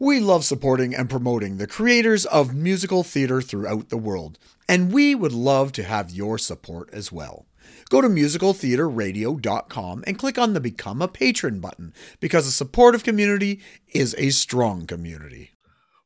We 0.00 0.20
love 0.20 0.44
supporting 0.44 0.94
and 0.94 1.10
promoting 1.10 1.56
the 1.56 1.66
creators 1.66 2.24
of 2.26 2.54
musical 2.54 3.02
theater 3.02 3.42
throughout 3.42 3.88
the 3.88 3.96
world, 3.96 4.38
and 4.68 4.92
we 4.92 5.16
would 5.16 5.32
love 5.32 5.72
to 5.72 5.82
have 5.82 6.12
your 6.12 6.38
support 6.38 6.88
as 6.92 7.10
well. 7.10 7.46
Go 7.90 8.00
to 8.00 8.08
musicaltheaterradio.com 8.08 10.04
and 10.06 10.16
click 10.16 10.38
on 10.38 10.52
the 10.52 10.60
Become 10.60 11.02
a 11.02 11.08
Patron 11.08 11.58
button 11.58 11.92
because 12.20 12.46
a 12.46 12.52
supportive 12.52 13.02
community 13.02 13.60
is 13.88 14.14
a 14.18 14.30
strong 14.30 14.86
community. 14.86 15.50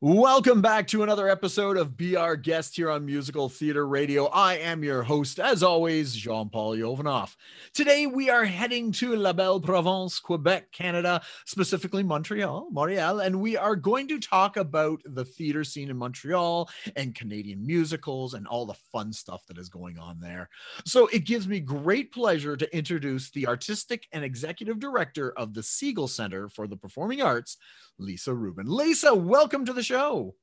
Welcome 0.05 0.63
back 0.63 0.89
to 0.89 1.05
another 1.05 1.29
episode 1.29 1.77
of 1.77 1.97
Be 1.97 2.17
Our 2.17 2.35
Guest 2.35 2.75
here 2.75 2.91
on 2.91 3.07
Musical 3.07 3.49
Theater 3.49 3.87
Radio. 3.87 4.27
I 4.27 4.57
am 4.57 4.83
your 4.83 5.05
host, 5.05 5.39
as 5.39 5.63
always, 5.63 6.13
Jean 6.13 6.49
Paul 6.49 6.77
Yovanov. 6.77 7.37
Today 7.73 8.07
we 8.07 8.29
are 8.29 8.45
heading 8.45 8.91
to 8.95 9.15
La 9.15 9.33
Belle 9.33 9.61
Province, 9.61 10.19
Quebec, 10.19 10.73
Canada, 10.73 11.23
specifically 11.47 12.03
Montreal, 12.03 12.67
Montreal, 12.73 13.21
and 13.21 13.41
we 13.41 13.57
are 13.57 13.77
going 13.77 14.09
to 14.09 14.19
talk 14.19 14.57
about 14.57 15.01
the 15.05 15.25
theater 15.25 15.63
scene 15.63 15.89
in 15.89 15.97
Montreal 15.97 16.69
and 16.97 17.15
Canadian 17.15 17.65
musicals 17.65 18.35
and 18.35 18.49
all 18.49 18.67
the 18.67 18.75
fun 18.91 19.13
stuff 19.13 19.47
that 19.47 19.57
is 19.57 19.69
going 19.69 20.01
on 20.01 20.19
there. 20.19 20.49
So 20.85 21.07
it 21.13 21.27
gives 21.27 21.47
me 21.47 21.61
great 21.61 22.11
pleasure 22.11 22.57
to 22.57 22.77
introduce 22.77 23.31
the 23.31 23.47
artistic 23.47 24.09
and 24.11 24.25
executive 24.25 24.81
director 24.81 25.31
of 25.39 25.55
the 25.55 25.61
Segal 25.61 26.09
Center 26.09 26.49
for 26.49 26.67
the 26.67 26.77
Performing 26.77 27.23
Arts, 27.23 27.57
Lisa 28.03 28.35
Rubin. 28.35 28.67
Lisa, 28.67 29.15
welcome 29.15 29.65
to 29.65 29.73
the 29.73 29.83
show. 29.83 30.35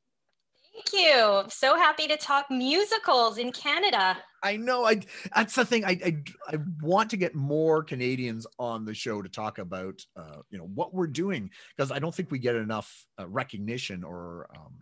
Thank 0.74 0.94
you. 0.94 1.44
So 1.50 1.76
happy 1.76 2.08
to 2.08 2.16
talk 2.16 2.50
musicals 2.50 3.38
in 3.38 3.52
Canada. 3.52 4.18
I 4.42 4.56
know. 4.56 4.86
I 4.86 5.02
that's 5.36 5.56
the 5.56 5.66
thing. 5.66 5.84
I 5.84 6.00
I, 6.06 6.18
I 6.48 6.58
want 6.82 7.10
to 7.10 7.18
get 7.18 7.36
more 7.36 7.84
Canadians 7.84 8.48
on 8.58 8.86
the 8.86 8.94
show 8.94 9.22
to 9.22 9.28
talk 9.28 9.58
about 9.58 10.02
uh, 10.16 10.38
you 10.50 10.58
know 10.58 10.70
what 10.74 10.94
we're 10.94 11.08
doing 11.08 11.50
because 11.76 11.92
I 11.92 12.00
don't 12.00 12.16
think 12.16 12.32
we 12.32 12.40
get 12.40 12.56
enough 12.56 13.06
uh, 13.20 13.28
recognition 13.28 14.04
or 14.04 14.50
um, 14.56 14.76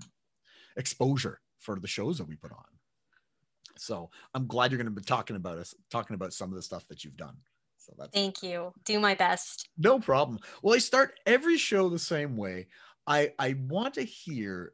exposure 0.76 1.42
for 1.60 1.80
the 1.80 1.88
shows 1.88 2.20
that 2.20 2.28
we 2.28 2.36
put 2.36 2.52
on. 2.52 2.66
So 3.78 4.10
I'm 4.34 4.48
glad 4.48 4.72
you're 4.72 4.78
going 4.78 4.94
to 4.94 5.02
be 5.02 5.02
talking 5.02 5.36
about 5.36 5.58
us, 5.58 5.74
talking 5.90 6.16
about 6.16 6.34
some 6.34 6.50
of 6.50 6.56
the 6.56 6.62
stuff 6.62 6.88
that 6.90 7.04
you've 7.04 7.18
done. 7.18 7.38
So 7.88 7.96
that's 7.98 8.12
thank 8.14 8.44
you. 8.44 8.74
Do 8.84 9.00
my 9.00 9.16
best. 9.16 9.70
No 9.78 10.00
problem. 10.00 10.40
Well, 10.62 10.76
I 10.76 10.80
start 10.80 11.20
every 11.26 11.58
show 11.58 11.90
the 11.90 12.00
same 12.00 12.36
way. 12.36 12.68
I 13.06 13.34
I 13.40 13.56
want 13.68 13.94
to 13.96 14.04
hear 14.04 14.74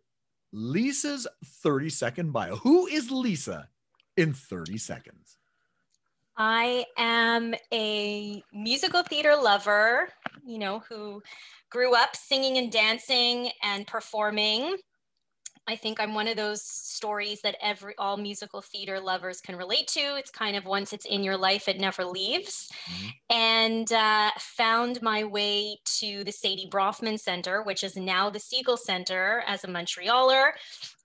Lisa's 0.51 1.27
30 1.45 1.89
second 1.89 2.31
bio. 2.31 2.55
Who 2.57 2.87
is 2.87 3.11
Lisa 3.11 3.69
in 4.17 4.33
30 4.33 4.77
seconds? 4.77 5.37
I 6.35 6.85
am 6.97 7.53
a 7.71 8.43
musical 8.51 9.03
theater 9.03 9.35
lover, 9.35 10.09
you 10.43 10.57
know, 10.57 10.79
who 10.89 11.21
grew 11.69 11.95
up 11.95 12.15
singing 12.15 12.57
and 12.57 12.71
dancing 12.71 13.51
and 13.61 13.85
performing 13.85 14.77
I 15.67 15.77
think 15.77 15.99
I'm 15.99 16.13
one 16.13 16.27
of 16.27 16.35
those 16.35 16.61
stories 16.61 17.41
that 17.41 17.55
every 17.61 17.93
all 17.97 18.17
musical 18.17 18.61
theater 18.61 18.99
lovers 18.99 19.39
can 19.39 19.55
relate 19.55 19.87
to. 19.89 20.17
It's 20.17 20.29
kind 20.29 20.57
of 20.57 20.65
once 20.65 20.91
it's 20.91 21.05
in 21.05 21.23
your 21.23 21.37
life, 21.37 21.69
it 21.69 21.79
never 21.79 22.03
leaves. 22.03 22.69
Mm-hmm. 22.89 23.07
And 23.29 23.93
uh, 23.93 24.31
found 24.39 25.01
my 25.01 25.23
way 25.23 25.77
to 25.99 26.23
the 26.25 26.31
Sadie 26.31 26.69
Bronfman 26.69 27.19
Center, 27.19 27.63
which 27.63 27.83
is 27.83 27.95
now 27.95 28.29
the 28.29 28.39
Segal 28.39 28.77
Center 28.77 29.43
as 29.47 29.63
a 29.63 29.67
Montrealer. 29.67 30.51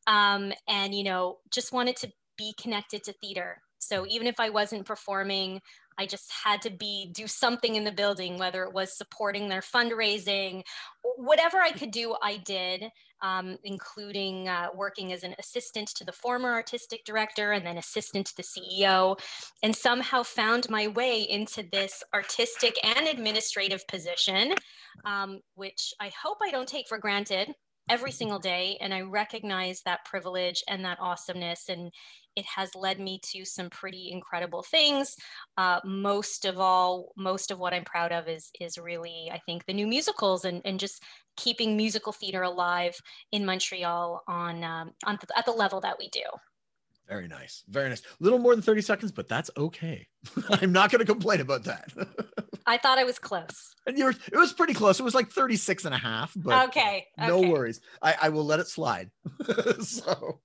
Um, 0.07 0.53
and, 0.67 0.95
you 0.95 1.05
know, 1.05 1.39
just 1.51 1.73
wanted 1.73 1.97
to 1.97 2.13
be 2.37 2.55
connected 2.61 3.05
to 3.05 3.13
theater. 3.13 3.63
So 3.79 4.07
even 4.09 4.27
if 4.27 4.41
I 4.41 4.51
wasn't 4.51 4.87
performing, 4.87 5.61
I 5.99 6.07
just 6.07 6.31
had 6.45 6.63
to 6.63 6.71
be 6.71 7.11
do 7.13 7.27
something 7.27 7.75
in 7.75 7.85
the 7.85 7.93
building, 7.93 8.39
whether 8.39 8.63
it 8.63 8.73
was 8.73 8.97
supporting 8.97 9.49
their 9.49 9.61
fundraising, 9.61 10.63
whatever 11.17 11.59
I 11.59 11.73
could 11.73 11.91
do, 11.91 12.15
I 12.23 12.37
did, 12.39 12.85
um, 13.23 13.57
including 13.65 14.49
uh, 14.49 14.69
working 14.75 15.13
as 15.13 15.25
an 15.25 15.35
assistant 15.39 15.89
to 15.97 16.05
the 16.05 16.13
former 16.13 16.53
artistic 16.53 17.05
director 17.05 17.53
and 17.53 17.67
then 17.67 17.79
assistant 17.79 18.27
to 18.29 18.37
the 18.37 18.45
CEO, 18.45 19.19
and 19.63 19.75
somehow 19.75 20.23
found 20.23 20.71
my 20.71 20.87
way 20.89 21.23
into 21.23 21.65
this 21.73 22.05
artistic 22.15 22.77
and 22.85 23.09
administrative 23.09 23.87
position, 23.89 24.55
um, 25.05 25.41
which 25.57 25.93
I 26.01 26.13
hope 26.23 26.39
I 26.43 26.51
don't 26.51 26.69
take 26.69 26.89
for 26.89 26.99
granted 26.99 27.55
every 27.89 28.13
single 28.13 28.39
day 28.39 28.77
and 28.81 28.93
i 28.93 29.01
recognize 29.01 29.83
that 29.83 30.05
privilege 30.05 30.63
and 30.69 30.85
that 30.85 30.99
awesomeness 31.01 31.69
and 31.69 31.91
it 32.39 32.45
has 32.45 32.73
led 32.77 33.01
me 33.01 33.21
to 33.33 33.45
some 33.45 33.69
pretty 33.69 34.13
incredible 34.13 34.63
things. 34.63 35.17
Uh, 35.57 35.81
most 35.85 36.45
of 36.45 36.61
all, 36.61 37.11
most 37.17 37.51
of 37.51 37.59
what 37.59 37.75
I'm 37.75 37.85
proud 37.85 38.13
of 38.13 38.29
is 38.29 38.51
is 38.61 38.79
really, 38.79 39.29
I 39.33 39.41
think, 39.45 39.67
the 39.67 39.73
new 39.73 39.89
musicals 39.89 40.45
and, 40.45 40.63
and 40.65 40.79
just 40.79 41.03
keeping 41.37 41.77
musical 41.77 42.13
theater 42.13 42.43
alive 42.43 42.97
in 43.33 43.45
Montreal 43.45 44.23
on 44.29 44.63
um, 44.63 44.93
on 45.05 45.19
the, 45.21 45.37
at 45.37 45.47
the 45.47 45.51
level 45.53 45.81
that 45.81 45.99
we 45.99 46.09
do. 46.11 46.23
Very 47.09 47.27
nice. 47.27 47.65
Very 47.69 47.89
nice. 47.89 48.01
A 48.01 48.05
little 48.21 48.39
more 48.39 48.55
than 48.55 48.63
30 48.63 48.83
seconds, 48.83 49.13
but 49.13 49.29
that's 49.29 49.51
okay. 49.57 50.07
I'm 50.51 50.73
not 50.73 50.91
going 50.91 51.01
to 51.01 51.11
complain 51.11 51.41
about 51.41 51.65
that. 51.65 51.91
I 52.67 52.77
thought 52.77 52.99
I 52.99 53.05
was 53.05 53.19
close. 53.19 53.75
And 53.87 53.97
you 53.97 54.05
were, 54.05 54.11
it 54.11 54.37
was 54.37 54.53
pretty 54.53 54.75
close. 54.75 55.01
It 55.01 55.05
was 55.05 55.15
like 55.15 55.31
36 55.31 55.87
and 55.87 55.95
a 55.95 55.99
half, 55.99 56.33
but 56.37 56.69
okay. 56.69 57.07
no 57.17 57.41
worries. 57.41 57.81
I, 58.03 58.15
I 58.23 58.29
will 58.29 58.45
let 58.45 58.61
it 58.61 58.69
slide. 58.69 59.11
so 59.81 60.41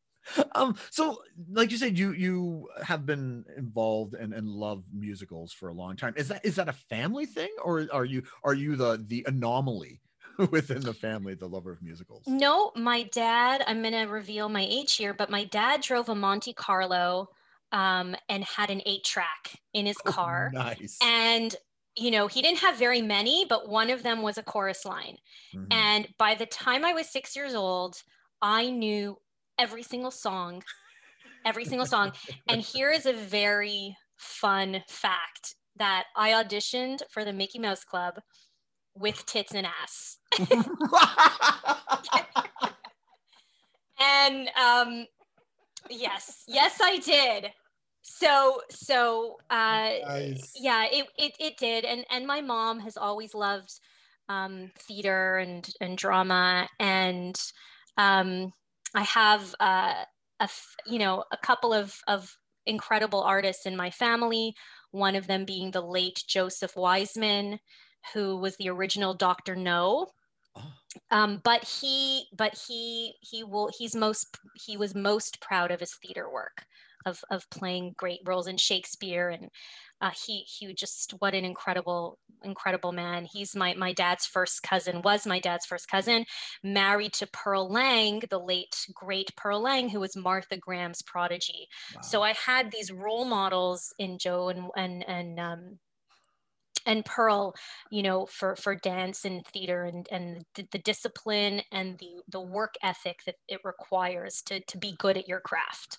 um 0.56 0.74
so 0.90 1.22
like 1.52 1.70
you 1.70 1.78
said 1.78 1.98
you 1.98 2.14
you 2.14 2.70
have 2.82 3.06
been 3.06 3.44
involved 3.58 4.14
and 4.14 4.34
and 4.34 4.48
love 4.48 4.82
musicals 4.94 5.52
for 5.52 5.68
a 5.68 5.74
long 5.74 5.98
time 5.98 6.14
is 6.16 6.30
that 6.30 6.46
is 6.46 6.56
that 6.56 6.70
a 6.70 6.74
family 6.74 7.26
thing 7.26 7.50
or 7.62 7.88
are 7.92 8.06
you 8.06 8.24
are 8.44 8.54
you 8.54 8.78
the 8.78 9.04
the 9.08 9.26
anomaly 9.28 10.00
within 10.52 10.82
the 10.82 10.94
family 10.94 11.34
the 11.36 11.48
lover 11.48 11.72
of 11.72 11.82
musicals 11.82 12.24
no 12.28 12.72
my 12.76 13.04
dad 13.14 13.64
i'm 13.68 13.82
gonna 13.84 14.08
reveal 14.08 14.50
my 14.50 14.66
age 14.70 14.96
here 14.96 15.14
but 15.14 15.30
my 15.30 15.44
dad 15.46 15.82
drove 15.82 16.10
a 16.10 16.16
monte 16.16 16.54
carlo 16.54 17.28
um, 17.72 18.16
and 18.30 18.44
had 18.44 18.70
an 18.70 18.84
eight 18.86 19.04
track 19.04 19.60
in 19.74 19.88
his 19.88 19.98
oh, 20.06 20.12
car 20.12 20.52
oh, 20.54 20.58
nice 20.58 20.98
and 21.02 21.56
you 21.96 22.10
know, 22.10 22.28
he 22.28 22.42
didn't 22.42 22.60
have 22.60 22.78
very 22.78 23.02
many, 23.02 23.46
but 23.48 23.70
one 23.70 23.90
of 23.90 24.04
them 24.04 24.22
was 24.22 24.38
a 24.38 24.44
chorus 24.44 24.86
line. 24.86 25.18
Mm-hmm. 25.56 25.72
And 25.72 26.08
by 26.18 26.36
the 26.36 26.46
time 26.46 26.84
I 26.84 26.94
was 26.94 27.08
six 27.10 27.36
years 27.36 27.54
old, 27.54 28.02
I 28.42 28.70
knew 28.70 29.18
every 29.60 29.84
single 29.84 30.12
song, 30.12 30.64
every 31.46 31.66
single 31.66 31.86
song. 31.86 32.14
And 32.50 32.62
here 32.62 32.90
is 32.90 33.06
a 33.06 33.14
very 33.14 33.96
fun 34.18 34.84
fact 34.88 35.56
that 35.78 36.06
I 36.16 36.32
auditioned 36.32 37.02
for 37.10 37.24
the 37.24 37.34
Mickey 37.34 37.60
Mouse 37.60 37.84
Club 37.84 38.16
with 38.96 39.26
tits 39.26 39.54
and 39.54 39.68
ass. 39.68 40.18
and 44.00 44.50
um, 44.50 45.06
yes, 45.90 46.44
yes, 46.48 46.80
I 46.82 46.98
did. 47.00 47.52
So, 48.02 48.62
so 48.70 49.38
uh, 49.50 49.90
nice. 50.06 50.52
yeah, 50.60 50.86
it, 50.92 51.08
it 51.18 51.34
it 51.40 51.58
did, 51.58 51.86
and 51.86 52.06
and 52.12 52.28
my 52.28 52.42
mom 52.42 52.80
has 52.82 52.98
always 52.98 53.34
loved 53.34 53.80
um, 54.28 54.72
theater 54.78 55.38
and 55.38 55.68
and 55.80 55.98
drama, 55.98 56.68
and 56.80 57.40
um, 57.98 58.52
I 58.94 59.04
have 59.04 59.56
uh, 59.60 59.94
a 60.40 60.50
you 60.86 61.00
know 61.00 61.24
a 61.32 61.38
couple 61.38 61.74
of 61.74 61.96
of 62.08 62.36
incredible 62.66 63.22
artists 63.22 63.66
in 63.66 63.76
my 63.76 63.90
family. 63.90 64.54
One 64.92 65.16
of 65.16 65.28
them 65.28 65.46
being 65.46 65.72
the 65.72 65.82
late 65.82 66.24
Joseph 66.28 66.76
Wiseman, 66.76 67.60
who 68.14 68.38
was 68.38 68.56
the 68.58 68.70
original 68.70 69.14
Doctor 69.14 69.56
No. 69.56 70.08
Oh. 70.56 70.72
Um, 71.12 71.42
but 71.44 71.64
he, 71.64 72.26
but 72.38 72.58
he, 72.68 73.14
he 73.22 73.44
will. 73.44 73.70
He's 73.78 73.96
most. 73.96 74.38
He 74.56 74.78
was 74.78 74.94
most 74.94 75.42
proud 75.42 75.72
of 75.72 75.80
his 75.80 75.96
theater 75.96 76.32
work, 76.32 76.66
of 77.06 77.24
of 77.32 77.50
playing 77.50 77.96
great 77.98 78.20
roles 78.26 78.48
in 78.48 78.58
Shakespeare 78.58 79.30
and 79.30 79.50
uh, 80.04 80.12
he 80.26 80.40
he 80.40 80.74
just 80.74 81.14
what 81.20 81.34
an 81.34 81.46
incredible 81.46 82.20
incredible 82.44 82.92
man. 82.92 83.26
He's 83.32 83.56
my 83.56 83.74
my 83.76 83.94
dad's 83.94 84.26
first 84.26 84.62
cousin 84.62 85.02
was 85.02 85.26
my 85.26 85.40
dad's 85.40 85.66
first 85.66 85.88
cousin, 85.88 86.26
married 86.62 87.14
to 87.14 87.28
Pearl 87.28 87.72
Lang, 87.72 88.22
the 88.30 88.40
late 88.40 88.76
great 88.94 89.34
Pearl 89.38 89.62
Lang, 89.62 89.88
who 89.88 90.02
was 90.02 90.18
Martha 90.18 90.58
Graham's 90.58 91.02
prodigy. 91.04 91.70
Wow. 91.96 92.02
So 92.02 92.22
I 92.22 92.34
had 92.34 92.70
these 92.70 92.92
role 92.92 93.24
models 93.24 93.94
in 93.98 94.18
Joe 94.18 94.50
and 94.50 94.70
and 94.76 95.08
and 95.08 95.40
um, 95.40 95.80
and 96.86 97.06
Pearl, 97.06 97.56
you 97.92 98.04
know, 98.04 98.26
for 98.26 98.56
for 98.56 98.76
dance 98.76 99.26
and 99.26 99.46
theater 99.48 99.84
and 99.84 100.08
and 100.12 100.46
the, 100.56 100.68
the, 100.72 100.80
discipline 100.80 101.62
and 101.72 101.98
the 102.00 102.22
the 102.30 102.42
work 102.42 102.76
ethic 102.82 103.20
that 103.26 103.36
it 103.48 103.62
requires 103.64 104.42
to 104.44 104.60
to 104.62 104.78
be 104.78 104.96
good 104.98 105.18
at 105.18 105.28
your 105.28 105.40
craft. 105.40 105.98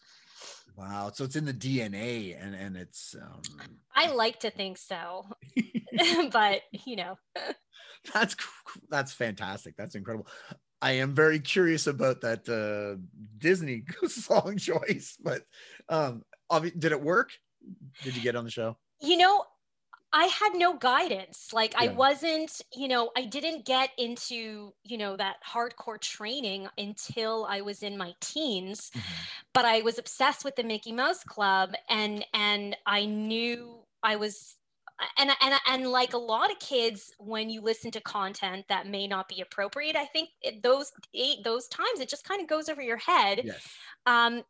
Wow. 0.76 1.12
So 1.14 1.24
it's 1.24 1.36
in 1.36 1.44
the 1.44 1.54
DNA 1.54 2.36
and, 2.40 2.54
and 2.54 2.76
it's. 2.76 3.14
Um... 3.14 3.60
I 3.94 4.10
like 4.12 4.40
to 4.40 4.50
think 4.50 4.78
so, 4.78 5.26
but 6.32 6.62
you 6.84 6.96
know. 6.96 7.18
that's 8.12 8.36
that's 8.90 9.12
fantastic. 9.12 9.76
That's 9.76 9.94
incredible. 9.94 10.26
I 10.82 10.92
am 10.92 11.14
very 11.14 11.40
curious 11.40 11.86
about 11.86 12.20
that 12.22 12.46
uh, 12.48 13.00
Disney 13.38 13.84
song 14.06 14.58
choice, 14.58 15.16
but 15.22 15.42
um, 15.88 16.24
did 16.78 16.92
it 16.92 17.00
work? 17.00 17.30
Did 18.02 18.16
you 18.16 18.22
get 18.22 18.36
on 18.36 18.44
the 18.44 18.50
show? 18.50 18.76
You 19.00 19.16
know, 19.16 19.44
I 20.14 20.26
had 20.26 20.54
no 20.54 20.74
guidance. 20.74 21.52
Like 21.52 21.74
Yeah. 21.74 21.90
I 21.90 21.94
wasn't, 21.94 22.62
you 22.72 22.86
know, 22.86 23.10
I 23.16 23.24
didn't 23.24 23.66
get 23.66 23.90
into, 23.98 24.72
you 24.84 24.96
know, 24.96 25.16
that 25.16 25.38
hardcore 25.44 26.00
training 26.00 26.68
until 26.78 27.46
I 27.50 27.60
was 27.60 27.82
in 27.82 27.98
my 27.98 28.14
teens. 28.20 28.92
But 29.52 29.64
I 29.64 29.82
was 29.82 29.98
obsessed 29.98 30.44
with 30.44 30.54
the 30.54 30.62
Mickey 30.62 30.92
Mouse 30.92 31.24
Club 31.24 31.74
and 31.88 32.24
and 32.32 32.76
I 32.86 33.06
knew 33.06 33.80
I 34.04 34.14
was 34.16 34.56
and 35.18 35.30
and 35.42 35.54
and 35.66 35.86
like 35.88 36.12
a 36.14 36.18
lot 36.18 36.52
of 36.52 36.60
kids 36.60 37.12
when 37.18 37.50
you 37.50 37.60
listen 37.60 37.90
to 37.90 38.00
content 38.00 38.66
that 38.68 38.86
may 38.86 39.08
not 39.08 39.28
be 39.28 39.40
appropriate, 39.40 39.96
I 39.96 40.04
think 40.04 40.28
it, 40.42 40.62
those 40.62 40.92
eight 41.12 41.42
those 41.42 41.66
times 41.66 41.98
it 41.98 42.08
just 42.08 42.24
kind 42.24 42.40
of 42.40 42.46
goes 42.46 42.68
over 42.68 42.82
your 42.82 42.98
head. 42.98 43.40
Yes. 43.44 43.68
Um, 44.06 44.44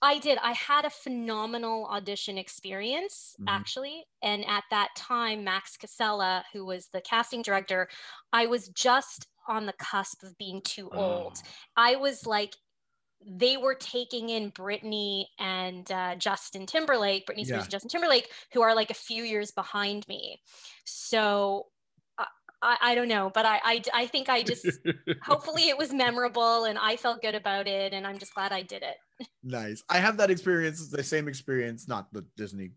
I 0.00 0.18
did. 0.18 0.38
I 0.38 0.52
had 0.52 0.84
a 0.84 0.90
phenomenal 0.90 1.86
audition 1.86 2.38
experience, 2.38 3.34
Mhm. 3.40 3.46
actually. 3.48 4.04
And 4.22 4.44
at 4.46 4.64
that 4.70 4.94
time, 4.96 5.44
Matt 5.44 5.64
Casella, 5.78 6.44
who 6.52 6.64
was 6.64 6.88
the 6.88 7.00
casting 7.00 7.42
director, 7.42 7.88
I 8.32 8.46
was 8.46 8.68
just 8.68 9.26
on 9.48 9.66
the 9.66 9.72
cusp 9.72 10.22
of 10.22 10.36
being 10.38 10.60
too 10.62 10.90
old. 10.90 11.38
Oh. 11.44 11.48
I 11.76 11.96
was 11.96 12.26
like, 12.26 12.54
they 13.20 13.56
were 13.56 13.74
taking 13.74 14.28
in 14.28 14.52
Britney 14.52 15.26
and 15.40 15.90
uh, 15.90 16.14
Justin 16.14 16.66
Timberlake, 16.66 17.26
Britney 17.26 17.44
Spears 17.44 17.48
Yeah. 17.48 17.60
and 17.62 17.70
Justin 17.70 17.88
Timberlake, 17.90 18.32
who 18.52 18.62
are 18.62 18.74
like 18.76 18.90
a 18.90 18.94
few 18.94 19.24
years 19.24 19.50
behind 19.50 20.06
me. 20.06 20.40
So 20.84 21.72
I, 22.60 22.76
I, 22.80 22.94
don't 22.94 23.08
know, 23.08 23.30
but 23.32 23.46
I, 23.46 23.60
I, 23.62 23.82
I 23.94 24.06
think 24.06 24.28
I 24.28 24.42
just, 24.42 24.66
hopefully 25.22 25.68
it 25.68 25.78
was 25.78 25.92
memorable 25.92 26.64
and 26.64 26.78
I 26.78 26.96
felt 26.96 27.22
good 27.22 27.34
about 27.34 27.66
it. 27.68 27.92
And 27.92 28.06
I'm 28.06 28.18
just 28.18 28.34
glad 28.34 28.52
I 28.52 28.62
did 28.62 28.82
it. 28.82 28.96
Nice. 29.42 29.82
I 29.88 29.98
have 29.98 30.16
that 30.18 30.30
experience, 30.30 30.88
the 30.88 31.02
same 31.02 31.26
experience, 31.26 31.88
not 31.88 32.12
the 32.12 32.24
Disney 32.36 32.70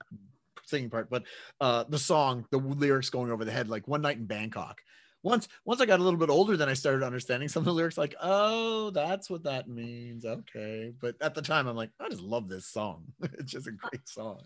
singing 0.65 0.89
part, 0.89 1.09
but 1.09 1.23
uh 1.59 1.83
the 1.89 1.99
song, 1.99 2.45
the 2.49 2.57
lyrics 2.57 3.09
going 3.09 3.31
over 3.31 3.45
the 3.45 3.51
head, 3.51 3.67
like 3.67 3.87
one 3.87 4.01
night 4.01 4.17
in 4.17 4.25
Bangkok. 4.25 4.81
Once 5.23 5.47
once 5.65 5.81
I 5.81 5.85
got 5.85 5.99
a 5.99 6.03
little 6.03 6.19
bit 6.19 6.29
older, 6.29 6.57
then 6.57 6.69
I 6.69 6.73
started 6.73 7.05
understanding 7.05 7.47
some 7.49 7.61
of 7.61 7.65
the 7.65 7.73
lyrics, 7.73 7.97
like, 7.97 8.15
oh, 8.21 8.89
that's 8.89 9.29
what 9.29 9.43
that 9.43 9.67
means. 9.67 10.25
Okay. 10.25 10.93
But 10.99 11.15
at 11.21 11.35
the 11.35 11.41
time, 11.43 11.67
I'm 11.67 11.75
like, 11.75 11.91
I 11.99 12.09
just 12.09 12.23
love 12.23 12.49
this 12.49 12.65
song. 12.65 13.03
it's 13.21 13.51
just 13.51 13.67
a 13.67 13.71
great 13.71 14.07
song. 14.07 14.41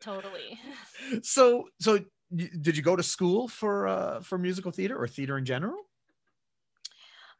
Totally. 0.00 0.58
So 1.22 1.68
so 1.80 2.00
did 2.36 2.76
you 2.76 2.82
go 2.82 2.96
to 2.96 3.02
school 3.02 3.48
for 3.48 3.86
uh 3.86 4.20
for 4.20 4.38
musical 4.38 4.70
theater 4.72 5.00
or 5.00 5.08
theater 5.08 5.38
in 5.38 5.44
general? 5.44 5.88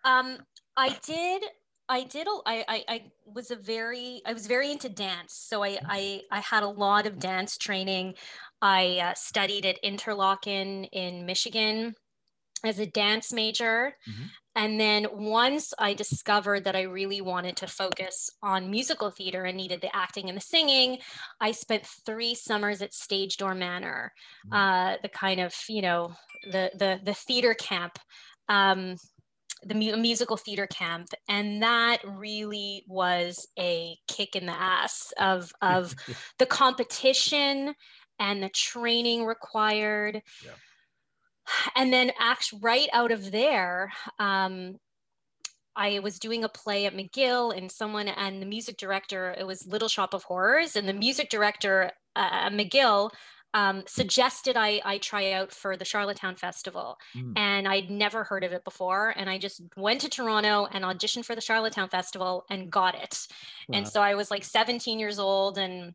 Um, 0.05 0.38
I 0.76 0.99
did. 1.02 1.44
I 1.88 2.05
did. 2.05 2.26
I, 2.46 2.64
I, 2.67 2.85
I 2.88 3.12
was 3.26 3.50
a 3.50 3.56
very. 3.56 4.23
I 4.26 4.32
was 4.32 4.46
very 4.46 4.70
into 4.70 4.88
dance, 4.88 5.35
so 5.35 5.62
I, 5.62 5.79
I, 5.85 6.23
I 6.31 6.41
had 6.41 6.62
a 6.62 6.69
lot 6.69 7.06
of 7.06 7.19
dance 7.19 7.58
training. 7.58 8.14
I 8.62 8.99
uh, 8.99 9.14
studied 9.14 9.67
at 9.67 9.82
Interlochen 9.82 10.88
in 10.93 11.26
Michigan 11.26 11.94
as 12.64 12.79
a 12.81 12.87
dance 12.87 13.32
major. 13.32 13.96
Mhm. 14.06 14.35
And 14.56 14.79
then 14.81 15.06
once 15.12 15.75
I 15.79 15.95
discovered 15.95 16.65
that 16.65 16.77
I 16.77 16.83
really 16.83 17.21
wanted 17.21 17.56
to 17.59 17.67
focus 17.67 18.31
on 18.43 18.71
musical 18.71 19.11
theater 19.11 19.45
and 19.45 19.56
needed 19.56 19.81
the 19.81 19.95
acting 19.95 20.29
and 20.29 20.37
the 20.37 20.41
singing, 20.43 20.99
I 21.41 21.53
spent 21.53 21.87
three 22.06 22.35
summers 22.35 22.81
at 22.83 22.95
Stage 22.95 23.37
Door 23.37 23.56
Manor, 23.56 24.12
Mm. 24.47 24.53
uh, 24.55 24.99
the 25.03 25.09
kind 25.09 25.41
of 25.41 25.55
you 25.69 25.83
know 25.83 26.15
the 26.45 26.71
the 26.75 27.01
the 27.03 27.15
theater 27.15 27.55
camp. 27.55 27.99
Um, 28.49 28.97
the 29.62 29.75
mu- 29.75 29.97
musical 29.97 30.37
theater 30.37 30.67
camp 30.67 31.09
and 31.27 31.62
that 31.62 31.99
really 32.05 32.85
was 32.87 33.49
a 33.59 33.97
kick 34.09 34.37
in 34.37 34.45
the 34.45 34.53
ass 34.53 35.12
of 35.19 35.53
of 35.62 35.95
the 36.39 36.45
competition 36.45 37.75
and 38.19 38.43
the 38.43 38.51
training 38.51 39.25
required 39.25 40.21
Yeah. 40.45 40.53
And 41.76 41.93
then 41.93 42.11
act 42.19 42.52
right 42.61 42.88
out 42.93 43.12
of 43.12 43.31
there 43.31 43.93
um, 44.19 44.76
I 45.76 45.99
was 45.99 46.19
doing 46.19 46.44
a 46.44 46.49
play 46.49 46.87
at 46.87 46.94
McGill, 46.94 47.56
and 47.56 47.70
someone 47.70 48.08
and 48.08 48.41
the 48.41 48.46
music 48.46 48.76
director, 48.76 49.35
it 49.37 49.44
was 49.44 49.67
Little 49.67 49.88
Shop 49.88 50.14
of 50.14 50.23
Horrors, 50.23 50.76
and 50.76 50.88
the 50.88 50.93
music 50.93 51.31
director 51.31 51.91
uh, 52.14 52.29
at 52.31 52.52
McGill 52.52 53.11
um, 53.55 53.85
suggested 53.87 54.56
I, 54.56 54.81
I 54.85 54.99
try 54.99 55.32
out 55.32 55.52
for 55.52 55.76
the 55.76 55.85
Charlottetown 55.85 56.35
Festival. 56.35 56.99
Mm. 57.17 57.38
And 57.38 57.69
I'd 57.69 57.88
never 57.88 58.25
heard 58.25 58.43
of 58.43 58.52
it 58.52 58.64
before. 58.64 59.14
And 59.17 59.31
I 59.31 59.38
just 59.38 59.62
went 59.76 60.00
to 60.00 60.08
Toronto 60.08 60.67
and 60.73 60.85
auditioned 60.85 61.25
for 61.25 61.37
the 61.37 61.41
Charlottetown 61.41 61.88
Festival 61.88 62.44
and 62.50 62.70
got 62.70 62.96
it. 62.96 63.17
And 63.73 63.87
so 63.87 64.02
I 64.02 64.17
was 64.17 64.31
like 64.31 64.43
17 64.43 64.99
years 64.99 65.20
old 65.20 65.56
and 65.56 65.94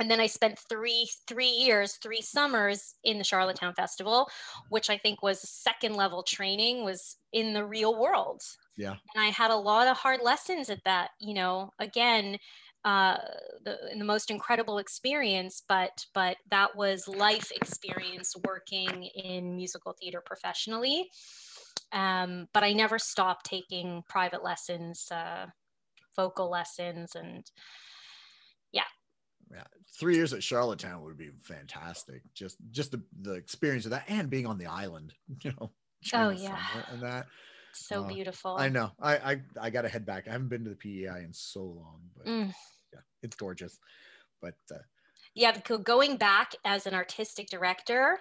and 0.00 0.10
then 0.10 0.20
I 0.20 0.26
spent 0.26 0.58
three 0.68 1.08
three 1.26 1.48
years, 1.48 1.94
three 2.02 2.20
summers 2.20 2.94
in 3.04 3.18
the 3.18 3.24
Charlottetown 3.24 3.74
Festival, 3.74 4.28
which 4.68 4.90
I 4.90 4.98
think 4.98 5.22
was 5.22 5.40
second 5.40 5.94
level 5.94 6.22
training, 6.22 6.84
was 6.84 7.16
in 7.32 7.52
the 7.54 7.64
real 7.64 7.98
world. 7.98 8.42
Yeah. 8.76 8.96
And 9.14 9.24
I 9.24 9.28
had 9.28 9.50
a 9.50 9.56
lot 9.56 9.88
of 9.88 9.96
hard 9.96 10.20
lessons 10.22 10.70
at 10.70 10.82
that. 10.84 11.10
You 11.20 11.34
know, 11.34 11.70
again, 11.78 12.38
uh, 12.84 13.16
the, 13.64 13.78
the 13.96 14.04
most 14.04 14.30
incredible 14.30 14.78
experience, 14.78 15.62
but 15.68 16.04
but 16.12 16.36
that 16.50 16.76
was 16.76 17.08
life 17.08 17.50
experience 17.54 18.34
working 18.44 19.04
in 19.14 19.56
musical 19.56 19.94
theater 19.98 20.22
professionally. 20.24 21.08
Um, 21.92 22.48
but 22.52 22.64
I 22.64 22.72
never 22.72 22.98
stopped 22.98 23.46
taking 23.46 24.02
private 24.08 24.42
lessons, 24.42 25.06
uh, 25.10 25.46
vocal 26.16 26.50
lessons, 26.50 27.14
and 27.14 27.44
yeah 29.52 29.64
three 29.98 30.14
years 30.16 30.32
at 30.32 30.42
charlottetown 30.42 31.02
would 31.02 31.16
be 31.16 31.30
fantastic 31.42 32.22
just 32.34 32.56
just 32.70 32.90
the, 32.92 33.02
the 33.20 33.32
experience 33.34 33.84
of 33.84 33.90
that 33.92 34.04
and 34.08 34.30
being 34.30 34.46
on 34.46 34.58
the 34.58 34.66
island 34.66 35.14
you 35.42 35.52
know 35.52 35.72
Oh, 36.12 36.30
yeah. 36.30 36.66
and 36.88 37.02
that 37.02 37.26
so 37.72 38.02
Uh, 38.02 38.08
beautiful. 38.08 38.56
i 38.56 38.68
know 38.68 38.92
I, 39.00 39.16
I 39.32 39.42
i 39.62 39.70
gotta 39.70 39.88
head 39.88 40.06
back 40.06 40.28
i 40.28 40.32
haven't 40.32 40.48
been 40.48 40.64
to 40.64 40.70
the 40.70 40.76
pei 40.76 41.06
in 41.22 41.32
so 41.32 41.64
long 41.64 42.02
but 42.16 42.26
Mm. 42.26 42.54
yeah 42.92 43.00
it's 43.22 43.36
gorgeous 43.36 43.78
but 44.40 44.56
uh, 44.72 44.78
yeah 45.34 45.58
going 45.82 46.16
back 46.16 46.52
as 46.64 46.86
an 46.86 46.94
artistic 46.94 47.48
director 47.48 48.20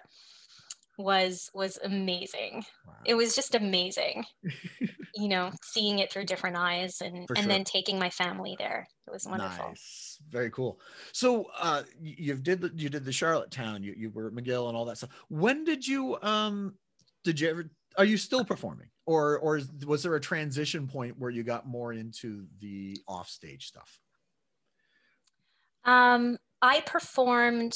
was 0.97 1.49
was 1.53 1.79
amazing. 1.83 2.63
Wow. 2.87 2.93
it 3.05 3.15
was 3.15 3.35
just 3.35 3.55
amazing 3.55 4.25
you 5.15 5.27
know 5.27 5.51
seeing 5.63 5.99
it 5.99 6.11
through 6.11 6.25
different 6.25 6.57
eyes 6.57 7.01
and 7.01 7.27
For 7.27 7.33
and 7.35 7.43
sure. 7.43 7.51
then 7.51 7.63
taking 7.63 7.99
my 7.99 8.09
family 8.09 8.55
there. 8.57 8.87
It 9.07 9.11
was 9.11 9.25
wonderful. 9.25 9.69
Nice. 9.69 10.19
Very 10.29 10.49
cool. 10.51 10.79
So 11.11 11.47
uh 11.59 11.83
you've 12.01 12.43
did 12.43 12.61
the, 12.61 12.71
you 12.75 12.89
did 12.89 13.05
the 13.05 13.11
charlottetown 13.11 13.83
you, 13.83 13.93
you 13.97 14.09
were 14.09 14.27
at 14.27 14.33
mcgill 14.33 14.67
and 14.67 14.77
all 14.77 14.85
that 14.85 14.97
stuff. 14.97 15.11
When 15.29 15.63
did 15.63 15.87
you 15.87 16.17
um 16.21 16.75
did 17.23 17.39
you 17.39 17.49
ever 17.49 17.69
are 17.97 18.05
you 18.05 18.17
still 18.17 18.43
performing? 18.45 18.87
Or 19.05 19.37
or 19.39 19.61
was 19.85 20.03
there 20.03 20.15
a 20.15 20.21
transition 20.21 20.87
point 20.87 21.19
where 21.19 21.29
you 21.29 21.43
got 21.43 21.67
more 21.67 21.93
into 21.93 22.45
the 22.59 22.97
offstage 23.07 23.67
stuff? 23.67 23.99
Um 25.85 26.37
i 26.61 26.79
performed 26.81 27.73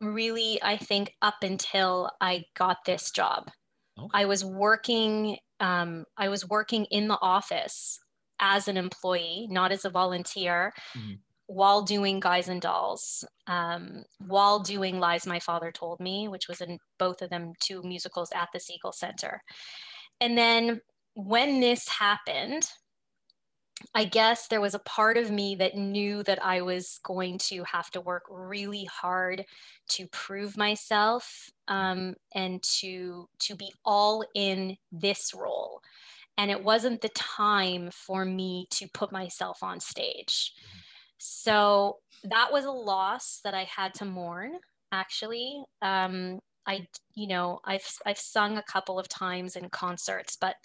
really 0.00 0.60
i 0.62 0.76
think 0.76 1.12
up 1.22 1.36
until 1.42 2.10
i 2.20 2.44
got 2.56 2.78
this 2.86 3.10
job 3.10 3.50
Okay. 3.98 4.08
i 4.14 4.24
was 4.24 4.44
working 4.44 5.36
um, 5.60 6.04
i 6.16 6.28
was 6.28 6.48
working 6.48 6.84
in 6.86 7.08
the 7.08 7.18
office 7.20 7.98
as 8.40 8.68
an 8.68 8.76
employee 8.76 9.46
not 9.50 9.72
as 9.72 9.84
a 9.84 9.90
volunteer 9.90 10.72
Mhm. 10.96 11.18
while 11.46 11.82
doing 11.82 12.20
guys 12.20 12.48
and 12.48 12.60
dolls 12.60 13.24
um, 13.48 14.04
while 14.18 14.60
doing 14.60 15.00
lies 15.00 15.26
my 15.26 15.40
father 15.40 15.72
told 15.72 15.98
me 16.00 16.28
which 16.28 16.48
was 16.48 16.60
in 16.60 16.78
both 16.98 17.22
of 17.22 17.30
them 17.30 17.52
two 17.60 17.82
musicals 17.82 18.30
at 18.34 18.48
the 18.52 18.60
segal 18.60 18.94
center 18.94 19.42
and 20.20 20.38
then 20.38 20.80
when 21.14 21.60
this 21.60 21.88
happened 21.88 22.68
I 23.94 24.04
guess 24.04 24.48
there 24.48 24.60
was 24.60 24.74
a 24.74 24.80
part 24.80 25.16
of 25.16 25.30
me 25.30 25.54
that 25.56 25.76
knew 25.76 26.22
that 26.24 26.44
I 26.44 26.62
was 26.62 27.00
going 27.04 27.38
to 27.38 27.62
have 27.64 27.90
to 27.92 28.00
work 28.00 28.24
really 28.28 28.84
hard 28.84 29.44
to 29.90 30.06
prove 30.08 30.56
myself 30.56 31.48
um, 31.68 32.14
and 32.34 32.62
to 32.80 33.28
to 33.40 33.54
be 33.54 33.72
all 33.84 34.24
in 34.34 34.76
this 34.90 35.32
role. 35.34 35.80
And 36.36 36.50
it 36.50 36.62
wasn't 36.62 37.00
the 37.00 37.08
time 37.10 37.90
for 37.92 38.24
me 38.24 38.66
to 38.70 38.88
put 38.94 39.10
myself 39.12 39.62
on 39.62 39.80
stage. 39.80 40.52
So 41.18 41.98
that 42.24 42.52
was 42.52 42.64
a 42.64 42.70
loss 42.70 43.40
that 43.44 43.54
I 43.54 43.64
had 43.64 43.94
to 43.94 44.04
mourn. 44.04 44.52
Actually, 44.92 45.64
um, 45.82 46.40
I 46.66 46.86
you 47.14 47.26
know 47.26 47.60
I've 47.64 47.86
I've 48.06 48.18
sung 48.18 48.56
a 48.58 48.62
couple 48.62 48.98
of 48.98 49.08
times 49.08 49.56
in 49.56 49.68
concerts, 49.70 50.36
but 50.40 50.56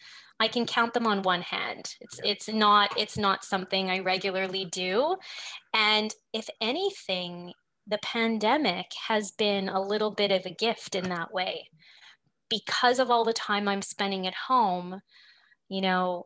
I 0.43 0.49
can 0.49 0.65
count 0.65 0.93
them 0.93 1.07
on 1.07 1.21
one 1.21 1.41
hand. 1.41 1.95
It's 2.01 2.19
it's 2.25 2.49
not 2.49 2.91
it's 2.97 3.17
not 3.17 3.45
something 3.45 3.89
I 3.89 3.99
regularly 3.99 4.65
do. 4.65 5.15
And 5.73 6.13
if 6.33 6.49
anything, 6.59 7.53
the 7.87 7.97
pandemic 7.99 8.87
has 9.07 9.31
been 9.31 9.69
a 9.69 9.81
little 9.81 10.11
bit 10.11 10.31
of 10.31 10.45
a 10.45 10.53
gift 10.53 10.95
in 10.95 11.07
that 11.09 11.33
way. 11.33 11.69
Because 12.49 12.99
of 12.99 13.09
all 13.09 13.23
the 13.23 13.31
time 13.31 13.69
I'm 13.69 13.81
spending 13.81 14.27
at 14.27 14.33
home, 14.35 14.99
you 15.69 15.79
know, 15.79 16.25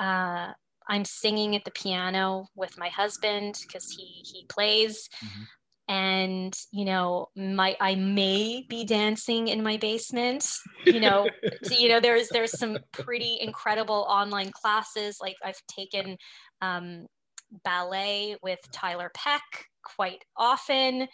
uh, 0.00 0.52
I'm 0.88 1.04
singing 1.04 1.54
at 1.54 1.66
the 1.66 1.70
piano 1.70 2.48
with 2.56 2.78
my 2.78 2.88
husband 2.88 3.60
because 3.66 3.90
he 3.90 4.24
he 4.24 4.46
plays. 4.46 5.10
Mhm. 5.22 5.46
And 5.86 6.56
you 6.72 6.86
know 6.86 7.28
my 7.36 7.76
i 7.78 7.94
may 7.94 8.64
be 8.68 8.84
dancing 8.84 9.48
in 9.48 9.62
my 9.62 9.76
basement. 9.76 10.50
You 10.86 11.00
know 11.00 11.28
so, 11.62 11.74
you 11.74 11.88
know 11.88 12.00
there's 12.00 12.28
there's 12.28 12.58
some 12.58 12.78
pretty 12.92 13.38
incredible 13.40 14.06
online 14.08 14.50
classes. 14.50 15.18
Like 15.20 15.36
i've 15.44 15.60
taken 15.68 16.16
um, 16.62 17.06
ballet 17.64 18.36
with 18.42 18.60
Tiler 18.72 19.10
Peck 19.14 19.42
quite 19.82 20.24
often. 20.36 21.08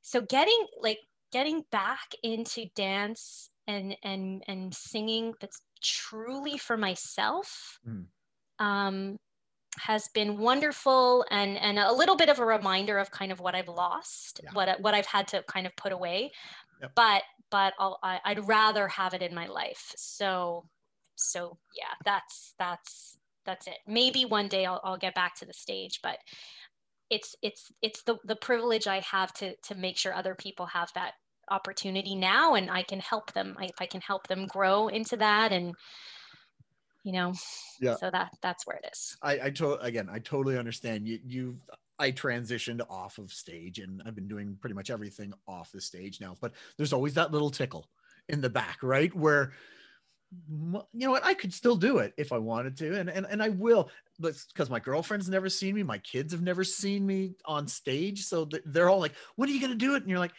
So 0.00 0.20
getting 0.22 0.66
like 0.80 0.98
getting 1.32 1.64
back 1.70 2.12
into 2.22 2.66
dance 2.74 3.50
and 3.66 3.96
and 4.02 4.42
and 4.46 4.74
singing 4.74 5.34
that's 5.40 5.60
truly 5.82 6.58
for 6.58 6.76
myself 6.76 7.78
mm. 7.86 8.04
um, 8.58 9.18
has 9.78 10.08
been 10.08 10.38
wonderful 10.38 11.24
and 11.30 11.56
and 11.58 11.78
a 11.78 11.92
little 11.92 12.16
bit 12.16 12.28
of 12.28 12.38
a 12.38 12.44
reminder 12.44 12.98
of 12.98 13.10
kind 13.10 13.32
of 13.32 13.40
what 13.40 13.54
I've 13.54 13.68
lost, 13.68 14.40
yeah. 14.42 14.50
what 14.52 14.80
what 14.80 14.94
I've 14.94 15.06
had 15.06 15.28
to 15.28 15.42
kind 15.48 15.66
of 15.66 15.74
put 15.76 15.92
away. 15.92 16.32
Yep. 16.80 16.92
But 16.94 17.22
but 17.50 17.74
I'll, 17.78 17.98
I, 18.02 18.20
I'd 18.24 18.48
rather 18.48 18.88
have 18.88 19.14
it 19.14 19.22
in 19.22 19.34
my 19.34 19.46
life. 19.46 19.92
So 19.96 20.64
so 21.16 21.58
yeah, 21.76 21.94
that's 22.04 22.54
that's 22.58 23.16
that's 23.44 23.66
it. 23.66 23.78
Maybe 23.86 24.24
one 24.24 24.48
day 24.48 24.64
I'll, 24.66 24.80
I'll 24.84 24.96
get 24.96 25.14
back 25.14 25.36
to 25.36 25.46
the 25.46 25.52
stage, 25.52 26.00
but 26.02 26.18
it's 27.10 27.36
it's 27.42 27.70
it's 27.82 28.02
the 28.02 28.16
the 28.24 28.36
privilege 28.36 28.86
I 28.86 29.00
have 29.00 29.32
to 29.34 29.54
to 29.56 29.74
make 29.74 29.96
sure 29.96 30.14
other 30.14 30.34
people 30.34 30.66
have 30.66 30.90
that 30.94 31.12
opportunity 31.50 32.14
now, 32.14 32.54
and 32.54 32.70
I 32.70 32.82
can 32.82 33.00
help 33.00 33.32
them. 33.32 33.56
I, 33.58 33.66
if 33.66 33.80
I 33.80 33.86
can 33.86 34.00
help 34.00 34.26
them 34.28 34.46
grow 34.46 34.88
into 34.88 35.16
that 35.18 35.52
and 35.52 35.74
you 37.04 37.12
know? 37.12 37.32
Yeah. 37.80 37.96
So 37.96 38.10
that 38.10 38.32
that's 38.42 38.66
where 38.66 38.76
it 38.76 38.88
is. 38.92 39.16
I 39.22 39.38
i 39.44 39.50
to, 39.50 39.74
again 39.74 40.08
i 40.10 40.18
totally 40.18 40.58
understand. 40.58 41.06
You 41.06 41.20
you've 41.24 41.56
i 41.98 42.10
transitioned 42.10 42.80
off 42.90 43.18
of 43.18 43.32
stage 43.32 43.78
and 43.78 44.02
i've 44.04 44.16
been 44.16 44.26
doing 44.26 44.58
pretty 44.60 44.74
much 44.74 44.90
everything 44.90 45.32
off 45.46 45.70
the 45.70 45.80
stage 45.80 46.20
now 46.20 46.34
but 46.40 46.52
there's 46.76 46.92
always 46.92 47.14
that 47.14 47.30
little 47.30 47.50
tickle 47.50 47.86
in 48.28 48.40
the 48.40 48.50
back 48.50 48.78
right? 48.82 49.14
Where 49.14 49.52
you 50.50 50.82
know 50.94 51.12
what? 51.12 51.24
I 51.24 51.34
could 51.34 51.54
still 51.54 51.76
do 51.76 51.98
it 51.98 52.12
if 52.16 52.32
i 52.32 52.38
wanted 52.38 52.76
to 52.78 52.98
and 52.98 53.08
and, 53.08 53.24
and 53.30 53.40
i 53.40 53.50
will 53.50 53.88
but 54.18 54.34
because 54.52 54.68
my 54.68 54.80
girlfriend's 54.80 55.28
never 55.28 55.48
seen 55.48 55.76
me 55.76 55.84
my 55.84 55.98
kids 55.98 56.32
have 56.32 56.42
never 56.42 56.64
seen 56.64 57.06
me 57.06 57.34
on 57.44 57.68
stage 57.68 58.24
so 58.24 58.48
they're 58.64 58.90
all 58.90 58.98
like 58.98 59.14
when 59.36 59.48
are 59.48 59.52
you 59.52 59.60
going 59.60 59.70
to 59.72 59.78
do 59.78 59.94
it? 59.94 60.02
And 60.02 60.10
you're 60.10 60.18
like 60.18 60.34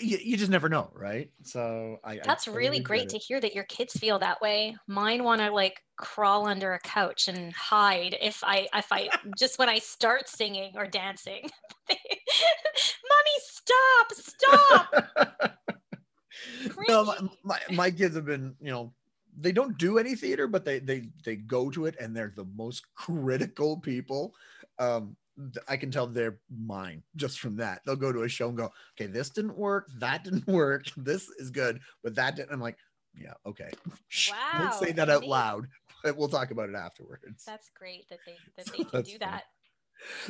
you, 0.00 0.18
you 0.22 0.36
just 0.36 0.50
never 0.50 0.68
know, 0.68 0.90
right? 0.94 1.30
So 1.42 1.98
I 2.04 2.20
that's 2.24 2.48
I, 2.48 2.52
really 2.52 2.80
great 2.80 3.08
to 3.10 3.18
hear 3.18 3.40
that 3.40 3.54
your 3.54 3.64
kids 3.64 3.94
feel 3.94 4.18
that 4.18 4.40
way. 4.40 4.76
Mine 4.86 5.24
want 5.24 5.40
to 5.40 5.50
like 5.50 5.80
crawl 5.96 6.46
under 6.46 6.72
a 6.74 6.80
couch 6.80 7.28
and 7.28 7.52
hide 7.52 8.16
if 8.20 8.42
I 8.42 8.68
if 8.74 8.86
I 8.90 9.08
just 9.38 9.58
when 9.58 9.68
I 9.68 9.78
start 9.78 10.28
singing 10.28 10.72
or 10.76 10.86
dancing. 10.86 11.48
Mommy, 11.90 13.36
stop! 13.40 14.12
Stop! 14.12 15.54
no, 16.88 17.04
my, 17.04 17.18
my, 17.42 17.58
my 17.70 17.90
kids 17.90 18.14
have 18.16 18.26
been, 18.26 18.54
you 18.60 18.70
know, 18.70 18.92
they 19.40 19.52
don't 19.52 19.78
do 19.78 19.98
any 19.98 20.14
theater, 20.14 20.46
but 20.46 20.64
they 20.64 20.78
they 20.80 21.08
they 21.24 21.36
go 21.36 21.70
to 21.70 21.86
it 21.86 21.96
and 22.00 22.14
they're 22.14 22.32
the 22.34 22.46
most 22.56 22.84
critical 22.94 23.78
people. 23.78 24.34
Um, 24.78 25.16
I 25.68 25.76
can 25.76 25.90
tell 25.90 26.06
they're 26.06 26.38
mine 26.50 27.02
just 27.16 27.40
from 27.40 27.56
that. 27.56 27.80
They'll 27.84 27.96
go 27.96 28.12
to 28.12 28.22
a 28.22 28.28
show 28.28 28.48
and 28.48 28.56
go, 28.56 28.70
okay, 28.98 29.10
this 29.10 29.30
didn't 29.30 29.56
work, 29.56 29.88
that 29.98 30.24
didn't 30.24 30.46
work, 30.48 30.86
this 30.96 31.28
is 31.38 31.50
good, 31.50 31.80
but 32.02 32.14
that 32.16 32.36
didn't. 32.36 32.52
I'm 32.52 32.60
like, 32.60 32.76
yeah, 33.14 33.34
okay. 33.46 33.70
Wow. 34.30 34.58
Don't 34.58 34.74
say 34.74 34.92
that 34.92 35.10
out 35.10 35.24
loud, 35.24 35.66
but 36.02 36.16
we'll 36.16 36.28
talk 36.28 36.50
about 36.50 36.68
it 36.68 36.74
afterwards. 36.74 37.44
That's 37.44 37.70
great 37.76 38.08
that 38.10 38.18
they 38.26 38.36
that 38.56 38.66
they 38.76 38.84
can 38.84 39.02
do 39.02 39.18
that. 39.18 39.44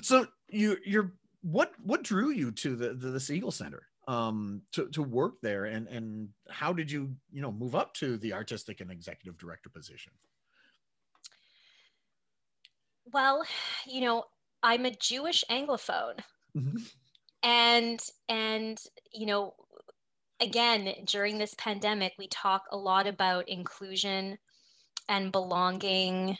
So 0.02 0.26
you 0.48 0.76
you're 0.84 1.12
what 1.42 1.72
what 1.82 2.02
drew 2.02 2.30
you 2.30 2.50
to 2.52 2.76
the 2.76 2.94
the, 2.94 3.10
the 3.10 3.18
Segal 3.18 3.52
Center 3.52 3.82
um 4.06 4.62
to, 4.72 4.88
to 4.88 5.02
work 5.02 5.34
there 5.42 5.66
and 5.66 5.86
and 5.88 6.30
how 6.48 6.72
did 6.72 6.90
you 6.90 7.14
you 7.30 7.42
know 7.42 7.52
move 7.52 7.74
up 7.74 7.92
to 7.94 8.16
the 8.16 8.32
artistic 8.32 8.80
and 8.80 8.90
executive 8.90 9.38
director 9.38 9.68
position? 9.68 10.12
Well, 13.12 13.44
you 13.86 14.02
know, 14.02 14.24
I'm 14.62 14.84
a 14.84 14.90
Jewish 14.90 15.44
Anglophone. 15.50 16.20
Mm-hmm. 16.56 16.78
And 17.42 18.00
and 18.28 18.80
you 19.12 19.26
know, 19.26 19.54
again, 20.40 20.92
during 21.04 21.38
this 21.38 21.54
pandemic, 21.54 22.14
we 22.18 22.28
talk 22.28 22.64
a 22.70 22.76
lot 22.76 23.06
about 23.06 23.48
inclusion 23.48 24.38
and 25.08 25.32
belonging 25.32 26.38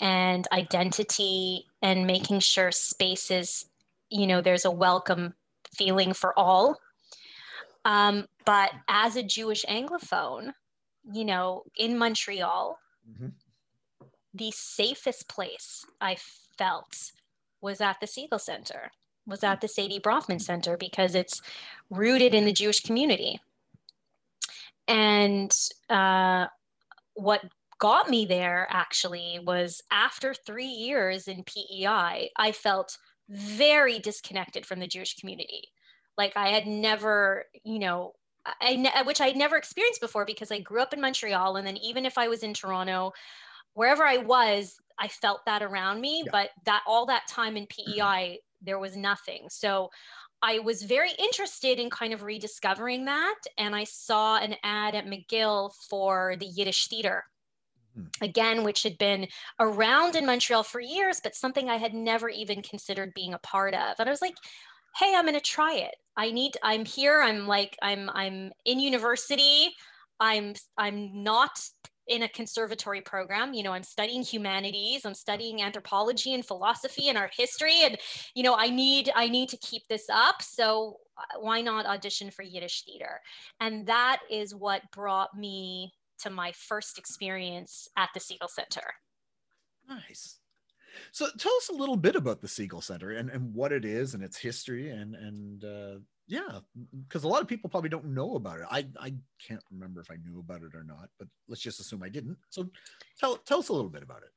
and 0.00 0.46
identity 0.52 1.66
and 1.82 2.06
making 2.06 2.40
sure 2.40 2.72
spaces, 2.72 3.66
you 4.10 4.26
know, 4.26 4.40
there's 4.40 4.64
a 4.64 4.70
welcome 4.70 5.34
feeling 5.72 6.12
for 6.12 6.36
all. 6.38 6.80
Um, 7.84 8.26
but 8.44 8.72
as 8.88 9.16
a 9.16 9.22
Jewish 9.22 9.64
Anglophone, 9.68 10.52
you 11.12 11.24
know, 11.24 11.62
in 11.76 11.96
Montreal, 11.96 12.78
mm-hmm. 13.08 13.28
the 14.34 14.50
safest 14.50 15.28
place 15.28 15.84
I 16.00 16.16
felt 16.58 17.12
was 17.60 17.80
at 17.80 18.00
the 18.00 18.06
Segal 18.06 18.40
Center, 18.40 18.90
was 19.26 19.44
at 19.44 19.60
the 19.60 19.68
Sadie 19.68 20.00
Bronfman 20.00 20.40
Center 20.40 20.76
because 20.76 21.14
it's 21.14 21.40
rooted 21.90 22.34
in 22.34 22.44
the 22.44 22.52
Jewish 22.52 22.80
community. 22.80 23.40
And 24.86 25.54
uh, 25.90 26.46
what 27.14 27.44
got 27.78 28.08
me 28.08 28.26
there 28.26 28.66
actually 28.70 29.38
was 29.44 29.82
after 29.90 30.34
three 30.34 30.66
years 30.66 31.28
in 31.28 31.44
PEI, 31.44 32.30
I 32.36 32.52
felt 32.52 32.98
very 33.28 33.98
disconnected 33.98 34.64
from 34.64 34.80
the 34.80 34.86
Jewish 34.86 35.16
community. 35.16 35.68
Like 36.16 36.32
I 36.36 36.48
had 36.48 36.66
never, 36.66 37.44
you 37.64 37.78
know, 37.78 38.14
I, 38.60 39.02
which 39.04 39.20
I 39.20 39.26
had 39.26 39.36
never 39.36 39.56
experienced 39.56 40.00
before 40.00 40.24
because 40.24 40.50
I 40.50 40.60
grew 40.60 40.80
up 40.80 40.94
in 40.94 41.00
Montreal. 41.00 41.56
And 41.56 41.66
then 41.66 41.76
even 41.76 42.06
if 42.06 42.16
I 42.16 42.28
was 42.28 42.42
in 42.42 42.54
Toronto, 42.54 43.12
wherever 43.74 44.04
I 44.04 44.16
was, 44.16 44.76
I 44.98 45.08
felt 45.08 45.44
that 45.46 45.62
around 45.62 46.00
me, 46.00 46.22
yeah. 46.24 46.30
but 46.32 46.50
that 46.64 46.82
all 46.86 47.06
that 47.06 47.26
time 47.28 47.56
in 47.56 47.66
PEI, 47.66 48.38
there 48.62 48.78
was 48.78 48.96
nothing. 48.96 49.46
So 49.48 49.90
I 50.42 50.60
was 50.60 50.82
very 50.82 51.10
interested 51.18 51.78
in 51.78 51.90
kind 51.90 52.12
of 52.12 52.22
rediscovering 52.22 53.04
that. 53.06 53.38
And 53.56 53.74
I 53.74 53.84
saw 53.84 54.38
an 54.38 54.54
ad 54.62 54.94
at 54.94 55.06
McGill 55.06 55.72
for 55.88 56.36
the 56.38 56.46
Yiddish 56.46 56.88
theater 56.88 57.24
mm-hmm. 57.98 58.24
again, 58.24 58.62
which 58.62 58.82
had 58.82 58.98
been 58.98 59.26
around 59.58 60.16
in 60.16 60.26
Montreal 60.26 60.62
for 60.62 60.80
years, 60.80 61.20
but 61.22 61.34
something 61.34 61.68
I 61.68 61.76
had 61.76 61.94
never 61.94 62.28
even 62.28 62.62
considered 62.62 63.14
being 63.14 63.34
a 63.34 63.38
part 63.38 63.74
of. 63.74 63.96
And 63.98 64.08
I 64.08 64.12
was 64.12 64.22
like, 64.22 64.36
hey, 64.96 65.14
I'm 65.14 65.24
going 65.24 65.34
to 65.34 65.40
try 65.40 65.74
it. 65.74 65.94
I 66.16 66.30
need, 66.30 66.56
I'm 66.62 66.84
here. 66.84 67.20
I'm 67.20 67.46
like, 67.46 67.76
I'm, 67.82 68.10
I'm 68.10 68.52
in 68.64 68.80
university. 68.80 69.70
I'm, 70.20 70.54
I'm 70.76 71.22
not 71.22 71.60
in 72.08 72.22
a 72.22 72.28
conservatory 72.28 73.00
program. 73.00 73.54
You 73.54 73.62
know 73.62 73.72
i'm 73.72 73.82
studying 73.82 74.22
humanities 74.22 75.04
i'm 75.04 75.14
studying 75.14 75.62
anthropology 75.62 76.34
and 76.34 76.44
philosophy 76.44 77.08
and 77.08 77.18
art 77.18 77.32
history 77.36 77.80
and 77.82 77.96
you 78.34 78.42
know 78.42 78.54
i 78.56 78.68
need 78.68 79.10
i 79.14 79.28
need 79.28 79.48
to 79.50 79.56
keep 79.58 79.86
this 79.88 80.06
up. 80.10 80.42
So 80.42 80.98
uh, 81.16 81.40
why 81.40 81.60
not 81.60 81.86
audition 81.86 82.30
for 82.30 82.42
yiddish 82.42 82.84
theater? 82.84 83.20
And 83.60 83.86
that 83.86 84.20
is 84.30 84.54
what 84.54 84.82
brought 84.92 85.36
me 85.36 85.92
to 86.20 86.30
my 86.30 86.52
first 86.52 86.98
experience 86.98 87.88
at 87.96 88.10
the 88.14 88.20
segal 88.20 88.48
center. 88.48 88.82
Nice. 89.88 90.38
So 91.12 91.26
tell 91.38 91.54
us 91.56 91.68
a 91.68 91.74
little 91.74 91.96
bit 91.96 92.16
about 92.16 92.40
the 92.40 92.48
segal 92.48 92.82
center 92.82 93.12
and, 93.12 93.30
and 93.30 93.54
what 93.54 93.72
it 93.72 93.84
is 93.84 94.14
and 94.14 94.22
its 94.22 94.36
history 94.36 94.90
and 94.90 95.14
and 95.14 95.64
uh, 95.64 95.98
yeah 96.28 96.60
because 97.08 97.24
a 97.24 97.28
lot 97.28 97.42
of 97.42 97.48
people 97.48 97.70
probably 97.70 97.88
don't 97.88 98.04
know 98.04 98.36
about 98.36 98.58
it. 98.60 98.66
I 98.70 98.86
i 99.00 99.12
can't 99.44 99.62
remember 99.70 100.00
if 100.00 100.10
i 100.10 100.16
knew 100.24 100.38
about 100.38 100.62
it 100.62 100.74
or 100.74 100.84
not 100.84 101.08
but 101.18 101.26
let's 101.48 101.62
just 101.62 101.80
assume 101.80 102.02
i 102.02 102.08
didn't. 102.08 102.36
So 102.50 102.68
tell 103.18 103.36
tell 103.38 103.58
us 103.58 103.70
a 103.70 103.72
little 103.72 103.90
bit 103.90 104.02
about 104.02 104.22
it. 104.22 104.30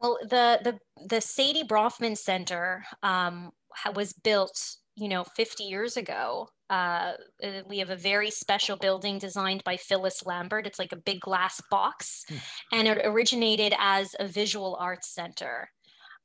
Well 0.00 0.18
the 0.22 0.60
the 0.62 0.78
the 1.08 1.20
sadie 1.20 1.64
bronfman 1.64 2.16
center 2.16 2.84
um, 3.02 3.50
was 3.94 4.12
built 4.12 4.76
you 4.96 5.08
know 5.08 5.24
50 5.24 5.64
years 5.64 5.96
ago. 5.96 6.48
Uh, 6.70 7.12
uh, 7.42 7.60
we 7.68 7.78
have 7.78 7.90
a 7.90 7.96
very 7.96 8.30
special 8.30 8.76
building 8.76 9.18
designed 9.18 9.62
by 9.64 9.76
phyllis 9.76 10.24
lambert. 10.24 10.66
It's 10.66 10.78
like 10.78 10.92
a 10.92 10.96
big 10.96 11.20
glass 11.20 11.60
box 11.70 12.24
hmm. 12.28 12.36
and 12.72 12.88
it 12.88 13.00
originated 13.04 13.74
as 13.78 14.14
a 14.18 14.26
visual 14.26 14.76
arts 14.78 15.14
center. 15.14 15.70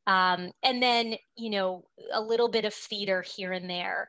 Um, 0.08 0.52
and 0.64 0.82
then 0.82 1.16
you 1.38 1.50
know 1.50 1.86
a 2.12 2.22
little 2.22 2.50
bit 2.50 2.66
of 2.66 2.74
theater 2.74 3.22
here 3.22 3.54
and 3.54 3.70
there 3.70 4.08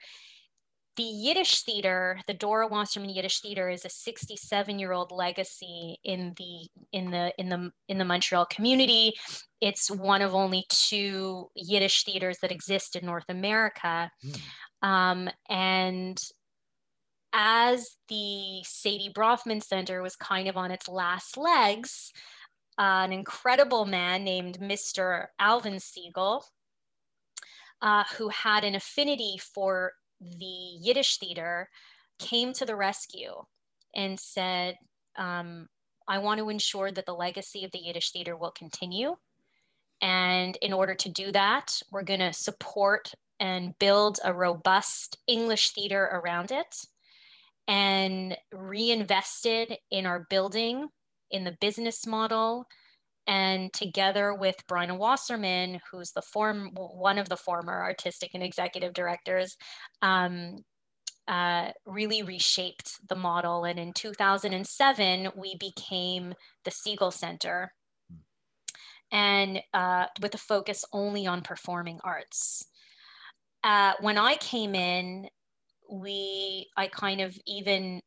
the 1.00 1.06
Yiddish 1.06 1.62
theater, 1.62 2.20
the 2.26 2.34
Dora 2.34 2.68
Wasserman 2.68 3.08
Yiddish 3.08 3.40
theater, 3.40 3.70
is 3.70 3.86
a 3.86 3.88
67-year-old 3.88 5.10
legacy 5.10 5.98
in 6.04 6.34
the 6.36 6.68
in 6.92 7.10
the 7.10 7.32
in 7.38 7.48
the 7.48 7.70
in 7.88 7.96
the 7.96 8.04
Montreal 8.04 8.44
community. 8.44 9.14
It's 9.62 9.90
one 9.90 10.20
of 10.20 10.34
only 10.34 10.66
two 10.68 11.48
Yiddish 11.56 12.04
theaters 12.04 12.36
that 12.42 12.52
exist 12.52 12.96
in 12.96 13.06
North 13.06 13.24
America, 13.30 14.10
mm. 14.22 14.86
um, 14.86 15.30
and 15.48 16.20
as 17.32 17.96
the 18.10 18.60
Sadie 18.64 19.14
Bronfman 19.14 19.62
Center 19.62 20.02
was 20.02 20.16
kind 20.16 20.48
of 20.48 20.58
on 20.58 20.70
its 20.70 20.86
last 20.86 21.38
legs, 21.38 22.12
uh, 22.78 23.04
an 23.04 23.12
incredible 23.14 23.86
man 23.86 24.22
named 24.22 24.58
Mr. 24.60 25.28
Alvin 25.38 25.76
Segal, 25.76 26.42
uh, 27.80 28.04
who 28.18 28.28
had 28.28 28.64
an 28.64 28.74
affinity 28.74 29.40
for 29.54 29.92
the 30.20 30.78
Yiddish 30.80 31.18
theater, 31.18 31.68
came 32.18 32.52
to 32.52 32.66
the 32.66 32.76
rescue 32.76 33.32
and 33.94 34.18
said, 34.18 34.76
um, 35.16 35.68
I 36.06 36.18
want 36.18 36.38
to 36.38 36.48
ensure 36.48 36.90
that 36.92 37.06
the 37.06 37.14
legacy 37.14 37.64
of 37.64 37.70
the 37.72 37.78
Yiddish 37.78 38.12
theater 38.12 38.36
will 38.36 38.50
continue. 38.50 39.16
And 40.02 40.56
in 40.62 40.72
order 40.72 40.94
to 40.94 41.08
do 41.08 41.32
that, 41.32 41.80
we're 41.90 42.02
going 42.02 42.20
to 42.20 42.32
support 42.32 43.12
and 43.38 43.78
build 43.78 44.18
a 44.24 44.32
robust 44.32 45.18
English 45.26 45.70
theater 45.70 46.04
around 46.12 46.50
it 46.50 46.74
and 47.68 48.36
reinvested 48.52 49.76
in 49.90 50.04
our 50.04 50.26
building, 50.28 50.88
in 51.30 51.44
the 51.44 51.56
business 51.60 52.06
model, 52.06 52.66
and 53.26 53.72
together 53.72 54.34
with 54.34 54.66
Bryna 54.68 54.96
Wasserman, 54.96 55.80
who's 55.90 56.12
the 56.12 56.22
form 56.22 56.70
one 56.74 57.18
of 57.18 57.28
the 57.28 57.36
former 57.36 57.82
artistic 57.82 58.30
and 58.34 58.42
executive 58.42 58.92
directors, 58.92 59.56
um, 60.02 60.64
uh, 61.28 61.70
really 61.86 62.22
reshaped 62.22 62.98
the 63.08 63.14
model. 63.14 63.64
And 63.64 63.78
in 63.78 63.92
2007, 63.92 65.28
we 65.36 65.56
became 65.58 66.34
the 66.64 66.70
Segal 66.70 67.12
Center, 67.12 67.72
and 69.12 69.60
uh, 69.74 70.06
with 70.20 70.34
a 70.34 70.38
focus 70.38 70.84
only 70.92 71.26
on 71.26 71.42
performing 71.42 72.00
arts. 72.04 72.66
Uh, 73.62 73.92
when 74.00 74.18
I 74.18 74.36
came 74.36 74.74
in, 74.74 75.28
we 75.92 76.68
I 76.76 76.86
kind 76.86 77.20
of 77.20 77.36
even 77.46 78.00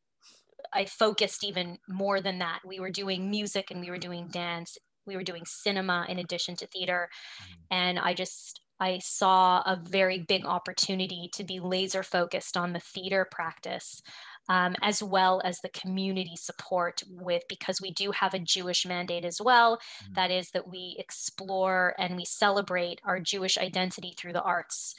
I 0.72 0.86
focused 0.86 1.44
even 1.44 1.78
more 1.88 2.20
than 2.20 2.38
that. 2.38 2.60
We 2.66 2.80
were 2.80 2.90
doing 2.90 3.30
music 3.30 3.70
and 3.70 3.80
we 3.80 3.90
were 3.90 3.98
doing 3.98 4.28
dance. 4.28 4.76
We 5.06 5.16
were 5.16 5.22
doing 5.22 5.44
cinema 5.44 6.06
in 6.08 6.18
addition 6.18 6.56
to 6.56 6.66
theater. 6.66 7.08
Mm-hmm. 7.10 7.52
And 7.70 7.98
I 7.98 8.14
just 8.14 8.60
I 8.80 8.98
saw 8.98 9.60
a 9.60 9.80
very 9.82 10.18
big 10.18 10.44
opportunity 10.44 11.30
to 11.34 11.44
be 11.44 11.60
laser 11.60 12.02
focused 12.02 12.56
on 12.56 12.72
the 12.72 12.80
theater 12.80 13.26
practice. 13.30 14.02
Um, 14.46 14.74
as 14.82 15.02
well 15.02 15.40
as 15.42 15.60
the 15.60 15.70
community 15.70 16.34
support 16.36 17.02
with 17.08 17.44
because 17.48 17.80
we 17.80 17.92
do 17.92 18.10
have 18.10 18.34
a 18.34 18.38
Jewish 18.38 18.84
mandate 18.84 19.24
as 19.24 19.40
well. 19.42 19.78
Mm-hmm. 19.78 20.12
That 20.16 20.30
is 20.30 20.50
that 20.50 20.68
we 20.68 20.96
explore 20.98 21.94
and 21.98 22.14
we 22.14 22.26
celebrate 22.26 23.00
our 23.06 23.18
Jewish 23.20 23.56
identity 23.56 24.12
through 24.18 24.34
the 24.34 24.42
arts 24.42 24.94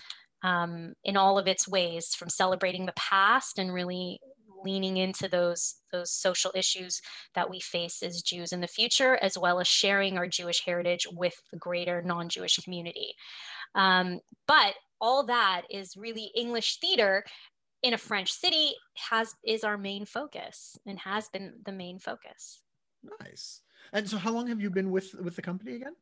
um, 0.46 0.94
in 1.04 1.18
all 1.18 1.38
of 1.38 1.48
its 1.48 1.68
ways, 1.68 2.14
from 2.16 2.30
celebrating 2.30 2.86
the 2.86 2.94
past 2.94 3.58
and 3.58 3.74
really 3.74 4.20
leaning 4.64 4.98
into 4.98 5.28
those 5.28 5.76
those 5.92 6.12
social 6.12 6.52
issues 6.56 7.02
that 7.34 7.50
we 7.50 7.60
face 7.60 8.04
as 8.04 8.22
Jews 8.22 8.52
in 8.52 8.62
the 8.62 8.68
future, 8.68 9.18
as 9.22 9.38
well 9.38 9.60
as 9.60 9.68
sharing 9.68 10.18
our 10.18 10.28
Jewish 10.28 10.64
heritage 10.66 11.08
with 11.12 11.36
the 11.52 11.58
greater 11.58 12.02
non-Jewish 12.02 12.58
community. 12.64 13.14
Um, 13.76 14.20
but 14.48 14.76
all 15.02 15.26
that 15.26 15.64
is 15.70 15.98
really 15.98 16.32
English 16.36 16.80
theater 16.80 17.24
in 17.84 17.94
a 17.94 17.98
French 17.98 18.32
city 18.32 18.74
has 19.10 19.36
is 19.46 19.64
our 19.64 19.78
main 19.78 20.06
focus 20.06 20.78
and 20.86 20.98
has 21.00 21.30
been 21.30 21.54
the 21.66 21.72
main 21.72 22.00
focus. 22.00 22.62
Nice. 23.22 23.62
And 23.94 24.10
so, 24.10 24.18
how 24.18 24.32
long 24.32 24.48
have 24.48 24.62
you 24.62 24.70
been 24.70 24.92
with 24.92 25.14
with 25.16 25.36
the 25.36 25.42
company 25.42 25.76
again? 25.76 25.94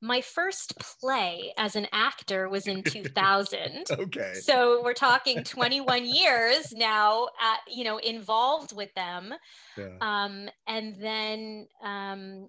My 0.00 0.20
first 0.20 0.78
play 0.78 1.52
as 1.58 1.76
an 1.76 1.86
actor 1.92 2.48
was 2.48 2.66
in 2.66 2.82
2000 2.82 3.84
okay. 3.90 4.34
So 4.34 4.82
we're 4.82 4.94
talking 4.94 5.44
21 5.44 6.06
years 6.06 6.72
now 6.74 7.28
at, 7.40 7.60
you 7.68 7.84
know 7.84 7.98
involved 7.98 8.74
with 8.74 8.92
them. 8.94 9.34
Yeah. 9.76 9.96
um, 10.00 10.48
and 10.66 10.96
then 11.00 11.66
um, 11.82 12.48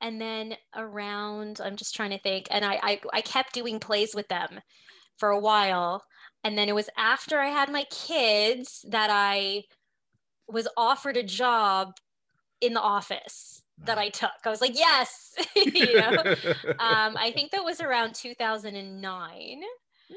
and 0.00 0.20
then 0.20 0.56
around 0.74 1.60
i'm 1.64 1.76
just 1.76 1.94
trying 1.94 2.10
to 2.10 2.18
think 2.18 2.48
and 2.50 2.64
I, 2.64 2.80
I 2.82 3.00
i 3.12 3.20
kept 3.20 3.54
doing 3.54 3.78
plays 3.78 4.14
with 4.14 4.28
them 4.28 4.60
for 5.16 5.30
a 5.30 5.38
while. 5.38 6.04
And 6.44 6.58
then 6.58 6.68
it 6.68 6.74
was 6.74 6.90
after 6.98 7.38
i 7.38 7.46
had 7.46 7.70
my 7.70 7.84
kids 7.84 8.84
that 8.88 9.10
i 9.10 9.62
was 10.48 10.66
offered 10.76 11.16
a 11.16 11.22
job 11.22 11.92
in 12.60 12.74
the 12.74 12.80
office 12.80 13.61
that 13.84 13.98
I 13.98 14.08
took. 14.08 14.30
I 14.44 14.50
was 14.50 14.60
like, 14.60 14.76
yes, 14.76 15.34
you 15.56 16.00
know. 16.00 16.10
um, 16.78 17.16
I 17.16 17.32
think 17.34 17.50
that 17.52 17.64
was 17.64 17.80
around 17.80 18.14
2009. 18.14 19.62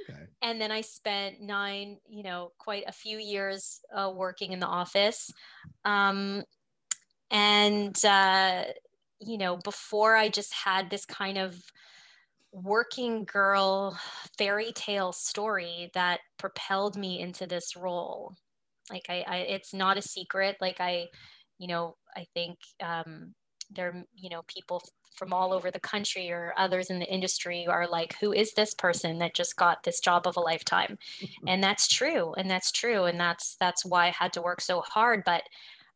Okay. 0.09 0.19
And 0.41 0.61
then 0.61 0.71
I 0.71 0.81
spent 0.81 1.41
nine, 1.41 1.97
you 2.07 2.23
know, 2.23 2.51
quite 2.57 2.83
a 2.87 2.91
few 2.91 3.17
years 3.17 3.81
uh, 3.93 4.11
working 4.13 4.51
in 4.51 4.59
the 4.59 4.67
office. 4.67 5.31
Um, 5.85 6.43
and, 7.31 7.97
uh, 8.05 8.65
you 9.19 9.37
know, 9.37 9.57
before 9.57 10.15
I 10.15 10.29
just 10.29 10.53
had 10.53 10.89
this 10.89 11.05
kind 11.05 11.37
of 11.37 11.55
working 12.51 13.25
girl 13.25 13.97
fairy 14.37 14.71
tale 14.73 15.11
story 15.11 15.91
that 15.93 16.21
propelled 16.37 16.95
me 16.95 17.19
into 17.19 17.45
this 17.45 17.75
role. 17.75 18.33
Like 18.89 19.05
I, 19.09 19.25
I 19.27 19.37
it's 19.37 19.73
not 19.73 19.97
a 19.97 20.01
secret. 20.01 20.57
Like 20.61 20.79
I, 20.79 21.07
you 21.57 21.67
know, 21.67 21.95
I 22.15 22.25
think 22.33 22.57
um, 22.81 23.33
there 23.71 23.89
are 23.89 24.03
you 24.15 24.29
know 24.29 24.41
people 24.47 24.81
from 25.15 25.31
all 25.31 25.53
over 25.53 25.71
the 25.71 25.79
country 25.79 26.29
or 26.29 26.53
others 26.57 26.89
in 26.89 26.99
the 26.99 27.05
industry 27.05 27.65
are 27.67 27.87
like 27.87 28.15
who 28.19 28.33
is 28.33 28.53
this 28.53 28.73
person 28.73 29.19
that 29.19 29.33
just 29.33 29.55
got 29.55 29.83
this 29.83 29.99
job 30.01 30.27
of 30.27 30.35
a 30.35 30.41
lifetime? 30.41 30.97
And 31.47 31.63
that's 31.63 31.87
true 31.87 32.33
and 32.33 32.49
that's 32.49 32.71
true 32.71 33.05
and 33.05 33.19
that's 33.19 33.55
that's 33.59 33.85
why 33.85 34.07
i 34.07 34.09
had 34.11 34.33
to 34.33 34.41
work 34.41 34.61
so 34.61 34.81
hard 34.81 35.23
but 35.25 35.43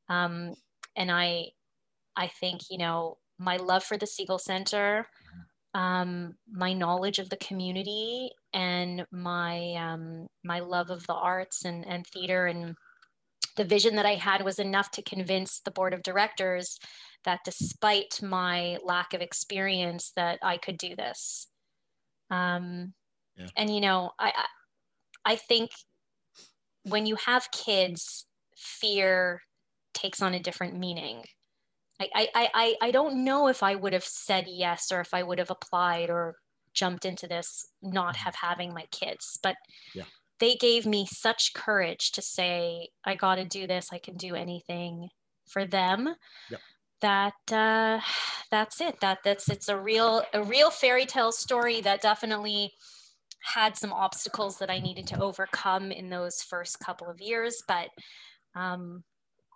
um 0.09 0.53
and 0.95 1.11
i 1.11 1.45
i 2.15 2.27
think 2.27 2.61
you 2.69 2.77
know 2.77 3.17
my 3.37 3.57
love 3.57 3.83
for 3.83 3.97
the 3.97 4.05
Segal 4.05 4.39
Center 4.39 5.07
um 5.73 6.33
my 6.51 6.73
knowledge 6.73 7.19
of 7.19 7.29
the 7.29 7.37
community 7.37 8.31
and 8.53 9.05
my 9.11 9.75
um 9.75 10.27
my 10.43 10.59
love 10.59 10.89
of 10.89 11.05
the 11.07 11.13
arts 11.13 11.65
and 11.65 11.85
and 11.87 12.05
theater 12.07 12.47
and 12.47 12.75
the 13.59 13.65
vision 13.65 13.95
that 13.95 14.05
i 14.05 14.15
had 14.15 14.43
was 14.43 14.57
enough 14.57 14.89
to 14.89 15.03
convince 15.03 15.59
the 15.59 15.71
board 15.71 15.93
of 15.93 16.01
directors 16.01 16.79
that 17.25 17.41
despite 17.43 18.21
my 18.21 18.77
lack 18.83 19.13
of 19.13 19.21
experience 19.21 20.11
that 20.15 20.39
I 20.41 20.57
could 20.57 20.77
do 20.77 20.95
this. 20.95 21.47
Um, 22.29 22.93
yeah. 23.35 23.47
And 23.55 23.73
you 23.73 23.81
know, 23.81 24.11
I 24.19 24.31
I 25.25 25.35
think 25.35 25.71
when 26.83 27.05
you 27.05 27.15
have 27.25 27.51
kids, 27.51 28.25
fear 28.55 29.41
takes 29.93 30.21
on 30.21 30.33
a 30.33 30.39
different 30.39 30.77
meaning. 30.77 31.23
I, 32.01 32.07
I, 32.15 32.49
I, 32.53 32.75
I 32.81 32.91
don't 32.91 33.25
know 33.25 33.47
if 33.47 33.61
I 33.61 33.75
would 33.75 33.91
have 33.91 34.05
said 34.05 34.45
yes 34.47 34.89
or 34.89 35.01
if 35.01 35.13
I 35.13 35.21
would 35.21 35.37
have 35.37 35.51
applied 35.51 36.09
or 36.09 36.37
jumped 36.73 37.03
into 37.03 37.27
this 37.27 37.67
not 37.81 38.15
mm-hmm. 38.15 38.23
have 38.23 38.35
having 38.35 38.73
my 38.73 38.85
kids 38.91 39.37
but 39.43 39.55
yeah. 39.93 40.03
They 40.39 40.55
gave 40.55 40.85
me 40.85 41.05
such 41.05 41.53
courage 41.53 42.11
to 42.11 42.21
say 42.21 42.89
i 43.05 43.15
got 43.15 43.35
to 43.35 43.45
do 43.45 43.67
this 43.67 43.89
i 43.91 43.97
can 43.97 44.15
do 44.17 44.35
anything 44.35 45.09
for 45.47 45.65
them 45.65 46.13
yep 46.49 46.59
that 47.01 47.33
uh, 47.51 47.99
that's 48.51 48.81
it. 48.81 48.99
That 49.01 49.19
that's 49.23 49.49
it's 49.49 49.69
a 49.69 49.77
real 49.77 50.23
a 50.33 50.43
real 50.43 50.69
fairy 50.69 51.05
tale 51.05 51.31
story 51.31 51.81
that 51.81 52.01
definitely 52.01 52.73
had 53.41 53.77
some 53.77 53.93
obstacles 53.93 54.57
that 54.57 54.69
I 54.69 54.79
needed 54.79 55.07
to 55.07 55.21
overcome 55.21 55.91
in 55.91 56.09
those 56.09 56.41
first 56.41 56.79
couple 56.79 57.07
of 57.09 57.21
years, 57.21 57.63
but 57.67 57.87
um, 58.55 59.03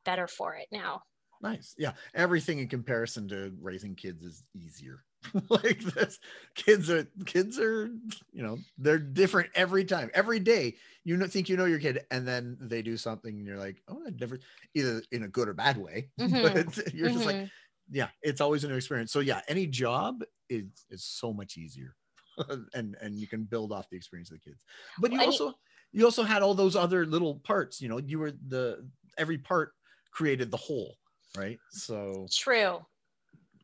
better 0.05 0.27
for 0.27 0.55
it 0.55 0.67
now. 0.71 1.01
Nice. 1.41 1.75
Yeah. 1.77 1.91
Everything 2.15 2.59
in 2.59 2.69
comparison 2.69 3.27
to 3.29 3.51
raising 3.61 3.95
kids 3.95 4.23
is 4.23 4.43
easier. 4.55 5.03
like 5.49 5.79
this 5.79 6.19
kids 6.55 6.89
are 6.89 7.07
kids 7.25 7.59
are 7.59 7.89
you 8.31 8.43
know 8.43 8.57
they're 8.77 8.99
different 8.99 9.49
every 9.55 9.85
time 9.85 10.09
every 10.13 10.39
day 10.39 10.75
you 11.05 11.17
know, 11.17 11.27
think 11.27 11.49
you 11.49 11.57
know 11.57 11.65
your 11.65 11.79
kid 11.79 12.05
and 12.11 12.27
then 12.27 12.57
they 12.61 12.81
do 12.81 12.95
something 12.95 13.35
and 13.37 13.45
you're 13.45 13.57
like 13.57 13.81
oh 13.87 14.01
i 14.05 14.09
never 14.19 14.39
either 14.73 15.01
in 15.11 15.23
a 15.23 15.27
good 15.27 15.47
or 15.47 15.53
bad 15.53 15.77
way 15.77 16.09
mm-hmm. 16.19 16.41
but 16.41 16.93
you're 16.93 17.07
mm-hmm. 17.07 17.15
just 17.15 17.25
like 17.25 17.35
mm-hmm. 17.35 17.45
yeah 17.91 18.07
it's 18.21 18.41
always 18.41 18.63
a 18.63 18.67
new 18.67 18.75
experience 18.75 19.11
so 19.11 19.19
yeah 19.19 19.41
any 19.47 19.67
job 19.67 20.23
is 20.49 20.85
is 20.89 21.03
so 21.03 21.33
much 21.33 21.57
easier 21.57 21.95
and 22.73 22.95
and 23.01 23.19
you 23.19 23.27
can 23.27 23.43
build 23.43 23.71
off 23.71 23.89
the 23.89 23.97
experience 23.97 24.31
of 24.31 24.37
the 24.37 24.49
kids 24.49 24.61
but 24.99 25.11
you 25.11 25.21
also 25.21 25.53
you 25.91 26.05
also 26.05 26.23
had 26.23 26.41
all 26.41 26.53
those 26.53 26.75
other 26.75 27.05
little 27.05 27.35
parts 27.43 27.81
you 27.81 27.89
know 27.89 27.99
you 27.99 28.19
were 28.19 28.31
the 28.47 28.87
every 29.17 29.37
part 29.37 29.73
created 30.11 30.51
the 30.51 30.57
whole 30.57 30.97
right 31.37 31.59
so 31.71 32.27
true 32.31 32.79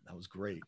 that 0.06 0.16
was 0.16 0.28
great 0.28 0.62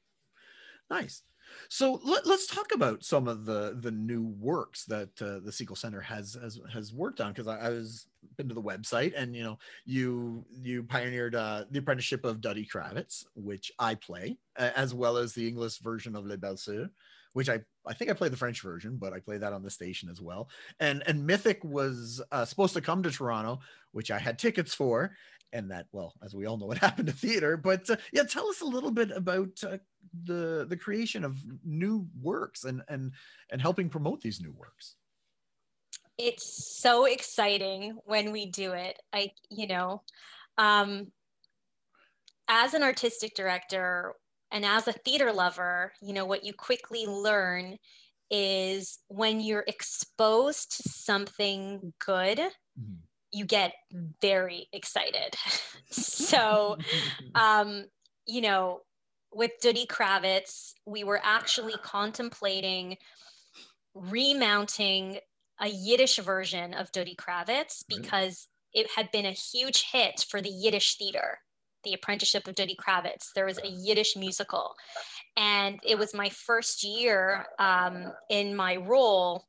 nice 0.92 1.24
so 1.70 2.00
let, 2.04 2.26
us 2.28 2.48
talk 2.48 2.74
about 2.74 3.04
some 3.04 3.28
of 3.28 3.46
the 3.46 3.78
the 3.82 3.92
new 3.92 4.24
works 4.40 4.86
that 4.86 5.10
uh, 5.22 5.40
the 5.44 5.52
Segal 5.52 5.78
Center 5.78 6.02
has 6.02 6.38
has 6.42 6.60
has 6.72 6.94
worked 6.94 7.22
on 7.22 7.34
because 7.34 7.48
I, 7.48 7.60
I, 7.60 7.70
was 7.70 8.08
been 8.38 8.48
to 8.48 8.54
the 8.54 8.62
website 8.62 9.14
and 9.18 9.36
you 9.36 9.44
know 9.44 9.58
you 9.86 10.46
you 10.52 10.84
pioneered 10.84 11.36
uh, 11.36 11.66
the 11.72 11.80
apprenticeship 11.80 12.26
of 12.26 12.42
Duddy 12.42 12.66
Kravitz, 12.66 13.26
which 13.36 13.72
I 13.80 13.96
play, 13.96 14.38
as 14.56 14.94
well 14.94 15.18
as 15.18 15.34
the 15.34 15.48
English 15.48 15.80
version 15.80 16.16
of 16.16 16.26
Les 16.26 16.38
Belles 16.38 16.70
which 17.34 17.50
I 17.50 17.62
I 17.86 17.94
think 17.94 18.12
I 18.12 18.14
play 18.14 18.30
the 18.30 18.38
French 18.38 18.62
version, 18.62 18.98
but 18.98 19.14
I 19.14 19.20
play 19.20 19.38
that 19.38 19.54
on 19.54 19.64
the 19.64 19.70
station 19.70 20.10
as 20.10 20.22
well. 20.22 20.50
And 20.80 21.04
and 21.08 21.26
Mythic 21.26 21.64
was 21.64 22.22
uh, 22.32 22.46
supposed 22.46 22.74
to 22.74 22.82
come 22.82 23.04
to 23.04 23.12
Toronto, 23.12 23.60
which 23.92 24.12
I 24.12 24.20
had 24.20 24.38
tickets 24.38 24.74
for, 24.74 25.16
and 25.54 25.72
that 25.72 25.88
well 25.92 26.14
as 26.24 26.34
we 26.34 26.46
all 26.46 26.58
know 26.58 26.66
what 26.66 26.78
happened 26.88 27.08
to 27.08 27.14
theater 27.14 27.58
but 27.58 27.90
uh, 27.90 27.96
yeah 28.12 28.24
tell 28.24 28.48
us 28.48 28.62
a 28.62 28.66
little 28.66 28.92
bit 28.92 29.12
about 29.12 29.50
uh, 29.64 29.78
the 30.24 30.66
the 30.68 30.78
creation 30.78 31.24
of 31.24 31.38
new 31.64 32.08
works 32.22 32.64
and 32.64 32.82
and 32.88 33.12
and 33.52 33.62
helping 33.62 33.90
promote 33.90 34.22
these 34.22 34.42
new 34.42 34.52
works. 34.52 34.96
It's 36.18 36.78
so 36.78 37.06
exciting 37.06 37.98
when 38.06 38.32
we 38.32 38.46
do 38.48 38.74
it. 38.74 39.00
I 39.14 39.32
you 39.50 39.68
know 39.68 40.04
um 40.58 41.12
as 42.48 42.74
an 42.74 42.84
artistic 42.84 43.34
director 43.36 44.14
and 44.52 44.66
as 44.66 44.88
a 44.88 44.94
theater 44.94 45.32
lover 45.32 45.94
you 46.02 46.14
know 46.14 46.26
what 46.26 46.44
you 46.44 46.52
quickly 46.52 47.06
learn 47.06 47.78
is 48.30 49.00
when 49.08 49.40
you're 49.40 49.64
exposed 49.68 50.76
to 50.76 50.90
something 50.90 51.94
good 52.06 52.38
mm-hmm 52.38 52.96
you 53.32 53.46
get 53.46 53.74
very 54.22 54.68
excited. 54.74 55.36
so, 55.90 56.78
um, 57.36 57.86
you 58.26 58.42
know, 58.42 58.82
with 59.34 59.52
Duddy 59.62 59.86
Kravitz, 59.86 60.74
we 60.86 61.04
were 61.04 61.22
actually 61.24 61.76
contemplating 61.82 62.98
remounting 63.94 65.20
a 65.60 65.68
Yiddish 65.68 66.18
version 66.18 66.74
of 66.74 66.92
Duddy 66.92 67.16
Kravitz 67.16 67.84
because 67.88 68.48
it 68.74 68.88
had 68.96 69.12
been 69.12 69.26
a 69.26 69.32
huge 69.32 69.92
hit 69.92 70.26
for 70.30 70.42
the 70.42 70.50
Yiddish 70.50 70.98
theater, 70.98 71.40
The 71.84 71.94
Apprenticeship 71.94 72.48
of 72.48 72.56
Duddy 72.56 72.76
Kravitz. 72.76 73.28
There 73.36 73.46
was 73.46 73.60
a 73.60 73.68
Yiddish 73.68 74.16
musical. 74.16 74.76
And 75.38 75.80
it 75.84 75.98
was 75.98 76.14
my 76.14 76.30
first 76.30 76.84
year 76.84 77.46
um, 77.60 78.12
in 78.30 78.56
my 78.56 78.78
role. 78.78 79.46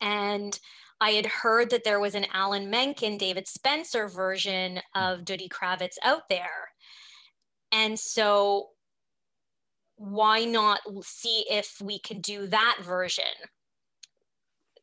And 0.00 0.58
I 1.00 1.10
had 1.10 1.26
heard 1.26 1.70
that 1.70 1.84
there 1.84 2.00
was 2.00 2.14
an 2.14 2.26
Alan 2.32 2.70
Menken, 2.70 3.18
David 3.18 3.46
Spencer 3.46 4.08
version 4.08 4.80
of 4.94 5.24
Duddy 5.24 5.48
Kravitz 5.48 5.96
out 6.02 6.22
there. 6.30 6.70
And 7.70 7.98
so 7.98 8.68
why 9.96 10.44
not 10.44 10.80
see 11.02 11.44
if 11.50 11.76
we 11.82 11.98
could 11.98 12.22
do 12.22 12.46
that 12.46 12.78
version? 12.82 13.24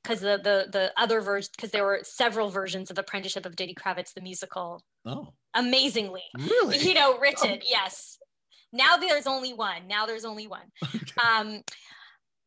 Because 0.03 0.19
the, 0.19 0.39
the 0.43 0.67
the 0.71 0.91
other 0.97 1.21
version, 1.21 1.49
because 1.55 1.71
there 1.71 1.85
were 1.85 2.01
several 2.03 2.49
versions 2.49 2.91
of 2.91 2.97
Apprenticeship 2.97 3.45
of 3.45 3.55
Duddy 3.55 3.73
Kravitz, 3.73 4.13
the 4.13 4.21
musical. 4.21 4.83
Oh. 5.05 5.33
Amazingly. 5.53 6.23
Really? 6.37 6.77
You 6.79 6.93
know, 6.93 7.17
written, 7.19 7.51
oh. 7.53 7.57
yes. 7.67 8.17
Now 8.73 8.97
there's 8.97 9.27
only 9.27 9.53
one. 9.53 9.87
Now 9.87 10.05
there's 10.05 10.25
only 10.25 10.47
one. 10.47 10.71
Okay. 10.83 10.99
Um, 11.23 11.61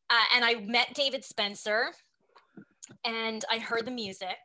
uh, 0.08 0.24
and 0.34 0.44
I 0.44 0.54
met 0.54 0.94
David 0.94 1.24
Spencer 1.24 1.90
and 3.04 3.44
I 3.50 3.58
heard 3.58 3.86
the 3.86 3.90
music. 3.90 4.38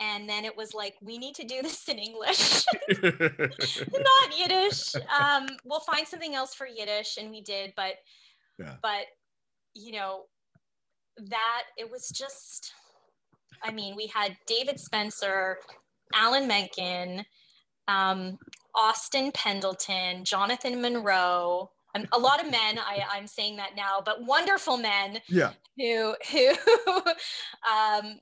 And 0.00 0.28
then 0.28 0.44
it 0.44 0.56
was 0.56 0.74
like, 0.74 0.94
we 1.00 1.18
need 1.18 1.34
to 1.36 1.44
do 1.44 1.62
this 1.62 1.88
in 1.88 1.98
English, 1.98 2.64
not 3.00 4.38
Yiddish. 4.38 4.94
Um, 4.96 5.46
we'll 5.64 5.80
find 5.80 6.06
something 6.06 6.34
else 6.34 6.52
for 6.54 6.66
Yiddish. 6.66 7.16
And 7.16 7.30
we 7.30 7.42
did, 7.42 7.72
but, 7.76 7.94
yeah. 8.58 8.74
but, 8.82 9.06
you 9.74 9.92
know, 9.92 10.24
that 11.16 11.62
it 11.78 11.88
was 11.90 12.08
just, 12.08 12.72
I 13.62 13.70
mean, 13.70 13.94
we 13.96 14.08
had 14.08 14.36
David 14.46 14.80
Spencer, 14.80 15.58
Alan 16.12 16.48
Menken, 16.48 17.24
um, 17.86 18.36
Austin 18.74 19.30
Pendleton, 19.32 20.24
Jonathan 20.24 20.80
Monro, 20.82 21.70
a 22.12 22.18
lot 22.18 22.44
of 22.44 22.50
men 22.50 22.78
I, 22.78 23.02
i'm 23.12 23.26
saying 23.26 23.56
that 23.56 23.70
now 23.76 24.02
but 24.04 24.24
wonderful 24.24 24.76
men 24.76 25.20
yeah. 25.28 25.50
who 25.76 26.14
who 26.30 26.48
um 27.70 28.18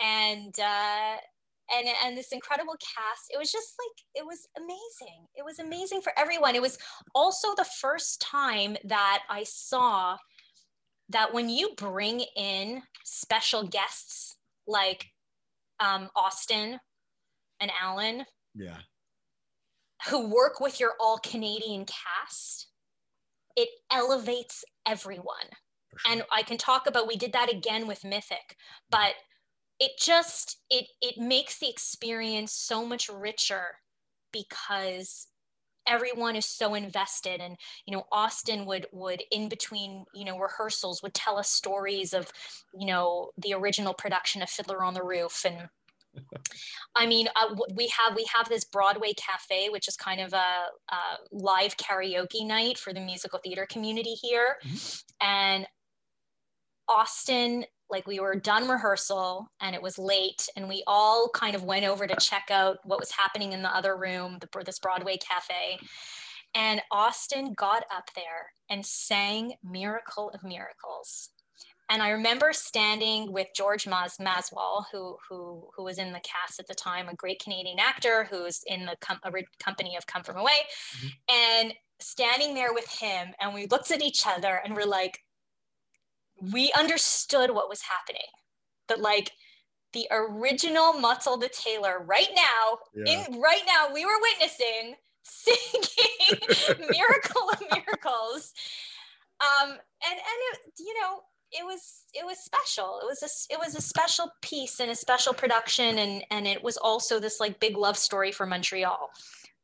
and 0.00 0.54
uh 0.58 1.16
and 1.74 1.88
and 2.04 2.16
this 2.16 2.32
incredible 2.32 2.74
cast 2.74 3.30
it 3.32 3.38
was 3.38 3.50
just 3.50 3.74
like 3.78 4.22
it 4.22 4.26
was 4.26 4.46
amazing. 4.56 5.26
It 5.34 5.44
was 5.44 5.58
amazing 5.58 6.02
for 6.02 6.12
everyone. 6.18 6.54
It 6.54 6.62
was 6.62 6.78
also 7.14 7.54
the 7.56 7.66
first 7.80 8.20
time 8.20 8.76
that 8.84 9.22
i 9.28 9.44
saw 9.44 10.16
that 11.08 11.32
when 11.32 11.48
you 11.48 11.74
bring 11.76 12.20
in 12.36 12.82
special 13.04 13.66
guests 13.66 14.36
like 14.66 15.06
um, 15.80 16.08
austin 16.16 16.78
and 17.60 17.70
alan 17.80 18.24
yeah. 18.54 18.78
who 20.08 20.28
work 20.28 20.60
with 20.60 20.80
your 20.80 20.92
all 21.00 21.18
canadian 21.18 21.84
cast 21.84 22.68
it 23.56 23.68
elevates 23.92 24.64
everyone. 24.86 25.48
Sure. 25.96 26.12
And 26.12 26.22
I 26.32 26.42
can 26.42 26.58
talk 26.58 26.86
about 26.86 27.08
we 27.08 27.16
did 27.16 27.32
that 27.32 27.52
again 27.52 27.86
with 27.86 28.04
Mythic, 28.04 28.56
but 28.90 29.14
it 29.80 29.92
just 29.98 30.58
it 30.70 30.86
it 31.00 31.18
makes 31.18 31.58
the 31.58 31.68
experience 31.68 32.52
so 32.52 32.86
much 32.86 33.08
richer 33.08 33.78
because 34.32 35.28
everyone 35.86 36.36
is 36.36 36.46
so 36.46 36.74
invested 36.74 37.40
and 37.40 37.56
you 37.86 37.94
know 37.94 38.04
austin 38.12 38.64
would 38.66 38.86
would 38.92 39.22
in 39.30 39.48
between 39.48 40.04
you 40.14 40.24
know 40.24 40.38
rehearsals 40.38 41.02
would 41.02 41.14
tell 41.14 41.38
us 41.38 41.50
stories 41.50 42.14
of 42.14 42.30
you 42.78 42.86
know 42.86 43.30
the 43.38 43.52
original 43.52 43.92
production 43.94 44.42
of 44.42 44.48
fiddler 44.48 44.82
on 44.82 44.94
the 44.94 45.02
roof 45.02 45.44
and 45.44 45.68
I 46.96 47.06
mean, 47.06 47.28
uh, 47.36 47.54
we 47.74 47.88
have 47.88 48.16
we 48.16 48.26
have 48.34 48.48
this 48.48 48.64
Broadway 48.64 49.12
cafe, 49.14 49.68
which 49.68 49.88
is 49.88 49.96
kind 49.96 50.20
of 50.20 50.32
a, 50.32 50.36
a 50.90 50.96
live 51.32 51.76
karaoke 51.76 52.46
night 52.46 52.78
for 52.78 52.92
the 52.92 53.00
musical 53.00 53.40
theater 53.42 53.66
community 53.68 54.14
here, 54.14 54.56
mm-hmm. 54.64 55.26
and 55.26 55.66
Austin. 56.88 57.64
Like 57.90 58.06
we 58.06 58.18
were 58.18 58.34
done 58.34 58.66
rehearsal 58.66 59.46
and 59.60 59.74
it 59.76 59.82
was 59.82 59.98
late, 59.98 60.48
and 60.56 60.68
we 60.68 60.82
all 60.86 61.28
kind 61.34 61.54
of 61.54 61.64
went 61.64 61.84
over 61.84 62.06
to 62.06 62.16
check 62.16 62.48
out 62.50 62.78
what 62.84 62.98
was 62.98 63.10
happening 63.10 63.52
in 63.52 63.62
the 63.62 63.76
other 63.76 63.96
room, 63.96 64.38
the, 64.40 64.64
this 64.64 64.78
Broadway 64.78 65.18
cafe. 65.18 65.78
And 66.54 66.80
Austin 66.90 67.52
got 67.54 67.84
up 67.94 68.08
there 68.14 68.52
and 68.70 68.84
sang 68.84 69.54
Miracle 69.62 70.30
of 70.30 70.42
Miracles 70.42 71.30
and 71.90 72.02
I 72.02 72.10
remember 72.10 72.52
standing 72.52 73.32
with 73.32 73.48
George 73.54 73.86
Mas- 73.86 74.18
Masswohl, 74.18 74.84
who, 74.90 75.16
who, 75.28 75.68
who 75.76 75.84
was 75.84 75.98
in 75.98 76.12
the 76.12 76.20
cast 76.20 76.58
at 76.58 76.66
the 76.66 76.74
time, 76.74 77.08
a 77.08 77.14
great 77.14 77.40
Canadian 77.42 77.78
actor 77.78 78.26
who's 78.30 78.62
in 78.66 78.86
the 78.86 78.96
com- 79.00 79.20
company 79.62 79.96
of 79.96 80.06
Come 80.06 80.22
From 80.22 80.36
Away, 80.36 80.52
mm-hmm. 80.96 81.62
and 81.62 81.74
standing 82.00 82.54
there 82.54 82.72
with 82.72 82.88
him. 82.88 83.28
And 83.40 83.52
we 83.52 83.66
looked 83.66 83.90
at 83.90 84.02
each 84.02 84.26
other 84.26 84.60
and 84.64 84.74
we're 84.74 84.86
like, 84.86 85.20
we 86.40 86.72
understood 86.72 87.50
what 87.50 87.68
was 87.68 87.82
happening. 87.82 88.22
That, 88.88 89.00
like, 89.00 89.32
the 89.92 90.06
original 90.10 90.94
Motel 90.94 91.36
the 91.36 91.48
Tailor 91.48 92.02
right 92.04 92.28
now, 92.34 92.78
yeah. 92.94 93.24
in 93.24 93.40
right 93.40 93.62
now, 93.66 93.92
we 93.92 94.04
were 94.04 94.20
witnessing 94.20 94.94
singing 95.22 96.40
Miracle 96.90 97.50
of 97.52 97.62
Miracles. 97.70 98.52
Um, 99.40 99.70
and 99.70 99.80
and 100.12 100.38
it, 100.52 100.72
you 100.78 100.94
know, 101.00 101.20
it 101.52 101.64
was 101.64 102.04
it 102.12 102.24
was 102.26 102.38
special. 102.38 103.00
It 103.02 103.06
was 103.06 103.22
a 103.22 103.54
it 103.54 103.58
was 103.58 103.74
a 103.74 103.80
special 103.80 104.30
piece 104.42 104.80
and 104.80 104.90
a 104.90 104.96
special 104.96 105.32
production 105.32 105.98
and 105.98 106.24
and 106.30 106.46
it 106.46 106.62
was 106.62 106.76
also 106.76 107.20
this 107.20 107.40
like 107.40 107.60
big 107.60 107.76
love 107.76 107.96
story 107.96 108.32
for 108.32 108.46
montreal. 108.46 109.10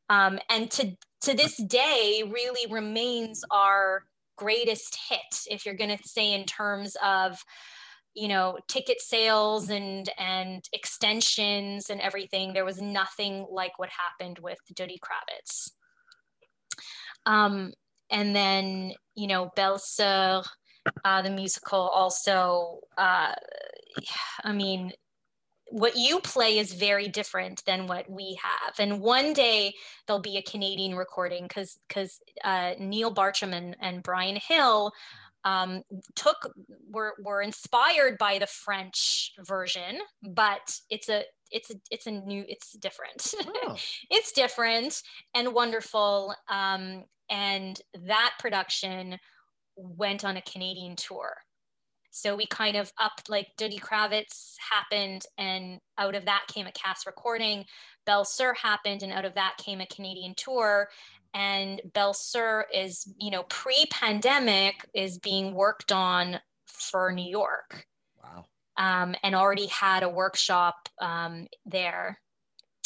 Um, 0.09 0.39
and 0.49 0.71
to 0.73 0.97
to 1.23 1.35
this 1.35 1.57
day 1.57 2.25
really 2.31 2.71
remains 2.73 3.45
our 3.51 4.05
greatest 4.37 4.99
hit 5.09 5.45
if 5.51 5.67
you're 5.67 5.75
going 5.75 5.97
to 5.97 6.09
say 6.09 6.33
in 6.33 6.45
terms 6.47 6.97
of 7.05 7.39
you 8.15 8.27
know 8.27 8.59
ticket 8.69 9.01
sales 9.01 9.69
and 9.71 10.09
and 10.19 10.65
extensions 10.73 11.91
and 11.91 12.01
everything 12.01 12.53
there 12.53 12.65
was 12.65 12.81
nothing 12.81 13.47
like 13.51 13.79
what 13.79 13.91
happened 13.91 14.39
with 14.41 14.59
Duddy 14.75 14.99
Kravitz. 14.99 15.71
Um, 17.27 17.73
and 18.11 18.35
then 18.35 18.93
you 19.15 19.27
know 19.27 19.51
Belle 19.57 19.79
Sœur 19.79 20.45
uh, 21.05 21.23
the 21.23 21.31
musical 21.31 21.79
also 21.79 22.81
uh, 22.99 23.33
i 24.45 24.53
mean 24.53 24.93
what 25.73 25.97
you 25.97 26.19
play 26.21 26.59
is 26.59 26.73
very 26.73 27.07
different 27.07 27.65
than 27.65 27.87
what 27.87 28.09
we 28.11 28.37
have 28.43 28.75
and 28.79 29.01
one 29.01 29.33
day 29.33 29.73
there'll 30.07 30.23
be 30.23 30.37
a 30.37 30.43
canadian 30.43 30.95
recording 30.97 31.45
because 31.45 31.79
because 31.89 32.21
uh, 32.45 32.73
neil 32.79 33.11
bartram 33.11 33.53
and, 33.53 33.77
and 33.81 34.03
brian 34.03 34.37
hill 34.37 34.93
um, 35.43 35.83
took 36.17 36.53
were, 36.91 37.15
were 37.25 37.41
inspired 37.41 38.19
by 38.19 38.39
the 38.39 38.47
french 38.47 39.33
version 39.47 39.99
but 40.23 40.79
it's 40.91 41.09
a 41.09 41.23
it's 41.51 41.71
a 41.71 41.75
it's 41.91 42.07
a 42.07 42.11
new 42.11 42.45
it's 42.49 42.73
different 42.73 43.35
oh. 43.67 43.77
it's 44.11 44.33
different 44.33 45.03
and 45.35 45.55
wonderful 45.55 46.35
um, 46.49 47.05
and 47.31 47.81
that 48.07 48.33
production 48.39 49.19
went 49.83 50.25
on 50.25 50.37
a 50.37 50.43
Canadian 50.43 50.97
tour. 50.97 51.35
So 52.13 52.35
we 52.35 52.47
kind 52.47 52.77
of 52.77 52.93
upped 52.99 53.31
like 53.31 53.49
Duddy 53.57 53.79
Kravitz 53.79 54.55
happened, 54.59 55.23
and 55.39 55.81
out 55.97 56.15
of 56.15 56.25
that 56.25 56.47
came 56.49 56.67
a 56.67 56.73
cast 56.73 57.07
recording. 57.07 57.65
Belle 58.05 58.25
Sœur 58.25 58.57
happened, 58.57 59.03
and 59.03 59.13
out 59.13 59.25
of 59.25 59.35
that 59.35 59.57
came 59.59 59.81
a 59.81 59.87
Canadian 59.87 60.35
tour. 60.37 60.89
And 61.35 61.81
Belle 61.95 62.13
Sœur 62.13 62.65
is, 62.75 63.07
you 63.19 63.31
know, 63.31 63.45
pre-pandemic 63.45 64.85
is 64.93 65.19
being 65.19 65.55
worked 65.55 65.93
on 65.93 66.41
for 66.67 67.13
New 67.13 67.31
York. 67.31 67.87
Wow. 68.23 68.47
Um, 68.77 69.15
and 69.23 69.37
already 69.37 69.67
had 69.67 70.03
a 70.03 70.09
workshop 70.09 70.89
um, 71.01 71.47
there. 71.65 72.19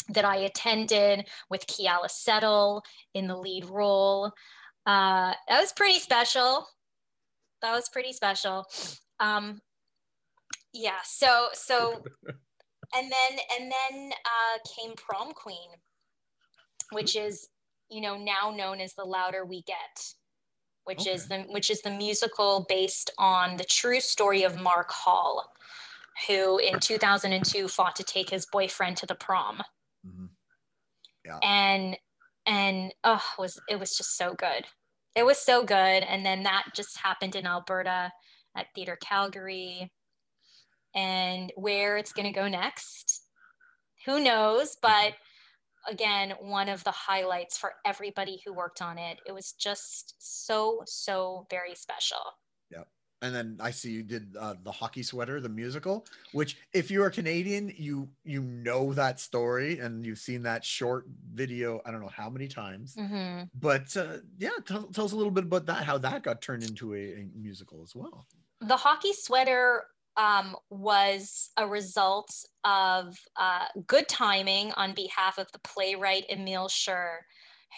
that 0.09 0.25
I 0.25 0.37
attended 0.37 1.27
with 1.49 1.67
Keala 1.67 2.09
Settle 2.09 2.83
in 3.13 3.27
the 3.27 3.37
lead 3.37 3.65
role. 3.65 4.31
Uh, 4.85 5.33
that 5.47 5.59
was 5.59 5.73
pretty 5.73 5.99
special. 5.99 6.67
That 7.65 7.73
was 7.73 7.89
pretty 7.89 8.13
special. 8.13 8.67
Um, 9.19 9.59
yeah. 10.71 10.99
So 11.03 11.47
so, 11.53 11.93
and 12.95 13.11
then 13.11 13.39
and 13.59 13.71
then 13.71 14.11
uh, 14.11 14.59
came 14.77 14.93
Prom 14.95 15.33
Queen, 15.33 15.69
which 16.91 17.15
is 17.15 17.47
you 17.89 18.01
know 18.01 18.17
now 18.17 18.53
known 18.55 18.79
as 18.79 18.93
the 18.93 19.03
Louder 19.03 19.45
We 19.45 19.63
Get, 19.63 20.13
which 20.83 21.01
okay. 21.01 21.13
is 21.13 21.27
the 21.27 21.45
which 21.49 21.71
is 21.71 21.81
the 21.81 21.89
musical 21.89 22.67
based 22.69 23.09
on 23.17 23.57
the 23.57 23.65
true 23.65 23.99
story 23.99 24.43
of 24.43 24.61
Marc 24.61 24.91
Hall, 24.91 25.51
who 26.27 26.59
in 26.59 26.79
2002 26.79 27.67
fought 27.67 27.95
to 27.95 28.03
take 28.03 28.29
his 28.29 28.45
boyfriend 28.45 28.97
to 28.97 29.07
the 29.07 29.15
prom. 29.15 29.63
Mm-hmm. 30.05 30.25
Yeah. 31.25 31.39
And 31.41 31.97
and 32.45 32.93
oh, 33.03 33.23
it 33.39 33.41
was 33.41 33.59
it 33.67 33.79
was 33.79 33.97
just 33.97 34.17
so 34.17 34.35
good. 34.35 34.67
It 35.15 35.25
was 35.25 35.37
so 35.37 35.63
good. 35.63 35.75
And 36.03 36.25
then 36.25 36.43
that 36.43 36.65
just 36.75 36.99
happened 36.99 37.35
in 37.35 37.47
Alberta 37.47 38.11
at 38.55 38.67
Theatre 38.75 38.97
Calgary. 39.01 39.91
And 40.93 41.51
where 41.55 41.97
it's 41.97 42.13
going 42.13 42.31
to 42.31 42.37
go 42.39 42.47
next, 42.47 43.23
who 44.05 44.23
knows? 44.23 44.77
But 44.81 45.13
again, 45.89 46.33
one 46.39 46.69
of 46.69 46.83
the 46.83 46.91
highlights 46.91 47.57
for 47.57 47.73
everybody 47.85 48.41
who 48.45 48.53
worked 48.53 48.81
on 48.81 48.97
it. 48.97 49.19
It 49.27 49.33
was 49.33 49.53
just 49.53 50.15
so, 50.19 50.81
so 50.85 51.47
very 51.49 51.75
special 51.75 52.17
and 53.25 53.35
then 53.35 53.57
I 53.59 53.71
see 53.71 53.91
you 53.91 54.03
did 54.03 54.35
uh, 54.39 54.55
the 54.63 54.71
hockey 54.71 55.03
sweater, 55.03 55.39
the 55.41 55.49
musical. 55.49 56.05
Which, 56.31 56.57
if 56.73 56.91
you're 56.91 57.07
a 57.07 57.11
Canadian, 57.11 57.73
you 57.75 58.07
you 58.23 58.41
know 58.41 58.93
that 58.93 59.19
story 59.19 59.79
and 59.79 60.05
you've 60.05 60.19
seen 60.19 60.43
that 60.43 60.63
short 60.63 61.05
video. 61.33 61.81
I 61.85 61.91
don't 61.91 62.01
know 62.01 62.11
how 62.15 62.29
many 62.29 62.47
times, 62.47 62.95
mm-hmm. 62.95 63.43
but 63.59 63.95
uh, 63.97 64.17
yeah, 64.37 64.49
tell, 64.65 64.83
tell 64.83 65.05
us 65.05 65.11
a 65.11 65.15
little 65.15 65.31
bit 65.31 65.45
about 65.45 65.65
that. 65.65 65.83
How 65.83 65.97
that 65.97 66.23
got 66.23 66.41
turned 66.41 66.63
into 66.63 66.93
a, 66.93 66.97
a 66.97 67.27
musical 67.35 67.81
as 67.83 67.95
well. 67.95 68.27
The 68.61 68.77
hockey 68.77 69.13
sweater 69.13 69.83
um, 70.17 70.55
was 70.69 71.49
a 71.57 71.67
result 71.67 72.29
of 72.63 73.17
uh, 73.35 73.65
good 73.87 74.07
timing 74.07 74.71
on 74.73 74.93
behalf 74.93 75.37
of 75.37 75.51
the 75.51 75.59
playwright 75.59 76.25
Emil 76.29 76.67
Sher 76.67 77.25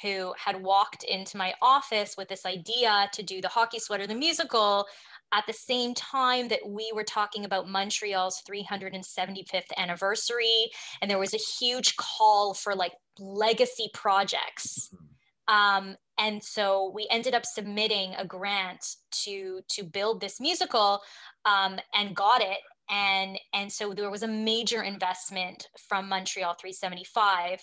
who 0.01 0.33
had 0.37 0.61
walked 0.61 1.03
into 1.03 1.37
my 1.37 1.53
office 1.61 2.15
with 2.17 2.27
this 2.27 2.45
idea 2.45 3.09
to 3.13 3.23
do 3.23 3.41
the 3.41 3.47
hockey 3.47 3.79
sweater 3.79 4.05
the 4.07 4.15
musical 4.15 4.85
at 5.33 5.45
the 5.47 5.53
same 5.53 5.93
time 5.93 6.47
that 6.47 6.61
we 6.65 6.91
were 6.93 7.03
talking 7.03 7.45
about 7.45 7.67
Montreal's 7.67 8.41
375th 8.49 9.71
anniversary, 9.77 10.69
and 11.01 11.09
there 11.09 11.19
was 11.19 11.33
a 11.33 11.37
huge 11.37 11.95
call 11.97 12.53
for 12.53 12.75
like 12.75 12.93
legacy 13.19 13.89
projects. 13.93 14.89
Mm-hmm. 14.93 15.05
Um, 15.49 15.95
and 16.17 16.43
so 16.43 16.91
we 16.93 17.07
ended 17.09 17.33
up 17.33 17.45
submitting 17.45 18.13
a 18.17 18.25
grant 18.25 18.85
to 19.23 19.61
to 19.69 19.83
build 19.83 20.19
this 20.19 20.39
musical 20.39 21.01
um, 21.45 21.79
and 21.93 22.15
got 22.15 22.41
it 22.41 22.59
and 22.89 23.37
and 23.53 23.71
so 23.71 23.93
there 23.93 24.09
was 24.09 24.23
a 24.23 24.27
major 24.27 24.83
investment 24.83 25.67
from 25.87 26.07
montreal 26.07 26.53
375 26.53 27.59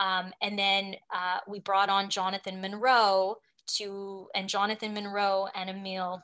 um, 0.00 0.32
and 0.42 0.58
then 0.58 0.94
uh, 1.14 1.38
we 1.48 1.60
brought 1.60 1.88
on 1.88 2.08
jonathan 2.08 2.60
monro 2.60 3.36
to 3.66 4.28
and 4.34 4.48
jonathan 4.48 4.94
monro 4.94 5.46
and 5.54 5.70
emil 5.70 6.20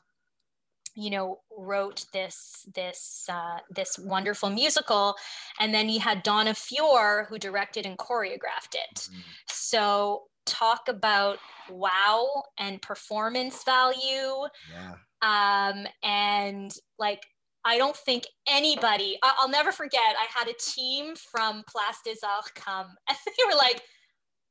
you 0.95 1.09
know 1.09 1.39
wrote 1.57 2.05
this 2.13 2.65
this 2.75 3.25
uh, 3.29 3.59
this 3.69 3.97
wonderful 3.99 4.49
musical 4.49 5.15
and 5.59 5.73
then 5.73 5.87
he 5.87 5.97
had 5.97 6.23
donna 6.23 6.53
feore 6.53 7.25
who 7.29 7.37
directed 7.37 7.85
and 7.85 7.97
choreographed 7.97 8.73
it 8.73 8.99
mm-hmm. 8.99 9.19
so 9.47 10.23
talk 10.45 10.87
about 10.87 11.37
wow 11.69 12.27
and 12.57 12.81
performance 12.81 13.63
value 13.63 14.47
yeah. 14.71 14.93
um 15.21 15.85
and 16.03 16.73
like 16.97 17.21
I 17.63 17.77
don't 17.77 17.95
think 17.95 18.23
anybody, 18.49 19.19
I'll 19.21 19.49
never 19.49 19.71
forget, 19.71 20.01
I 20.01 20.25
had 20.33 20.47
a 20.47 20.53
team 20.53 21.15
from 21.15 21.63
Place 21.67 21.99
des 22.03 22.25
Arts 22.25 22.51
come 22.55 22.87
and 23.07 23.17
they 23.25 23.43
were 23.45 23.57
like, 23.57 23.81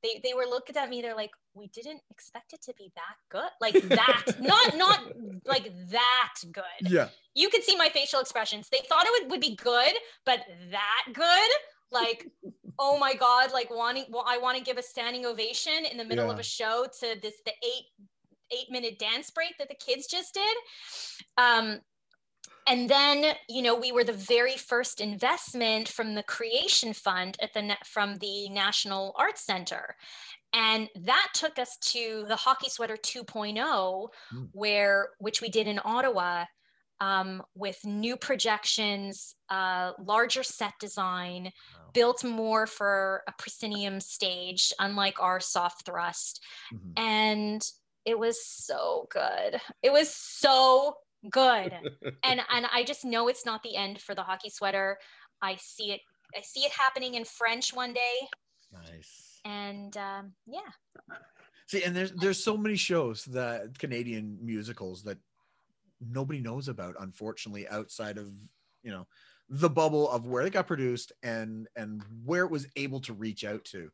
they, 0.03 0.21
they 0.23 0.35
were 0.35 0.47
looking 0.47 0.77
at 0.77 0.89
me, 0.89 1.03
they're 1.03 1.17
like, 1.17 1.33
we 1.55 1.69
didn't 1.69 2.01
expect 2.11 2.53
it 2.53 2.63
to 2.63 2.75
be 2.79 2.93
that 2.95 3.17
good 3.31 3.51
like 3.61 3.75
that 3.89 4.25
not 4.41 4.77
not 4.77 5.01
like 5.45 5.71
that 5.91 6.35
good. 6.53 6.65
Yeah. 6.81 7.09
You 7.35 7.49
could 7.49 7.63
see 7.63 7.77
my 7.77 7.89
facial 7.89 8.21
expressions. 8.21 8.69
They 8.71 8.81
thought 8.89 9.05
it 9.07 9.23
would, 9.23 9.31
would 9.31 9.41
be 9.41 9.57
good 9.57 9.93
but 10.25 10.41
that 10.71 11.05
good? 11.13 11.51
Like 11.93 12.29
oh 12.79 12.99
my 12.99 13.15
god 13.15 13.53
like 13.53 13.69
wanting 13.69 14.05
well, 14.09 14.25
i 14.27 14.39
want 14.39 14.57
to 14.57 14.65
give 14.65 14.79
a 14.79 14.83
standing 14.83 15.27
ovation 15.27 15.85
in 15.91 15.99
the 15.99 16.05
middle 16.05 16.27
yeah. 16.27 16.33
of 16.33 16.39
a 16.39 16.43
show 16.43 16.87
to 16.99 17.17
this 17.21 17.35
the 17.45 17.53
eight 17.63 17.85
eight 18.53 18.71
minute 18.71 18.99
dance 18.99 19.31
break 19.31 19.57
that 19.59 19.69
the 19.69 19.75
kids 19.75 20.07
just 20.07 20.35
did. 20.35 20.57
Um 21.37 21.81
and 22.67 22.89
then 22.89 23.35
you 23.49 23.63
know 23.63 23.75
we 23.75 23.93
were 23.93 24.05
the 24.05 24.13
very 24.13 24.57
first 24.57 25.01
investment 25.01 25.89
from 25.89 26.15
the 26.15 26.23
creation 26.23 26.93
fund 26.93 27.37
at 27.43 27.53
the 27.55 27.77
from 27.85 28.17
the 28.17 28.49
national 28.49 29.15
arts 29.19 29.45
center 29.45 29.97
and 30.53 30.89
that 31.03 31.29
took 31.35 31.59
us 31.59 31.77
to 31.81 32.25
the 32.29 32.37
hockey 32.37 32.69
sweater 32.69 32.97
2.0 32.97 33.55
mm. 33.55 34.49
where 34.53 35.11
which 35.19 35.41
we 35.41 35.49
did 35.49 35.67
in 35.67 35.81
ottawa 35.85 36.45
um, 37.01 37.43
with 37.55 37.79
new 37.85 38.17
projections 38.17 39.35
uh, 39.49 39.93
larger 39.99 40.43
set 40.43 40.75
design 40.81 41.45
wow. 41.45 41.91
built 41.95 42.25
more 42.25 42.67
for 42.67 43.23
a 43.27 43.33
proscenium 43.39 44.01
stage 44.01 44.73
unlike 44.79 45.21
our 45.21 45.41
soft 45.41 45.87
thrust 45.87 46.43
mm-hmm. 46.75 47.03
and 47.03 47.63
it 48.05 48.19
was 48.19 48.45
so 48.45 49.07
good 49.11 49.61
it 49.83 49.93
was 49.93 50.15
so 50.15 50.95
good 51.31 51.73
and 52.25 52.41
and 52.53 52.67
i 52.73 52.83
just 52.83 53.05
know 53.05 53.29
it's 53.29 53.47
not 53.47 53.63
the 53.63 53.77
end 53.77 54.01
for 54.01 54.15
the 54.15 54.23
hockey 54.23 54.51
sweater 54.51 54.99
i 55.43 55.55
see 55.57 55.93
it 55.93 56.01
i 56.37 56.41
see 56.41 56.61
it 56.61 56.73
happening 56.73 57.15
in 57.15 57.25
french 57.25 57.75
one 57.75 57.93
day 57.93 58.29
nice 58.73 59.30
and 59.45 59.97
um, 59.97 60.33
yeah. 60.47 60.61
See, 61.67 61.83
and 61.85 61.95
there's 61.95 62.13
there's 62.13 62.43
so 62.43 62.57
many 62.57 62.77
shows 62.77 63.25
that 63.27 63.79
Canadian 63.79 64.39
musicals 64.43 65.03
that 65.05 65.19
nobody 66.01 66.41
knows 66.41 66.69
about, 66.69 66.97
unfortunately, 66.99 67.69
outside 67.69 68.19
of 68.19 68.33
you 68.83 68.91
know 68.91 69.07
the 69.49 69.71
bubble 69.71 70.09
of 70.11 70.27
where 70.27 70.47
it 70.47 70.53
got 70.53 70.67
produced 70.67 71.13
and 71.23 71.69
and 71.77 72.03
where 72.25 72.45
it 72.45 72.51
was 72.51 72.67
able 72.77 73.01
to 73.01 73.13
reach 73.13 73.45
out 73.45 73.65
to. 73.67 73.91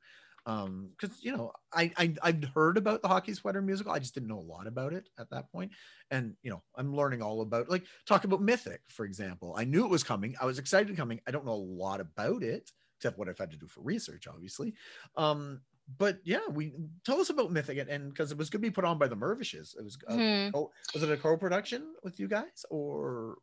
Um 0.47 0.91
because 0.97 1.23
you 1.25 1.37
know 1.37 1.51
I, 1.73 1.91
I 1.97 2.15
i'd 2.23 2.45
heard 2.55 2.79
about 2.79 3.03
the 3.03 3.09
hockey 3.09 3.35
sweater 3.35 3.61
musical. 3.61 3.93
I 3.93 3.99
just 3.99 4.15
didn't 4.15 4.29
know 4.29 4.39
a 4.39 4.53
lot 4.53 4.69
about 4.69 4.93
it 4.93 5.09
at 5.19 5.29
that 5.31 5.51
point. 5.51 5.73
And 6.11 6.35
you 6.43 6.51
know 6.51 6.63
i'm 6.77 6.95
learning 6.95 7.21
all 7.21 7.41
about 7.41 7.69
like 7.69 7.85
talk 8.07 8.25
about 8.25 8.43
mythic 8.43 8.81
for 8.89 9.05
example. 9.05 9.55
I 9.59 9.65
knew 9.65 9.85
it 9.85 9.91
was 9.91 10.05
coming. 10.05 10.37
I 10.41 10.47
was 10.47 10.59
excited 10.61 10.97
coming. 10.97 11.21
I 11.27 11.31
don't 11.33 11.47
know 11.47 11.53
a 11.53 11.55
lot 11.55 12.01
about 12.01 12.43
it 12.45 12.71
except 12.99 13.19
what 13.19 13.29
I've 13.29 13.39
had 13.39 13.51
to 13.51 13.57
do 13.57 13.67
for 13.67 13.81
research, 13.81 14.27
obviously. 14.27 14.75
Um, 15.17 15.61
but 15.99 16.19
yeah, 16.25 16.41
we 16.51 16.73
tell 17.05 17.21
us 17.21 17.31
about 17.31 17.53
Mythic 17.53 17.87
and 17.89 18.09
because 18.09 18.33
it 18.33 18.39
was 18.39 18.51
going 18.51 18.61
to 18.61 18.69
be 18.69 18.73
put 18.73 18.85
on 18.85 18.99
by 18.99 19.07
the 19.07 19.17
Mirvishes. 19.17 19.77
It 19.79 19.85
was 19.85 19.97
uh, 20.09 20.15
mm-hmm. 20.15 20.51
co- 20.51 20.73
was 20.93 21.03
it 21.03 21.11
a 21.11 21.17
co-production 21.17 21.95
with 22.03 22.19
you 22.19 22.27
guys 22.27 22.65
or 22.71 23.37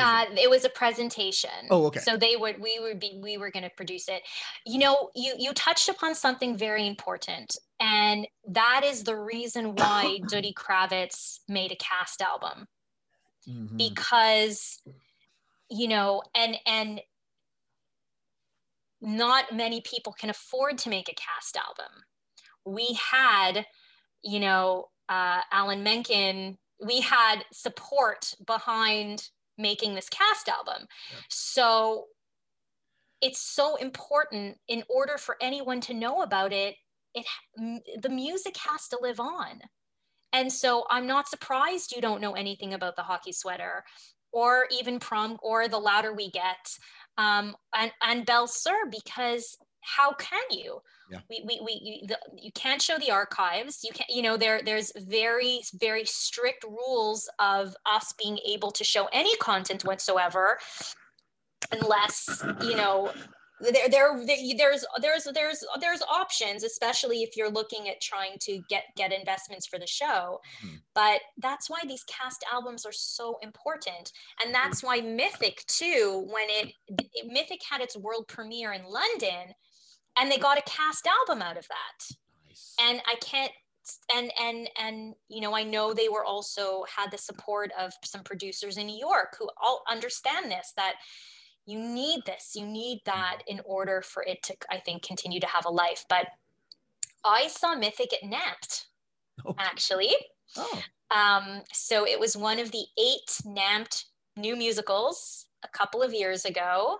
uh, 0.00 0.24
it? 0.34 0.48
was 0.48 0.64
a 0.64 0.70
presentation. 0.70 1.50
Oh, 1.70 1.84
okay. 1.86 2.00
So 2.00 2.16
they 2.16 2.36
would 2.36 2.58
we 2.60 2.78
would 2.80 2.98
be 2.98 3.20
we 3.22 3.36
were 3.36 3.50
going 3.50 3.64
to 3.64 3.70
produce 3.76 4.08
it. 4.08 4.22
You 4.64 4.78
know, 4.78 5.10
you 5.14 5.34
you 5.38 5.52
touched 5.52 5.90
upon 5.90 6.14
something 6.14 6.56
very 6.56 6.86
important, 6.86 7.54
and 7.80 8.26
that 8.48 8.80
is 8.84 9.04
the 9.04 9.16
reason 9.16 9.74
why 9.74 10.20
Duddy 10.30 10.54
Kravitz 10.54 11.40
made 11.48 11.70
a 11.70 11.76
cast 11.76 12.22
album 12.22 12.66
mm-hmm. 13.46 13.76
because 13.76 14.80
you 15.70 15.88
know 15.88 16.22
and 16.34 16.56
and 16.66 17.02
not 19.04 19.54
many 19.54 19.82
people 19.82 20.12
can 20.12 20.30
afford 20.30 20.78
to 20.78 20.88
make 20.88 21.08
a 21.08 21.14
cast 21.14 21.56
album. 21.56 21.92
We 22.64 22.98
had, 23.12 23.66
you 24.22 24.40
know, 24.40 24.86
uh, 25.08 25.42
Alan 25.52 25.82
Menken, 25.82 26.56
we 26.84 27.00
had 27.00 27.44
support 27.52 28.34
behind 28.46 29.28
making 29.58 29.94
this 29.94 30.08
cast 30.08 30.48
album. 30.48 30.88
Yeah. 31.12 31.18
So 31.28 32.06
it's 33.20 33.40
so 33.40 33.76
important 33.76 34.56
in 34.68 34.82
order 34.88 35.18
for 35.18 35.36
anyone 35.40 35.80
to 35.82 35.94
know 35.94 36.22
about 36.22 36.52
it, 36.52 36.74
it 37.14 37.26
the 38.02 38.08
music 38.08 38.56
has 38.56 38.88
to 38.88 38.98
live 39.00 39.20
on. 39.20 39.60
And 40.32 40.52
so 40.52 40.84
I'm 40.90 41.06
not 41.06 41.28
surprised 41.28 41.94
you 41.94 42.02
don't 42.02 42.20
know 42.20 42.32
anything 42.32 42.74
about 42.74 42.96
the 42.96 43.02
hockey 43.02 43.32
sweater 43.32 43.84
or 44.34 44.66
even 44.70 44.98
prom 44.98 45.38
or 45.42 45.68
the 45.68 45.78
louder 45.78 46.12
we 46.12 46.30
get 46.30 46.78
um, 47.16 47.56
and, 47.74 47.92
and 48.02 48.26
Belle 48.26 48.48
Sœur 48.48 48.90
because 48.90 49.56
how 49.80 50.12
can 50.14 50.42
you? 50.50 50.80
Yeah. 51.10 51.18
We, 51.28 51.44
we, 51.46 51.60
we 51.62 51.80
you, 51.82 52.06
the, 52.08 52.18
you 52.36 52.50
can't 52.52 52.80
show 52.80 52.98
the 52.98 53.10
archives. 53.10 53.80
You 53.84 53.92
can't, 53.92 54.08
you 54.08 54.22
know, 54.22 54.36
there, 54.36 54.62
there's 54.64 54.92
very, 54.96 55.60
very 55.74 56.04
strict 56.06 56.64
rules 56.64 57.28
of 57.38 57.76
us 57.90 58.14
being 58.18 58.38
able 58.48 58.70
to 58.72 58.82
show 58.82 59.08
any 59.12 59.36
content 59.36 59.84
whatsoever, 59.84 60.58
unless, 61.70 62.42
you 62.62 62.76
know, 62.76 63.12
there, 63.60 63.88
there 63.88 64.26
there's 64.56 64.84
there's 65.00 65.28
there's 65.32 65.64
there's 65.80 66.02
options 66.02 66.64
especially 66.64 67.22
if 67.22 67.36
you're 67.36 67.50
looking 67.50 67.88
at 67.88 68.00
trying 68.00 68.36
to 68.40 68.60
get 68.68 68.84
get 68.96 69.12
investments 69.12 69.66
for 69.66 69.78
the 69.78 69.86
show 69.86 70.40
mm-hmm. 70.64 70.76
but 70.94 71.20
that's 71.38 71.70
why 71.70 71.80
these 71.86 72.04
cast 72.04 72.44
albums 72.52 72.84
are 72.84 72.92
so 72.92 73.38
important 73.42 74.12
and 74.44 74.54
that's 74.54 74.82
why 74.82 75.00
mythic 75.00 75.64
too 75.66 76.26
when 76.32 76.46
it, 76.48 76.72
it 76.88 77.26
mythic 77.32 77.60
had 77.68 77.80
its 77.80 77.96
world 77.96 78.26
premiere 78.28 78.72
in 78.72 78.84
london 78.84 79.54
and 80.18 80.30
they 80.30 80.38
got 80.38 80.58
a 80.58 80.62
cast 80.62 81.06
album 81.06 81.40
out 81.40 81.56
of 81.56 81.66
that 81.68 82.16
nice. 82.48 82.74
and 82.80 83.00
i 83.06 83.14
can't 83.16 83.52
and 84.16 84.32
and 84.40 84.68
and 84.80 85.14
you 85.28 85.40
know 85.40 85.54
i 85.54 85.62
know 85.62 85.92
they 85.92 86.08
were 86.08 86.24
also 86.24 86.84
had 86.84 87.10
the 87.10 87.18
support 87.18 87.70
of 87.78 87.92
some 88.02 88.22
producers 88.22 88.78
in 88.78 88.86
new 88.86 88.98
york 88.98 89.36
who 89.38 89.48
all 89.62 89.84
understand 89.88 90.50
this 90.50 90.72
that 90.76 90.94
you 91.66 91.78
need 91.78 92.20
this. 92.26 92.52
You 92.54 92.66
need 92.66 93.00
that 93.06 93.38
in 93.46 93.60
order 93.64 94.02
for 94.02 94.22
it 94.22 94.42
to 94.44 94.56
i 94.70 94.78
think 94.78 95.02
continue 95.02 95.40
to 95.40 95.46
have 95.46 95.66
a 95.66 95.70
life. 95.70 96.04
But 96.08 96.26
i 97.24 97.48
saw 97.48 97.74
mythic 97.74 98.12
at 98.12 98.28
NAMT 98.28 98.84
oh. 99.46 99.54
actually. 99.58 100.12
Oh. 100.56 100.82
um, 101.10 101.62
so 101.72 102.06
it 102.06 102.20
was 102.20 102.36
one 102.36 102.58
of 102.58 102.70
the 102.70 102.84
eight 102.98 103.30
NAMT 103.46 104.04
new 104.36 104.56
musicals 104.56 105.46
a 105.64 105.68
couple 105.68 106.02
of 106.02 106.12
years 106.12 106.44
ago. 106.44 106.98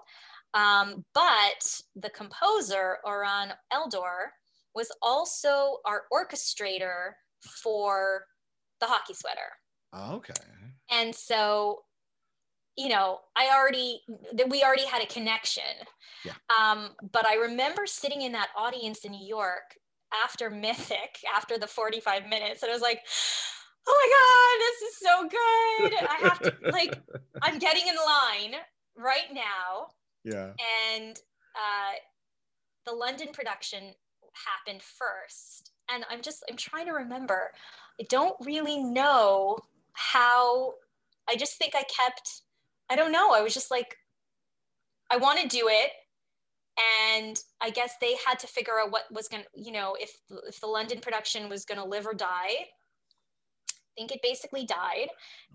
Um, 0.55 1.05
but 1.15 1.81
the 1.97 2.11
composer 2.11 2.99
oran 3.05 3.53
eldor 3.73 4.31
was 4.75 4.89
also 5.03 5.79
our 5.85 6.03
orchestrator 6.13 7.13
for 7.63 8.25
the 8.81 8.87
hockey 8.87 9.15
sweater. 9.15 10.15
Okay. 10.17 10.35
And 10.91 11.15
so 11.15 11.83
you 12.77 12.89
know, 12.89 13.21
I 13.37 13.51
already 13.57 14.01
that 14.35 14.49
we 14.49 14.63
already 14.63 14.87
had 14.87 15.03
a 15.03 15.07
connection. 15.07 15.63
Yeah. 16.25 16.33
Um, 16.49 16.91
but 17.13 17.27
I 17.27 17.37
remember 17.37 17.87
sitting 17.87 18.23
in 18.23 18.33
that 18.33 18.49
audience 18.57 19.05
in 19.05 19.13
New 19.13 19.27
York 19.27 19.77
after 20.25 20.51
Mythic, 20.51 21.19
after 21.35 21.59
the 21.59 21.67
45 21.67 22.29
minutes, 22.29 22.63
and 22.63 22.71
I 22.71 22.75
was 22.75 22.83
like, 22.83 23.01
oh 23.87 23.95
my 24.01 24.09
God, 24.19 24.59
this 24.61 24.83
is 24.91 24.97
so 24.99 25.23
good. 25.29 26.09
I 26.09 26.29
have 26.29 26.41
to 26.41 26.55
like, 26.73 27.01
I'm 27.43 27.59
getting 27.59 27.87
in 27.87 27.95
line 27.95 28.61
right 28.97 29.33
now. 29.33 29.89
Yeah. 30.25 30.53
And 30.95 31.17
uh, 31.55 31.95
the 32.87 32.93
London 32.93 33.29
production 33.33 33.95
happened 34.33 34.83
first. 34.83 35.73
And 35.93 36.05
I'm 36.11 36.23
just, 36.23 36.45
I'm 36.51 36.57
trying 36.57 36.87
to 36.87 36.93
remember. 36.93 37.53
I 38.01 38.05
don't 38.09 38.37
really 38.45 38.83
know 38.83 39.59
how, 39.93 40.75
I 41.29 41.37
just 41.37 41.59
think 41.59 41.75
I 41.75 41.83
kept 41.83 42.43
I 42.95 42.97
don't 42.97 43.11
know. 43.11 43.33
I 43.33 43.43
was 43.43 43.53
just 43.53 43.73
like, 43.73 43.97
I 45.11 45.17
want 45.17 45.41
to 45.41 45.49
do 45.49 45.67
it. 45.69 45.91
And 47.19 47.37
I 47.61 47.71
guess 47.71 47.95
they 48.01 48.15
had 48.25 48.39
to 48.39 48.47
figure 48.47 48.79
out 48.81 48.93
what 48.93 49.03
was 49.11 49.27
going 49.27 49.43
to, 49.43 49.61
you 49.61 49.73
know, 49.73 49.97
if, 49.99 50.17
if 50.47 50.61
the 50.61 50.69
London 50.69 51.01
production 51.01 51.49
was 51.49 51.65
going 51.65 51.81
to 51.81 51.85
live 51.85 52.07
or 52.07 52.15
die. 52.15 52.29
I 52.31 53.91
think 53.97 54.13
it 54.13 54.21
basically 54.23 54.65
died. 54.65 55.09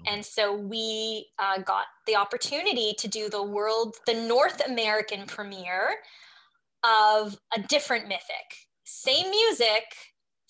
And 0.05 0.25
so 0.25 0.53
we 0.53 1.27
uh, 1.39 1.59
got 1.59 1.85
the 2.07 2.17
opportunity 2.17 2.93
to 2.97 3.07
do 3.07 3.29
the 3.29 3.43
world, 3.43 3.95
the 4.05 4.15
North 4.15 4.61
American 4.67 5.25
premiere 5.25 5.95
of 6.83 7.39
a 7.55 7.61
different 7.61 8.09
mythic. 8.09 8.67
Same 8.83 9.29
music, 9.29 9.83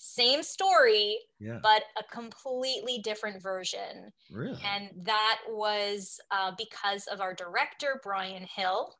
same 0.01 0.41
story, 0.43 1.17
yeah. 1.39 1.59
but 1.61 1.83
a 1.97 2.03
completely 2.09 2.99
different 2.99 3.43
version. 3.43 4.13
Really? 4.31 4.57
And 4.65 4.89
that 5.03 5.39
was 5.49 6.21
uh, 6.31 6.53
because 6.57 7.05
of 7.07 7.19
our 7.19 7.33
director, 7.33 7.99
Brian 8.01 8.47
Hill, 8.55 8.95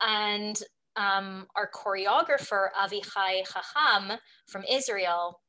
and 0.00 0.58
um, 0.96 1.46
our 1.54 1.70
choreographer, 1.70 2.68
Avichai 2.82 3.42
Chacham 3.46 4.18
from 4.46 4.64
Israel, 4.64 5.40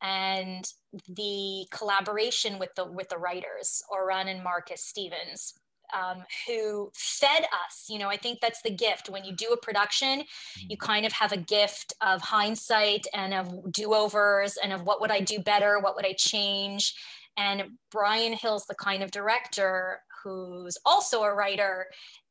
and 0.00 0.64
the 1.06 1.66
collaboration 1.70 2.58
with 2.58 2.74
the 2.76 2.90
with 2.90 3.10
the 3.10 3.18
writers, 3.18 3.82
Oran 3.92 4.28
and 4.28 4.42
Marcus 4.42 4.82
Stevens 4.82 5.52
um, 5.94 6.24
who 6.46 6.90
fed 6.94 7.42
us. 7.42 7.86
You 7.88 7.98
know, 7.98 8.08
I 8.08 8.16
think 8.16 8.40
that's 8.40 8.62
the 8.62 8.70
gift. 8.70 9.08
When 9.08 9.24
you 9.24 9.34
do 9.34 9.48
a 9.52 9.56
production, 9.56 10.20
you 10.56 10.76
mm-hmm. 10.76 10.86
kind 10.86 11.06
of 11.06 11.12
have 11.12 11.32
a 11.32 11.36
gift 11.36 11.94
of 12.00 12.20
hindsight 12.20 13.06
and 13.14 13.34
of 13.34 13.72
do 13.72 13.94
overs 13.94 14.58
and 14.62 14.72
of 14.72 14.82
what 14.82 15.00
would 15.00 15.10
I 15.10 15.20
do 15.20 15.38
better? 15.38 15.78
What 15.78 15.96
would 15.96 16.06
I 16.06 16.14
change? 16.14 16.94
And 17.36 17.62
Brian 17.90 18.32
Hill's 18.32 18.66
the 18.66 18.74
kind 18.74 19.02
of 19.02 19.10
director 19.10 20.00
who's 20.22 20.76
also 20.84 21.22
a 21.22 21.34
writer. 21.34 21.86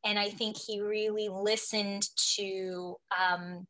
And 0.06 0.20
I 0.20 0.30
think 0.30 0.58
he 0.58 0.82
really 0.82 1.30
listened 1.30 2.10
to 2.36 2.98
um, 3.18 3.68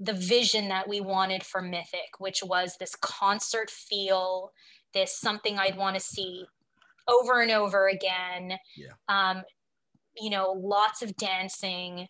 the 0.00 0.12
vision 0.12 0.68
that 0.68 0.88
we 0.88 1.00
wanted 1.00 1.44
for 1.44 1.62
Mythic, 1.62 2.18
which 2.18 2.42
was 2.42 2.76
this 2.76 2.94
concert 2.96 3.70
feel, 3.70 4.52
this 4.94 5.16
something 5.16 5.58
I'd 5.58 5.76
want 5.76 5.96
to 5.96 6.00
see 6.00 6.46
over 7.08 7.40
and 7.40 7.50
over 7.50 7.88
again. 7.88 8.58
Yeah. 8.76 8.92
Um, 9.08 9.42
you 10.16 10.30
know, 10.30 10.52
lots 10.52 11.02
of 11.02 11.16
dancing. 11.16 12.06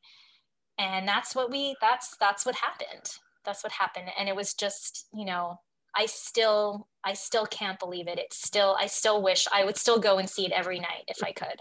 And 0.79 1.07
that's 1.07 1.35
what 1.35 1.51
we, 1.51 1.77
that's, 1.81 2.17
that's 2.19 2.47
what 2.47 2.55
happened. 2.55 3.11
That's 3.45 3.63
what 3.63 3.73
happened. 3.73 4.09
And 4.19 4.29
it 4.29 4.37
was 4.37 4.55
just, 4.55 5.07
you 5.13 5.25
know, 5.25 5.61
I 5.97 6.07
still, 6.07 6.87
I 7.05 7.15
still 7.15 7.47
can't 7.47 7.79
believe 7.79 8.09
it. 8.09 8.19
It's 8.19 8.41
still, 8.41 8.77
I 8.79 8.87
still 8.87 9.23
wish 9.23 9.47
I 9.53 9.65
would 9.65 9.77
still 9.77 9.99
go 9.99 10.19
and 10.19 10.29
see 10.29 10.47
it 10.47 10.53
every 10.53 10.79
night 10.79 11.05
if 11.09 11.23
I 11.23 11.33
could. 11.33 11.57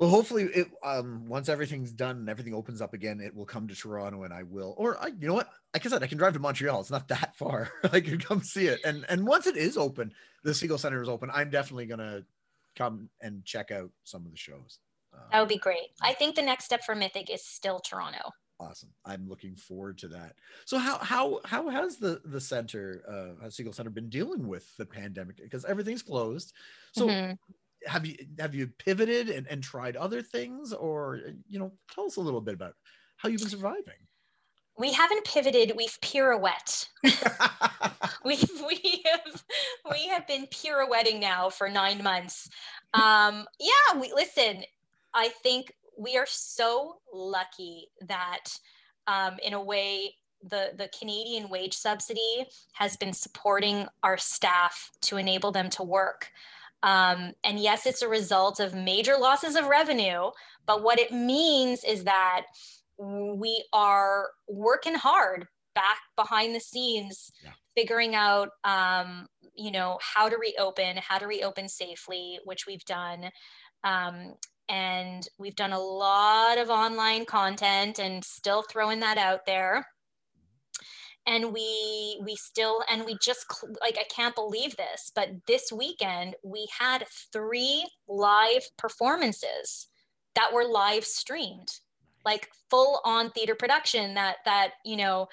Well, 0.00 0.08
hopefully, 0.08 0.44
it 0.44 0.68
um, 0.82 1.28
once 1.28 1.50
everything's 1.50 1.92
done 1.92 2.16
and 2.16 2.28
everything 2.30 2.54
opens 2.54 2.80
up 2.80 2.94
again, 2.94 3.20
it 3.20 3.36
will 3.36 3.44
come 3.44 3.68
to 3.68 3.74
Toronto, 3.74 4.22
and 4.22 4.32
I 4.32 4.44
will. 4.44 4.74
Or 4.78 4.98
I, 4.98 5.08
you 5.08 5.28
know 5.28 5.34
what? 5.34 5.50
Like 5.74 5.84
I 5.84 5.90
said, 5.90 6.02
I 6.02 6.06
can 6.06 6.16
drive 6.16 6.32
to 6.32 6.38
Montreal. 6.38 6.80
It's 6.80 6.90
not 6.90 7.08
that 7.08 7.36
far. 7.36 7.70
I 7.92 8.00
can 8.00 8.18
come 8.18 8.42
see 8.42 8.66
it. 8.66 8.80
And 8.82 9.04
and 9.10 9.26
once 9.26 9.46
it 9.46 9.58
is 9.58 9.76
open, 9.76 10.10
the 10.42 10.52
Segal 10.52 10.78
Center 10.78 11.02
is 11.02 11.08
open. 11.10 11.30
I'm 11.34 11.50
definitely 11.50 11.84
gonna 11.84 12.22
come 12.76 13.10
and 13.20 13.44
check 13.44 13.70
out 13.70 13.90
some 14.04 14.24
of 14.24 14.30
the 14.30 14.38
shows. 14.38 14.78
Um, 15.12 15.20
that 15.32 15.40
would 15.40 15.50
be 15.50 15.58
great. 15.58 15.90
I 16.00 16.14
think 16.14 16.34
the 16.34 16.42
next 16.42 16.64
step 16.64 16.82
for 16.82 16.94
Mythic 16.94 17.28
is 17.28 17.44
still 17.44 17.78
Toronto. 17.78 18.30
Awesome. 18.58 18.90
I'm 19.04 19.28
looking 19.28 19.54
forward 19.54 19.98
to 19.98 20.08
that. 20.08 20.36
So 20.64 20.78
how 20.78 20.96
how 20.96 21.40
how 21.44 21.68
has 21.68 21.98
the 21.98 22.22
the 22.24 22.40
center, 22.40 23.02
uh, 23.06 23.48
Segal 23.48 23.74
Center, 23.74 23.90
been 23.90 24.08
dealing 24.08 24.48
with 24.48 24.74
the 24.78 24.86
pandemic? 24.86 25.36
Because 25.36 25.66
everything's 25.66 26.02
closed. 26.02 26.54
So. 26.92 27.06
Mm-hmm 27.06 27.32
have 27.86 28.06
you 28.06 28.16
have 28.38 28.54
you 28.54 28.68
pivoted 28.78 29.30
and, 29.30 29.46
and 29.48 29.62
tried 29.62 29.96
other 29.96 30.22
things? 30.22 30.72
Or 30.72 31.20
you 31.48 31.58
know 31.58 31.72
tell 31.92 32.06
us 32.06 32.16
a 32.16 32.20
little 32.20 32.40
bit 32.40 32.54
about 32.54 32.74
how 33.16 33.28
you've 33.28 33.40
been 33.40 33.50
surviving. 33.50 33.94
We 34.78 34.92
haven't 34.92 35.24
pivoted. 35.24 35.74
We've 35.76 35.98
pirouette 36.00 36.88
we've 38.24 38.50
we 38.66 39.04
have 39.04 39.44
we 39.90 40.06
have 40.08 40.26
been 40.26 40.46
pirouetting 40.46 41.20
now 41.20 41.50
for 41.50 41.68
nine 41.68 42.02
months. 42.02 42.48
Um 42.94 43.46
yeah 43.60 44.00
we 44.00 44.12
listen 44.14 44.64
i 45.14 45.28
think 45.42 45.72
we 46.00 46.16
are 46.16 46.26
so 46.26 46.96
lucky 47.12 47.88
that 48.08 48.46
um, 49.06 49.36
in 49.44 49.52
a 49.52 49.62
way 49.62 50.14
the, 50.42 50.70
the 50.76 50.88
Canadian 50.98 51.50
wage 51.50 51.74
subsidy 51.74 52.46
has 52.72 52.96
been 52.96 53.12
supporting 53.12 53.86
our 54.02 54.16
staff 54.16 54.90
to 55.02 55.18
enable 55.18 55.52
them 55.52 55.68
to 55.70 55.82
work. 55.82 56.30
Um, 56.82 57.32
and 57.44 57.58
yes, 57.58 57.86
it's 57.86 58.02
a 58.02 58.08
result 58.08 58.60
of 58.60 58.74
major 58.74 59.16
losses 59.18 59.56
of 59.56 59.66
revenue, 59.66 60.30
but 60.66 60.82
what 60.82 60.98
it 60.98 61.12
means 61.12 61.84
is 61.84 62.04
that 62.04 62.42
we 62.98 63.64
are 63.72 64.28
working 64.48 64.94
hard 64.94 65.46
back 65.74 65.98
behind 66.16 66.54
the 66.54 66.60
scenes, 66.60 67.30
yeah. 67.42 67.50
figuring 67.76 68.14
out, 68.14 68.50
um, 68.64 69.26
you 69.54 69.70
know, 69.70 69.98
how 70.00 70.28
to 70.28 70.36
reopen, 70.36 70.96
how 70.96 71.18
to 71.18 71.26
reopen 71.26 71.68
safely, 71.68 72.38
which 72.44 72.66
we've 72.66 72.84
done. 72.84 73.30
Um, 73.84 74.34
and 74.68 75.26
we've 75.38 75.56
done 75.56 75.72
a 75.72 75.80
lot 75.80 76.58
of 76.58 76.70
online 76.70 77.24
content 77.24 77.98
and 77.98 78.24
still 78.24 78.62
throwing 78.62 79.00
that 79.00 79.18
out 79.18 79.44
there 79.46 79.84
and 81.30 81.52
we 81.54 82.20
we 82.24 82.36
still 82.36 82.82
and 82.90 83.06
we 83.06 83.16
just 83.22 83.46
like 83.80 83.96
i 83.98 84.04
can't 84.14 84.34
believe 84.34 84.76
this 84.76 85.10
but 85.14 85.30
this 85.46 85.72
weekend 85.72 86.34
we 86.44 86.68
had 86.78 87.04
three 87.32 87.86
live 88.08 88.62
performances 88.76 89.86
that 90.34 90.52
were 90.52 90.64
live 90.64 91.04
streamed 91.04 91.68
like 92.24 92.48
full 92.68 93.00
on 93.04 93.30
theater 93.30 93.54
production 93.54 94.14
that 94.14 94.36
that 94.44 94.72
you 94.84 94.96
know 94.96 95.26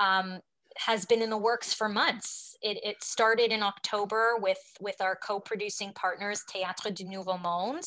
um, 0.00 0.40
has 0.76 1.06
been 1.06 1.22
in 1.22 1.30
the 1.30 1.36
works 1.36 1.72
for 1.72 1.88
months. 1.88 2.56
It, 2.62 2.78
it 2.82 3.02
started 3.02 3.52
in 3.52 3.62
October 3.62 4.36
with 4.40 4.58
with 4.80 5.00
our 5.00 5.16
co-producing 5.16 5.92
partners 5.94 6.42
Théâtre 6.52 6.94
du 6.94 7.04
Nouveau 7.04 7.38
Monde, 7.38 7.84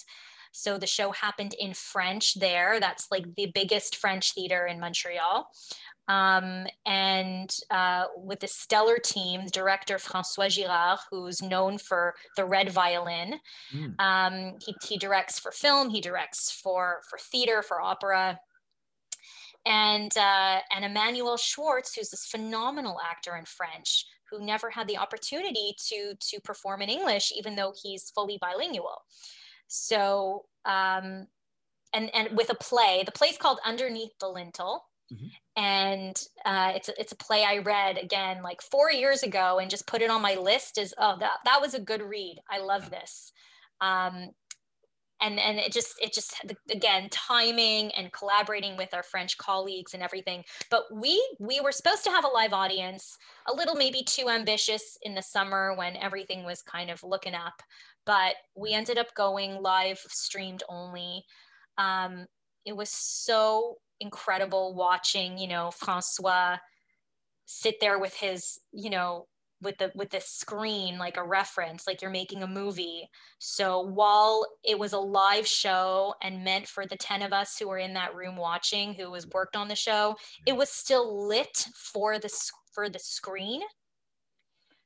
So 0.51 0.77
the 0.77 0.87
show 0.87 1.11
happened 1.11 1.53
in 1.59 1.73
French 1.73 2.39
there. 2.39 2.79
That's 2.79 3.07
like 3.11 3.25
the 3.35 3.51
biggest 3.53 3.97
French 3.97 4.33
theater 4.33 4.65
in 4.65 4.79
Montreal. 4.79 5.49
Um, 6.07 6.67
and 6.85 7.53
uh, 7.69 8.05
with 8.15 8.39
the 8.39 8.47
stellar 8.47 8.97
team, 8.97 9.41
director 9.51 9.99
Francois 9.99 10.47
Girard, 10.47 10.99
who's 11.11 11.41
known 11.41 11.77
for 11.77 12.15
the 12.37 12.45
red 12.45 12.71
violin. 12.71 13.39
Mm. 13.75 13.99
Um, 13.99 14.53
he, 14.65 14.73
he 14.87 14.97
directs 14.97 15.37
for 15.37 15.51
film, 15.51 15.89
he 15.89 15.99
directs 15.99 16.51
for, 16.51 17.01
for 17.09 17.19
theater, 17.19 17.61
for 17.61 17.81
opera. 17.81 18.39
And, 19.65 20.15
uh, 20.17 20.59
and 20.73 20.85
Emmanuel 20.85 21.35
Schwartz, 21.35 21.93
who's 21.93 22.09
this 22.09 22.25
phenomenal 22.25 22.97
actor 23.05 23.35
in 23.35 23.43
French, 23.43 24.05
who 24.31 24.45
never 24.45 24.69
had 24.69 24.87
the 24.87 24.97
opportunity 24.97 25.75
to, 25.89 26.13
to 26.19 26.39
perform 26.41 26.81
in 26.81 26.89
English, 26.89 27.33
even 27.35 27.55
though 27.55 27.73
he's 27.83 28.11
fully 28.11 28.37
bilingual. 28.39 29.01
So, 29.67 30.45
um, 30.63 31.27
and, 31.93 32.13
and 32.13 32.37
with 32.37 32.49
a 32.49 32.55
play, 32.55 33.03
the 33.05 33.11
play's 33.11 33.37
called 33.37 33.59
Underneath 33.65 34.17
the 34.19 34.29
Lintel 34.29 34.85
Mm-hmm. 35.13 35.63
And 35.63 36.21
uh, 36.45 36.73
it's 36.75 36.89
a, 36.89 36.99
it's 36.99 37.11
a 37.13 37.17
play 37.17 37.43
I 37.43 37.59
read 37.59 37.97
again 37.97 38.43
like 38.43 38.61
four 38.61 38.91
years 38.91 39.23
ago 39.23 39.59
and 39.59 39.69
just 39.69 39.87
put 39.87 40.01
it 40.01 40.11
on 40.11 40.21
my 40.21 40.35
list 40.35 40.77
as 40.77 40.93
oh 40.97 41.17
that 41.19 41.39
that 41.45 41.61
was 41.61 41.73
a 41.73 41.79
good 41.79 42.01
read. 42.01 42.39
I 42.49 42.59
love 42.59 42.89
this. 42.89 43.31
Um, 43.79 44.31
and 45.21 45.39
and 45.39 45.57
it 45.57 45.71
just 45.71 45.95
it 46.01 46.13
just 46.13 46.35
again 46.69 47.07
timing 47.09 47.91
and 47.91 48.11
collaborating 48.11 48.77
with 48.77 48.93
our 48.93 49.03
french 49.03 49.37
colleagues 49.37 49.93
and 49.93 50.03
everything 50.03 50.43
but 50.69 50.83
we 50.93 51.21
we 51.39 51.59
were 51.59 51.71
supposed 51.71 52.03
to 52.03 52.09
have 52.09 52.25
a 52.25 52.27
live 52.27 52.53
audience 52.53 53.17
a 53.47 53.53
little 53.53 53.75
maybe 53.75 54.03
too 54.03 54.29
ambitious 54.29 54.97
in 55.03 55.15
the 55.15 55.21
summer 55.21 55.75
when 55.75 55.95
everything 55.97 56.43
was 56.43 56.61
kind 56.61 56.89
of 56.89 57.03
looking 57.03 57.33
up 57.33 57.61
but 58.05 58.35
we 58.55 58.73
ended 58.73 58.97
up 58.97 59.13
going 59.15 59.61
live 59.61 59.99
streamed 60.07 60.63
only 60.69 61.23
um, 61.77 62.25
it 62.65 62.75
was 62.75 62.89
so 62.89 63.77
incredible 63.99 64.75
watching, 64.75 65.37
you 65.37 65.47
know, 65.47 65.71
Francois 65.71 66.57
sit 67.45 67.75
there 67.79 67.99
with 67.99 68.13
his, 68.15 68.59
you 68.71 68.89
know, 68.89 69.27
with 69.61 69.77
the 69.79 69.91
with 69.95 70.11
the 70.11 70.21
screen 70.21 70.97
like 70.97 71.17
a 71.17 71.23
reference 71.23 71.87
like 71.87 72.01
you're 72.01 72.11
making 72.11 72.43
a 72.43 72.47
movie. 72.47 73.09
So 73.39 73.81
while 73.81 74.45
it 74.63 74.77
was 74.77 74.93
a 74.93 74.99
live 74.99 75.47
show 75.47 76.13
and 76.21 76.43
meant 76.43 76.67
for 76.67 76.85
the 76.85 76.95
10 76.95 77.23
of 77.23 77.33
us 77.33 77.57
who 77.57 77.67
were 77.67 77.79
in 77.79 77.93
that 77.95 78.13
room 78.15 78.35
watching 78.35 78.93
who 78.93 79.09
was 79.09 79.27
worked 79.27 79.55
on 79.55 79.67
the 79.67 79.75
show 79.75 80.15
it 80.45 80.55
was 80.55 80.69
still 80.69 81.27
lit 81.27 81.65
for 81.75 82.19
the 82.19 82.29
for 82.71 82.89
the 82.89 82.99
screen. 82.99 83.61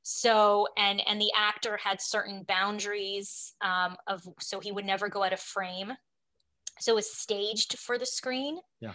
So 0.03 0.68
and 0.78 1.01
and 1.05 1.20
the 1.20 1.32
actor 1.38 1.78
had 1.78 2.01
certain 2.01 2.43
boundaries 2.47 3.53
um, 3.62 3.97
of 4.07 4.24
so 4.39 4.59
he 4.59 4.72
would 4.72 4.86
never 4.86 5.09
go 5.09 5.24
out 5.24 5.34
of 5.34 5.39
frame 5.39 5.93
so 6.80 6.97
it's 6.97 7.17
staged 7.17 7.78
for 7.78 7.97
the 7.97 8.05
screen 8.05 8.59
yeah 8.80 8.93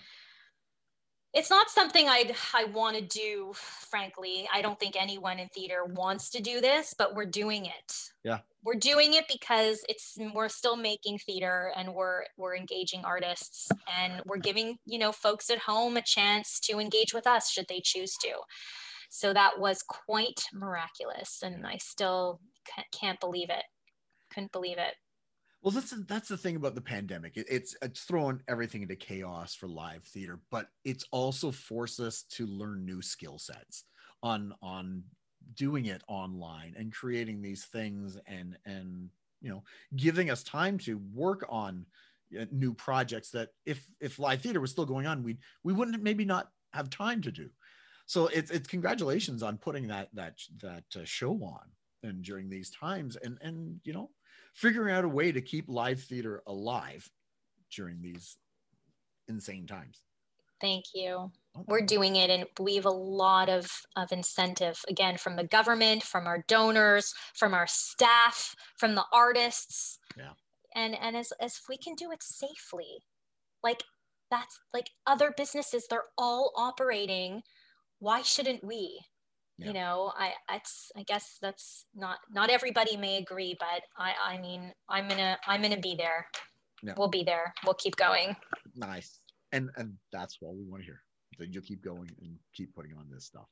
it's 1.36 1.50
not 1.50 1.68
something 1.68 2.08
I'd 2.08 2.34
I 2.54 2.64
want 2.64 2.96
to 2.96 3.02
do, 3.02 3.52
frankly. 3.54 4.48
I 4.52 4.62
don't 4.62 4.80
think 4.80 4.96
anyone 4.98 5.38
in 5.38 5.48
theater 5.48 5.84
wants 5.84 6.30
to 6.30 6.40
do 6.40 6.62
this, 6.62 6.94
but 6.96 7.14
we're 7.14 7.26
doing 7.26 7.66
it. 7.66 7.92
Yeah. 8.24 8.38
We're 8.64 8.78
doing 8.78 9.12
it 9.12 9.26
because 9.28 9.84
it's 9.86 10.16
we're 10.34 10.48
still 10.48 10.76
making 10.76 11.18
theater 11.18 11.72
and 11.76 11.92
we're 11.92 12.22
we're 12.38 12.56
engaging 12.56 13.04
artists 13.04 13.68
and 13.98 14.22
we're 14.24 14.38
giving, 14.38 14.78
you 14.86 14.98
know, 14.98 15.12
folks 15.12 15.50
at 15.50 15.58
home 15.58 15.98
a 15.98 16.02
chance 16.02 16.58
to 16.60 16.78
engage 16.78 17.12
with 17.12 17.26
us 17.26 17.50
should 17.50 17.66
they 17.68 17.82
choose 17.84 18.16
to. 18.22 18.30
So 19.10 19.34
that 19.34 19.60
was 19.60 19.82
quite 19.82 20.42
miraculous 20.54 21.42
and 21.42 21.66
I 21.66 21.76
still 21.76 22.40
can't 22.92 23.20
believe 23.20 23.50
it. 23.50 23.64
Couldn't 24.32 24.52
believe 24.52 24.78
it. 24.78 24.94
Well, 25.62 25.72
that's 25.72 25.90
that's 26.06 26.28
the 26.28 26.36
thing 26.36 26.56
about 26.56 26.74
the 26.74 26.80
pandemic. 26.80 27.36
It, 27.36 27.46
it's 27.50 27.76
it's 27.82 28.02
thrown 28.04 28.42
everything 28.46 28.82
into 28.82 28.94
chaos 28.96 29.54
for 29.54 29.66
live 29.66 30.04
theater, 30.04 30.38
but 30.50 30.68
it's 30.84 31.04
also 31.10 31.50
forced 31.50 31.98
us 31.98 32.22
to 32.32 32.46
learn 32.46 32.84
new 32.84 33.02
skill 33.02 33.38
sets 33.38 33.84
on 34.22 34.54
on 34.62 35.02
doing 35.54 35.86
it 35.86 36.02
online 36.08 36.74
and 36.76 36.92
creating 36.92 37.42
these 37.42 37.64
things 37.64 38.16
and 38.26 38.56
and 38.64 39.08
you 39.40 39.50
know 39.50 39.62
giving 39.96 40.30
us 40.30 40.42
time 40.44 40.78
to 40.78 41.00
work 41.12 41.44
on 41.48 41.84
uh, 42.40 42.44
new 42.52 42.72
projects 42.72 43.30
that 43.30 43.50
if 43.64 43.86
if 44.00 44.18
live 44.18 44.40
theater 44.42 44.60
was 44.60 44.70
still 44.70 44.86
going 44.86 45.06
on, 45.06 45.22
we 45.24 45.38
we 45.64 45.72
wouldn't 45.72 46.00
maybe 46.02 46.24
not 46.24 46.50
have 46.74 46.90
time 46.90 47.20
to 47.22 47.32
do. 47.32 47.48
So 48.06 48.28
it's 48.28 48.50
it's 48.52 48.68
congratulations 48.68 49.42
on 49.42 49.58
putting 49.58 49.88
that 49.88 50.10
that 50.14 50.38
that 50.60 50.84
uh, 50.94 51.04
show 51.04 51.32
on 51.42 51.70
and 52.04 52.22
during 52.22 52.48
these 52.48 52.70
times 52.70 53.16
and 53.16 53.38
and 53.40 53.80
you 53.84 53.92
know 53.92 54.10
figuring 54.56 54.92
out 54.92 55.04
a 55.04 55.08
way 55.08 55.30
to 55.30 55.40
keep 55.40 55.68
live 55.68 56.00
theater 56.02 56.42
alive 56.46 57.08
during 57.74 58.00
these 58.00 58.36
insane 59.28 59.66
times. 59.66 60.00
Thank 60.60 60.86
you. 60.94 61.30
Oh, 61.54 61.64
We're 61.68 61.82
doing 61.82 62.16
it, 62.16 62.30
and 62.30 62.46
we 62.58 62.76
have 62.76 62.86
a 62.86 62.90
lot 62.90 63.50
of, 63.50 63.70
of 63.94 64.10
incentive 64.10 64.80
again 64.88 65.18
from 65.18 65.36
the 65.36 65.44
government, 65.44 66.02
from 66.02 66.26
our 66.26 66.44
donors, 66.48 67.12
from 67.34 67.52
our 67.52 67.66
staff, 67.66 68.54
from 68.78 68.94
the 68.94 69.04
artists. 69.12 69.98
Yeah. 70.16 70.32
And 70.74 70.94
and 71.00 71.16
as 71.16 71.32
as 71.40 71.60
we 71.68 71.76
can 71.76 71.94
do 71.94 72.10
it 72.10 72.22
safely, 72.22 73.02
like 73.62 73.82
that's 74.30 74.58
like 74.72 74.90
other 75.06 75.32
businesses, 75.36 75.86
they're 75.88 76.04
all 76.16 76.52
operating. 76.56 77.42
Why 77.98 78.22
shouldn't 78.22 78.64
we? 78.64 79.00
Yeah. 79.58 79.68
you 79.68 79.72
know 79.72 80.12
i 80.18 80.32
it's 80.52 80.92
i 80.98 81.02
guess 81.04 81.38
that's 81.40 81.86
not 81.94 82.18
not 82.30 82.50
everybody 82.50 82.96
may 82.98 83.16
agree 83.16 83.56
but 83.58 83.82
i 83.96 84.12
i 84.22 84.38
mean 84.38 84.70
i'm 84.88 85.08
gonna 85.08 85.38
i'm 85.46 85.62
gonna 85.62 85.80
be 85.80 85.94
there. 85.96 86.26
Yeah. 86.82 86.92
we'll 86.96 87.08
be 87.08 87.24
there. 87.24 87.54
We'll 87.64 87.74
keep 87.74 87.96
going. 87.96 88.36
Nice. 88.74 89.20
And 89.52 89.70
and 89.76 89.94
that's 90.12 90.36
what 90.40 90.54
we 90.54 90.64
want 90.64 90.82
to 90.82 90.86
hear 90.86 91.00
that 91.38 91.52
you'll 91.52 91.62
keep 91.62 91.82
going 91.82 92.10
and 92.20 92.36
keep 92.54 92.74
putting 92.74 92.92
on 92.92 93.06
this 93.10 93.24
stuff. 93.24 93.48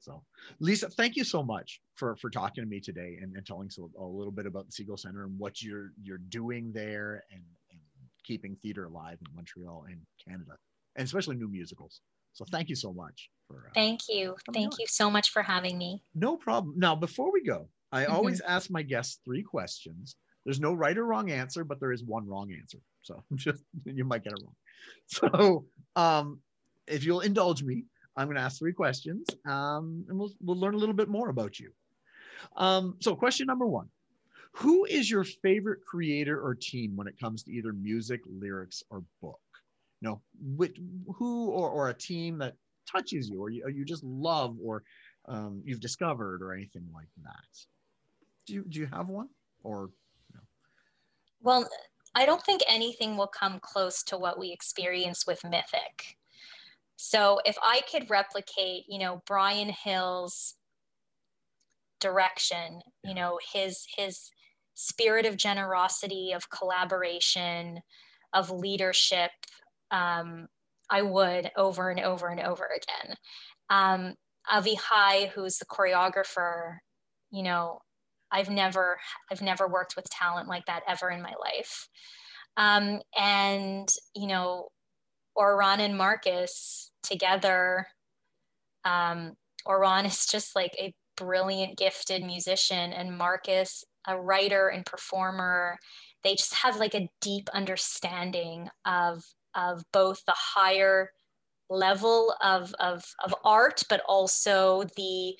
So 0.00 0.22
lisa 0.60 0.90
thank 0.90 1.16
you 1.16 1.24
so 1.24 1.42
much 1.42 1.80
for 1.94 2.14
for 2.16 2.30
talking 2.30 2.62
to 2.62 2.68
me 2.68 2.78
today 2.80 3.18
and, 3.22 3.34
and 3.34 3.46
telling 3.46 3.68
us 3.68 3.78
a, 3.78 4.00
a 4.00 4.04
little 4.04 4.32
bit 4.32 4.46
about 4.46 4.66
the 4.66 4.72
segal 4.84 4.98
center 4.98 5.24
and 5.24 5.38
what 5.38 5.62
you're 5.62 5.92
you're 6.02 6.18
doing 6.28 6.72
there 6.72 7.24
and, 7.32 7.42
and 7.70 7.80
keeping 8.22 8.54
theater 8.56 8.84
alive 8.84 9.18
in 9.20 9.34
montreal 9.34 9.86
and 9.88 10.00
canada 10.22 10.52
and 10.98 11.06
especially 11.06 11.36
new 11.36 11.48
musicals 11.48 12.02
so 12.38 12.44
thank 12.44 12.68
you 12.68 12.76
so 12.76 12.92
much 12.92 13.30
for. 13.48 13.66
Uh, 13.66 13.70
thank 13.74 14.02
you. 14.08 14.36
Thank 14.52 14.74
on. 14.74 14.76
you 14.78 14.86
so 14.86 15.10
much 15.10 15.30
for 15.30 15.42
having 15.42 15.76
me. 15.76 16.04
No 16.14 16.36
problem. 16.36 16.74
Now, 16.76 16.94
before 16.94 17.32
we 17.32 17.42
go, 17.42 17.68
I 17.90 18.04
mm-hmm. 18.04 18.12
always 18.12 18.40
ask 18.40 18.70
my 18.70 18.82
guests 18.82 19.18
three 19.24 19.42
questions. 19.42 20.14
There's 20.44 20.60
no 20.60 20.72
right 20.72 20.96
or 20.96 21.04
wrong 21.04 21.32
answer, 21.32 21.64
but 21.64 21.80
there 21.80 21.90
is 21.90 22.04
one 22.04 22.28
wrong 22.28 22.52
answer. 22.52 22.78
So 23.02 23.24
just 23.34 23.64
you 23.84 24.04
might 24.04 24.22
get 24.22 24.34
it 24.34 24.40
wrong. 24.42 24.54
So 25.08 25.64
um, 25.96 26.38
if 26.86 27.04
you'll 27.04 27.20
indulge 27.20 27.62
me, 27.64 27.84
I'm 28.16 28.28
going 28.28 28.36
to 28.36 28.42
ask 28.42 28.58
three 28.58 28.72
questions, 28.72 29.26
um, 29.44 30.04
and 30.08 30.16
we'll 30.16 30.32
we'll 30.40 30.58
learn 30.58 30.74
a 30.74 30.78
little 30.78 30.94
bit 30.94 31.08
more 31.08 31.28
about 31.30 31.58
you. 31.58 31.72
Um, 32.56 32.96
so, 33.00 33.16
question 33.16 33.46
number 33.46 33.66
one: 33.66 33.88
Who 34.52 34.84
is 34.84 35.10
your 35.10 35.24
favorite 35.24 35.80
creator 35.84 36.40
or 36.40 36.54
team 36.54 36.94
when 36.94 37.08
it 37.08 37.18
comes 37.18 37.42
to 37.44 37.52
either 37.52 37.72
music, 37.72 38.20
lyrics, 38.26 38.84
or 38.90 39.02
book? 39.20 39.40
You 40.00 40.08
know 40.08 40.20
which, 40.56 40.78
who 41.16 41.50
or, 41.50 41.70
or 41.70 41.88
a 41.88 41.94
team 41.94 42.38
that 42.38 42.54
touches 42.90 43.28
you 43.28 43.42
or 43.42 43.50
you, 43.50 43.64
or 43.64 43.70
you 43.70 43.84
just 43.84 44.04
love 44.04 44.56
or 44.62 44.82
um, 45.26 45.62
you've 45.64 45.80
discovered 45.80 46.42
or 46.42 46.52
anything 46.54 46.86
like 46.94 47.08
that? 47.22 47.66
Do 48.46 48.54
you 48.54 48.64
do 48.68 48.80
you 48.80 48.86
have 48.86 49.08
one? 49.08 49.28
Or 49.62 49.90
no? 50.34 50.40
well 51.42 51.68
i 52.14 52.24
don't 52.24 52.42
think 52.44 52.62
anything 52.68 53.16
will 53.16 53.28
come 53.28 53.58
close 53.60 54.02
to 54.04 54.16
what 54.16 54.38
we 54.38 54.52
experience 54.52 55.26
with 55.26 55.42
mythic. 55.44 56.16
So 56.96 57.40
if 57.44 57.56
i 57.62 57.80
could 57.90 58.10
replicate 58.10 58.84
you 58.88 58.98
know 58.98 59.22
brian 59.26 59.70
hill's 59.84 60.54
direction 62.00 62.80
you 63.04 63.14
know 63.14 63.38
his 63.52 63.84
his 63.96 64.30
spirit 64.74 65.26
of 65.26 65.36
generosity 65.36 66.32
of 66.32 66.48
collaboration 66.50 67.80
of 68.32 68.50
leadership 68.50 69.30
um, 69.90 70.46
I 70.90 71.02
would 71.02 71.50
over 71.56 71.90
and 71.90 72.00
over 72.00 72.28
and 72.28 72.40
over 72.40 72.66
again. 72.66 73.16
Um, 73.70 74.14
Avihai, 74.50 75.28
who's 75.28 75.58
the 75.58 75.66
choreographer, 75.66 76.78
you 77.30 77.42
know, 77.42 77.80
I've 78.30 78.50
never, 78.50 78.98
I've 79.30 79.42
never 79.42 79.66
worked 79.66 79.96
with 79.96 80.08
talent 80.10 80.48
like 80.48 80.66
that 80.66 80.82
ever 80.88 81.10
in 81.10 81.22
my 81.22 81.34
life. 81.40 81.88
Um, 82.56 83.00
and, 83.16 83.88
you 84.14 84.26
know, 84.26 84.68
Oran 85.36 85.80
and 85.80 85.96
Marcus 85.96 86.90
together, 87.02 87.86
um, 88.84 89.34
Oran 89.64 90.06
is 90.06 90.26
just 90.26 90.56
like 90.56 90.74
a 90.78 90.92
brilliant, 91.16 91.76
gifted 91.76 92.24
musician, 92.24 92.92
and 92.92 93.16
Marcus, 93.16 93.84
a 94.06 94.18
writer 94.18 94.68
and 94.68 94.84
performer. 94.86 95.78
They 96.24 96.34
just 96.34 96.54
have 96.54 96.76
like 96.76 96.94
a 96.94 97.08
deep 97.20 97.48
understanding 97.52 98.68
of 98.84 99.22
of 99.54 99.84
both 99.92 100.24
the 100.26 100.34
higher 100.36 101.12
level 101.70 102.34
of, 102.42 102.74
of, 102.80 103.04
of 103.24 103.34
art, 103.44 103.82
but 103.88 104.02
also 104.08 104.84
the 104.96 105.34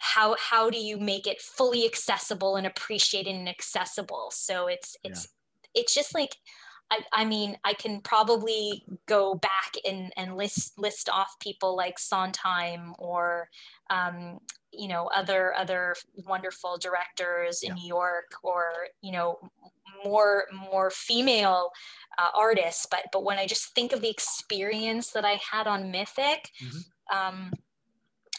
how 0.00 0.36
how 0.38 0.70
do 0.70 0.78
you 0.78 0.96
make 0.96 1.26
it 1.26 1.40
fully 1.40 1.84
accessible 1.84 2.54
and 2.54 2.68
appreciated 2.68 3.34
and 3.34 3.48
accessible 3.48 4.28
so 4.30 4.68
it's 4.68 4.96
it's 5.02 5.26
it's 5.74 5.92
just 5.92 6.14
like 6.14 6.36
I, 6.90 7.00
I 7.12 7.24
mean, 7.24 7.56
I 7.64 7.74
can 7.74 8.00
probably 8.00 8.84
go 9.06 9.34
back 9.34 9.72
and, 9.86 10.12
and 10.16 10.36
list 10.36 10.78
list 10.78 11.08
off 11.10 11.36
people 11.40 11.76
like 11.76 11.98
Sondheim 11.98 12.94
or 12.98 13.48
um, 13.90 14.38
you 14.72 14.88
know 14.88 15.10
other 15.14 15.54
other 15.54 15.94
wonderful 16.26 16.78
directors 16.78 17.62
in 17.62 17.70
yeah. 17.70 17.74
New 17.74 17.88
York 17.88 18.32
or 18.42 18.64
you 19.02 19.12
know 19.12 19.38
more 20.04 20.44
more 20.70 20.90
female 20.90 21.70
uh, 22.18 22.28
artists. 22.36 22.86
But 22.90 23.06
but 23.12 23.24
when 23.24 23.38
I 23.38 23.46
just 23.46 23.74
think 23.74 23.92
of 23.92 24.00
the 24.00 24.10
experience 24.10 25.10
that 25.12 25.24
I 25.24 25.40
had 25.50 25.66
on 25.66 25.90
Mythic, 25.90 26.50
mm-hmm. 26.62 27.16
um, 27.16 27.52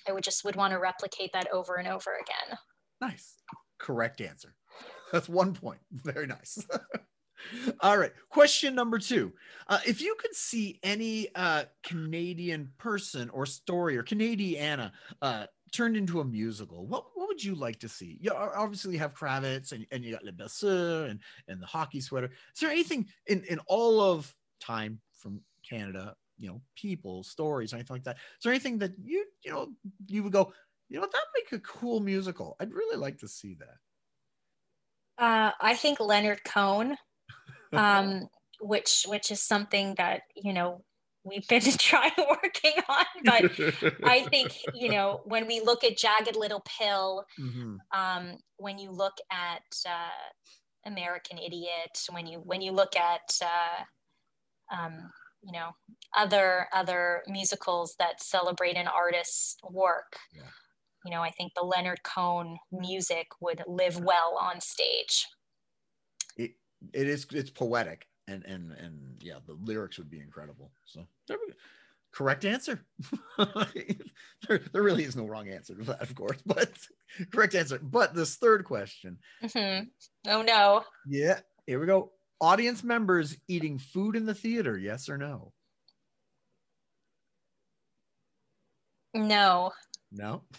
I 0.08 0.12
would 0.12 0.24
just 0.24 0.44
would 0.44 0.56
want 0.56 0.74
to 0.74 0.80
replicate 0.80 1.32
that 1.34 1.52
over 1.52 1.76
and 1.76 1.88
over 1.88 2.12
again. 2.16 2.58
Nice, 3.02 3.36
correct 3.78 4.22
answer. 4.22 4.56
That's 5.12 5.30
one 5.30 5.54
point. 5.54 5.80
Very 5.92 6.28
nice. 6.28 6.66
All 7.80 7.98
right. 7.98 8.12
Question 8.30 8.76
number 8.76 9.00
two. 9.00 9.32
Uh, 9.68 9.80
if 9.88 10.02
you 10.02 10.16
could 10.20 10.36
see 10.36 10.80
any 10.84 11.30
uh, 11.36 11.64
Canadian 11.84 12.72
person 12.78 13.30
or 13.30 13.46
story 13.46 13.98
or 13.98 14.04
Canadiana 14.04 14.92
uh, 15.22 15.46
turned 15.72 15.96
into 15.96 16.20
a 16.20 16.26
musical, 16.26 16.86
what, 16.86 17.06
what 17.16 17.19
would 17.40 17.46
you 17.46 17.56
like 17.56 17.80
to 17.80 17.88
see? 17.88 18.18
You 18.20 18.32
obviously 18.34 18.94
you 18.94 19.00
have 19.00 19.14
Kravitz 19.14 19.72
and, 19.72 19.86
and 19.92 20.04
you 20.04 20.12
got 20.12 20.26
Le 20.26 20.34
Belle 20.34 20.48
Sœur 20.48 21.10
and, 21.10 21.22
and 21.48 21.62
the 21.62 21.66
hockey 21.66 22.02
sweater. 22.02 22.30
Is 22.54 22.60
there 22.60 22.70
anything 22.70 23.08
in, 23.28 23.44
in 23.46 23.60
all 23.66 24.02
of 24.02 24.36
time 24.60 25.00
from 25.14 25.40
Canada, 25.68 26.16
you 26.38 26.50
know, 26.50 26.62
people, 26.76 27.24
stories, 27.24 27.74
anything 27.74 27.96
like 27.96 28.04
that? 28.04 28.18
Is 28.18 28.44
there 28.44 28.52
anything 28.52 28.80
that 28.80 28.92
you, 29.02 29.26
you 29.46 29.52
know, 29.52 29.70
you 30.08 30.24
would 30.24 30.34
go, 30.34 30.52
you 30.90 31.00
know, 31.00 31.08
that 31.10 31.26
make 31.34 31.54
a 31.54 31.60
cool 31.60 32.02
musical? 32.02 32.58
I'd 32.60 32.74
really 32.74 32.98
like 32.98 33.20
to 33.20 33.28
see 33.30 33.56
that. 33.56 35.24
Uh, 35.24 35.52
I 35.62 35.76
think 35.76 36.02
Leonard 36.02 36.44
Cohen 36.44 36.98
um, 37.74 38.28
which 38.62 39.06
which 39.08 39.32
is 39.32 39.42
something 39.42 39.96
that 39.98 40.24
you 40.36 40.52
know 40.52 40.84
we've 41.24 41.48
been 41.48 41.62
trying 41.78 42.12
working 42.18 42.74
on 42.88 43.06
but 43.24 43.52
i 44.04 44.22
think 44.30 44.58
you 44.74 44.90
know 44.94 45.22
when 45.26 45.48
we 45.48 45.62
look 45.62 45.84
at 45.84 45.98
jagged 45.98 46.36
little 46.36 46.64
pill 46.80 47.26
mm-hmm. 47.40 47.76
um, 47.98 48.38
when 48.58 48.78
you 48.78 48.92
look 48.92 49.18
at 49.32 49.64
uh, 49.88 50.90
american 50.90 51.38
idiot 51.38 52.00
when 52.12 52.26
you 52.26 52.40
when 52.46 52.62
you 52.62 52.72
look 52.72 52.96
at 52.96 53.38
uh, 53.42 54.76
um, 54.76 55.10
you 55.44 55.52
know 55.52 55.70
other 56.18 56.68
other 56.74 57.22
musicals 57.28 57.96
that 58.00 58.22
celebrate 58.22 58.76
an 58.76 58.88
artist's 58.88 59.58
work 59.70 60.18
yeah. 60.36 60.42
you 61.06 61.12
know 61.12 61.22
i 61.22 61.30
think 61.30 61.54
the 61.56 61.64
leonard 61.64 62.02
cohen 62.04 62.58
music 62.72 63.28
would 63.42 63.64
live 63.68 64.00
well 64.00 64.38
on 64.40 64.60
stage 64.60 65.28
it, 66.38 66.52
it 66.94 67.08
is 67.08 67.26
it's 67.32 67.50
poetic 67.50 68.08
and 68.30 68.46
and 68.46 68.72
and 68.74 68.96
yeah 69.22 69.36
the 69.46 69.58
lyrics 69.64 69.98
would 69.98 70.10
be 70.10 70.20
incredible 70.20 70.72
so 70.86 71.06
there 71.28 71.38
we 71.40 71.52
go. 71.52 71.58
correct 72.14 72.46
answer 72.46 72.80
there, 74.48 74.60
there 74.72 74.84
really 74.84 75.04
is 75.04 75.16
no 75.16 75.26
wrong 75.26 75.50
answer 75.50 75.76
to 75.76 75.84
that 75.84 76.02
of 76.02 76.14
course 76.16 76.42
but 76.46 76.72
correct 77.32 77.56
answer 77.56 77.80
but 77.82 78.14
this 78.14 78.36
third 78.36 78.64
question 78.64 79.18
mm-hmm. 79.44 79.86
oh 80.30 80.42
no 80.42 80.84
yeah 81.08 81.40
here 81.66 81.80
we 81.80 81.86
go 81.86 82.12
audience 82.42 82.84
members 82.84 83.36
eating 83.48 83.78
food 83.78 84.16
in 84.16 84.26
the 84.26 84.36
theater 84.36 84.78
yes 84.78 85.10
or 85.10 85.18
no 85.18 85.52
no 89.14 89.72
no 90.12 90.44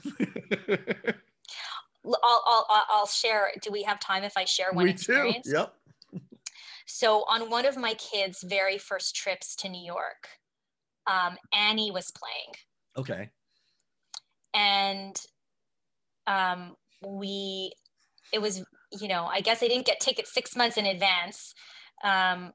I'll, 2.04 2.66
I'll, 2.70 2.84
I'll 2.90 3.06
share. 3.06 3.50
Do 3.62 3.70
we 3.70 3.82
have 3.82 4.00
time 4.00 4.24
if 4.24 4.36
I 4.36 4.44
share 4.44 4.72
one 4.72 4.84
we 4.84 4.90
experience? 4.90 5.46
Do. 5.46 5.52
Yep. 5.52 5.74
So 6.92 7.24
on 7.28 7.50
one 7.50 7.66
of 7.66 7.76
my 7.76 7.94
kids' 7.94 8.42
very 8.42 8.76
first 8.76 9.14
trips 9.14 9.54
to 9.56 9.68
New 9.68 9.82
York, 9.82 10.28
um, 11.06 11.36
Annie 11.54 11.92
was 11.92 12.10
playing. 12.10 12.54
Okay. 12.96 13.30
And 14.52 15.16
um, 16.26 16.74
we, 17.06 17.72
it 18.32 18.42
was, 18.42 18.64
you 19.00 19.06
know, 19.06 19.24
I 19.24 19.40
guess 19.40 19.62
I 19.62 19.68
didn't 19.68 19.86
get 19.86 20.00
tickets 20.00 20.34
six 20.34 20.56
months 20.56 20.76
in 20.76 20.84
advance, 20.84 21.54
um, 22.02 22.52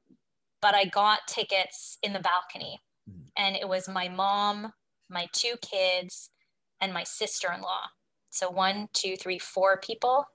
but 0.60 0.74
I 0.74 0.84
got 0.84 1.20
tickets 1.26 1.96
in 2.02 2.12
the 2.12 2.20
balcony. 2.20 2.78
Mm-hmm. 3.08 3.28
And 3.38 3.56
it 3.56 3.68
was 3.68 3.88
my 3.88 4.08
mom, 4.08 4.72
my 5.08 5.28
two 5.32 5.54
kids, 5.62 6.28
and 6.82 6.92
my 6.92 7.04
sister 7.04 7.48
in 7.52 7.62
law. 7.62 7.86
So 8.28 8.50
one, 8.50 8.88
two, 8.92 9.16
three, 9.16 9.38
four 9.38 9.80
people. 9.80 10.26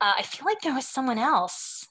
Uh, 0.00 0.14
I 0.18 0.22
feel 0.22 0.46
like 0.46 0.62
there 0.62 0.74
was 0.74 0.88
someone 0.88 1.18
else 1.18 1.86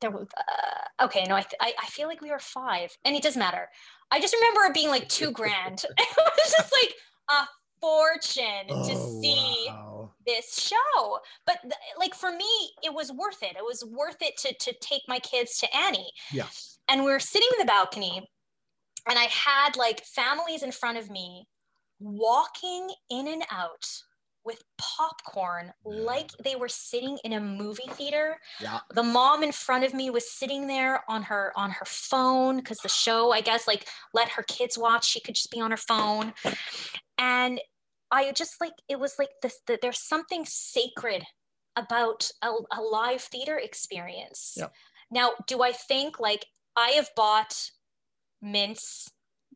there 0.00 0.10
was 0.10 0.26
uh, 0.36 1.04
okay 1.04 1.24
no 1.28 1.36
I, 1.36 1.42
th- 1.42 1.54
I, 1.60 1.72
I 1.82 1.86
feel 1.86 2.08
like 2.08 2.20
we 2.20 2.30
were 2.30 2.38
five 2.38 2.96
and 3.04 3.14
it 3.14 3.22
doesn't 3.22 3.38
matter. 3.38 3.68
I 4.10 4.20
just 4.20 4.34
remember 4.34 4.62
it 4.62 4.74
being 4.74 4.88
like 4.88 5.08
two 5.08 5.30
grand. 5.30 5.84
It 5.98 6.16
was 6.16 6.52
just 6.52 6.72
like 6.72 6.94
a 7.30 7.46
fortune 7.80 8.66
oh, 8.70 8.88
to 8.88 8.96
see 9.20 9.66
wow. 9.68 10.10
this 10.26 10.58
show. 10.58 11.18
But 11.46 11.58
th- 11.62 11.74
like 11.98 12.14
for 12.14 12.30
me 12.30 12.70
it 12.82 12.92
was 12.92 13.12
worth 13.12 13.42
it. 13.42 13.56
It 13.56 13.64
was 13.64 13.84
worth 13.84 14.20
it 14.20 14.36
to 14.38 14.54
to 14.54 14.78
take 14.80 15.02
my 15.08 15.18
kids 15.20 15.58
to 15.58 15.76
annie. 15.76 16.12
Yeah. 16.32 16.46
And 16.88 17.04
we 17.04 17.12
are 17.12 17.20
sitting 17.20 17.48
in 17.58 17.66
the 17.66 17.70
balcony 17.70 18.28
and 19.08 19.18
i 19.18 19.24
had 19.24 19.76
like 19.76 20.04
families 20.04 20.62
in 20.62 20.72
front 20.72 20.98
of 20.98 21.10
me 21.10 21.46
walking 22.00 22.90
in 23.10 23.28
and 23.28 23.42
out 23.50 23.86
with 24.44 24.62
popcorn 24.78 25.72
like 25.84 26.30
they 26.42 26.54
were 26.54 26.68
sitting 26.68 27.18
in 27.24 27.32
a 27.32 27.40
movie 27.40 27.88
theater. 27.92 28.36
Yeah. 28.60 28.80
The 28.94 29.02
mom 29.02 29.42
in 29.42 29.52
front 29.52 29.84
of 29.84 29.94
me 29.94 30.10
was 30.10 30.30
sitting 30.30 30.66
there 30.66 31.02
on 31.08 31.22
her 31.22 31.52
on 31.56 31.70
her 31.70 31.86
phone 31.86 32.58
because 32.58 32.78
the 32.78 32.88
show, 32.88 33.32
I 33.32 33.40
guess, 33.40 33.66
like 33.66 33.88
let 34.12 34.28
her 34.30 34.42
kids 34.42 34.76
watch. 34.76 35.06
She 35.06 35.20
could 35.20 35.34
just 35.34 35.50
be 35.50 35.60
on 35.60 35.70
her 35.70 35.76
phone. 35.76 36.34
And 37.18 37.60
I 38.10 38.32
just 38.32 38.60
like 38.60 38.74
it 38.88 38.98
was 38.98 39.14
like 39.18 39.30
this 39.42 39.60
the, 39.66 39.78
there's 39.80 40.00
something 40.00 40.44
sacred 40.46 41.24
about 41.76 42.30
a, 42.42 42.50
a 42.72 42.80
live 42.80 43.22
theater 43.22 43.58
experience. 43.58 44.54
Yep. 44.56 44.72
Now, 45.10 45.32
do 45.46 45.62
I 45.62 45.72
think 45.72 46.20
like 46.20 46.46
I 46.76 46.90
have 46.90 47.08
bought 47.16 47.70
mints 48.42 49.10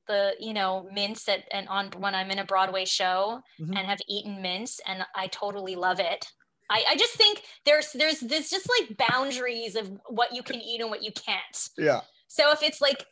the 0.08 0.34
you 0.40 0.52
know 0.52 0.88
mints 0.92 1.28
at 1.28 1.44
and 1.52 1.68
on 1.68 1.90
when 1.98 2.14
I'm 2.14 2.30
in 2.30 2.38
a 2.38 2.44
Broadway 2.44 2.84
show 2.84 3.40
mm-hmm. 3.60 3.76
and 3.76 3.86
have 3.86 4.00
eaten 4.08 4.42
mints 4.42 4.80
and 4.86 5.04
I 5.14 5.28
totally 5.28 5.76
love 5.76 6.00
it. 6.00 6.26
I, 6.70 6.84
I 6.90 6.96
just 6.96 7.14
think 7.14 7.42
there's 7.64 7.92
there's 7.92 8.20
there's 8.20 8.50
just 8.50 8.68
like 8.68 8.96
boundaries 9.08 9.76
of 9.76 9.90
what 10.08 10.34
you 10.34 10.42
can 10.42 10.60
eat 10.60 10.80
and 10.80 10.90
what 10.90 11.02
you 11.02 11.12
can't. 11.12 11.68
Yeah. 11.76 12.00
So 12.30 12.52
if 12.52 12.62
it's 12.62 12.82
like, 12.82 13.06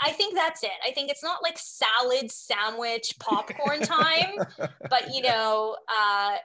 I 0.00 0.12
think 0.12 0.36
that's 0.36 0.62
it. 0.62 0.70
I 0.86 0.92
think 0.92 1.10
it's 1.10 1.24
not 1.24 1.42
like 1.42 1.58
salad, 1.58 2.30
sandwich, 2.30 3.12
popcorn 3.18 3.80
time, 3.80 4.36
but 4.88 5.12
you 5.12 5.22
know, 5.22 5.76
uh, 5.88 6.36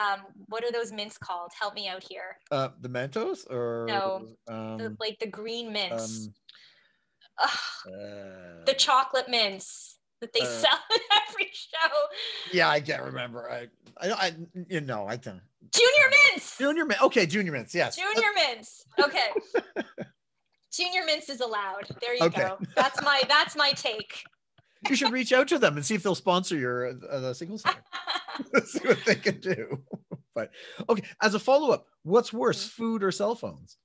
um, 0.00 0.20
what 0.46 0.64
are 0.64 0.72
those 0.72 0.92
mints 0.92 1.18
called? 1.18 1.50
Help 1.58 1.74
me 1.74 1.88
out 1.88 2.04
here. 2.08 2.38
Uh, 2.50 2.68
the 2.80 2.88
Mentos 2.88 3.50
or 3.50 3.86
no, 3.88 4.28
um, 4.48 4.78
the, 4.78 4.96
like 5.00 5.18
the 5.18 5.26
green 5.26 5.72
mints. 5.72 6.26
Um, 6.26 6.34
uh, 7.42 8.64
the 8.66 8.74
chocolate 8.74 9.28
mints 9.28 9.98
that 10.20 10.32
they 10.32 10.40
uh, 10.40 10.46
sell 10.46 10.78
in 10.94 11.00
every 11.28 11.50
show. 11.52 11.88
Yeah, 12.52 12.68
I 12.68 12.80
can't 12.80 13.02
remember. 13.02 13.50
I, 13.50 13.68
I, 14.00 14.12
I 14.12 14.32
you 14.68 14.80
know, 14.80 15.06
I 15.06 15.16
can. 15.16 15.40
Junior 15.72 16.10
mints. 16.30 16.58
Junior 16.58 16.84
mints. 16.84 17.02
Okay, 17.02 17.26
junior 17.26 17.52
mints. 17.52 17.74
Yes. 17.74 17.96
Junior 17.96 18.28
mints. 18.34 18.84
Okay. 19.02 19.28
junior 20.72 21.04
mints 21.04 21.28
is 21.28 21.40
allowed. 21.40 21.88
There 22.00 22.14
you 22.14 22.24
okay. 22.24 22.42
go. 22.42 22.58
That's 22.76 23.02
my 23.02 23.22
that's 23.28 23.56
my 23.56 23.72
take. 23.72 24.24
You 24.88 24.96
should 24.96 25.12
reach 25.12 25.32
out 25.32 25.48
to 25.48 25.58
them 25.58 25.76
and 25.76 25.84
see 25.84 25.94
if 25.94 26.02
they'll 26.02 26.14
sponsor 26.14 26.56
your 26.56 26.88
uh, 26.88 27.20
the 27.20 27.32
Segal 27.32 27.58
center. 27.58 27.82
see 28.66 28.86
what 28.86 29.04
they 29.06 29.14
can 29.14 29.40
do. 29.40 29.80
But 30.34 30.50
okay, 30.88 31.02
as 31.22 31.34
a 31.34 31.38
follow 31.38 31.70
up, 31.70 31.86
what's 32.02 32.32
worse, 32.32 32.66
mm-hmm. 32.66 32.82
food 32.82 33.02
or 33.02 33.10
cell 33.10 33.34
phones? 33.34 33.78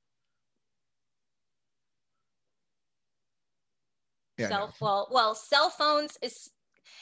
Yeah, 4.39 4.47
cell 4.47 4.73
well 4.79 5.07
well 5.11 5.35
cell 5.35 5.69
phones 5.69 6.17
is 6.21 6.49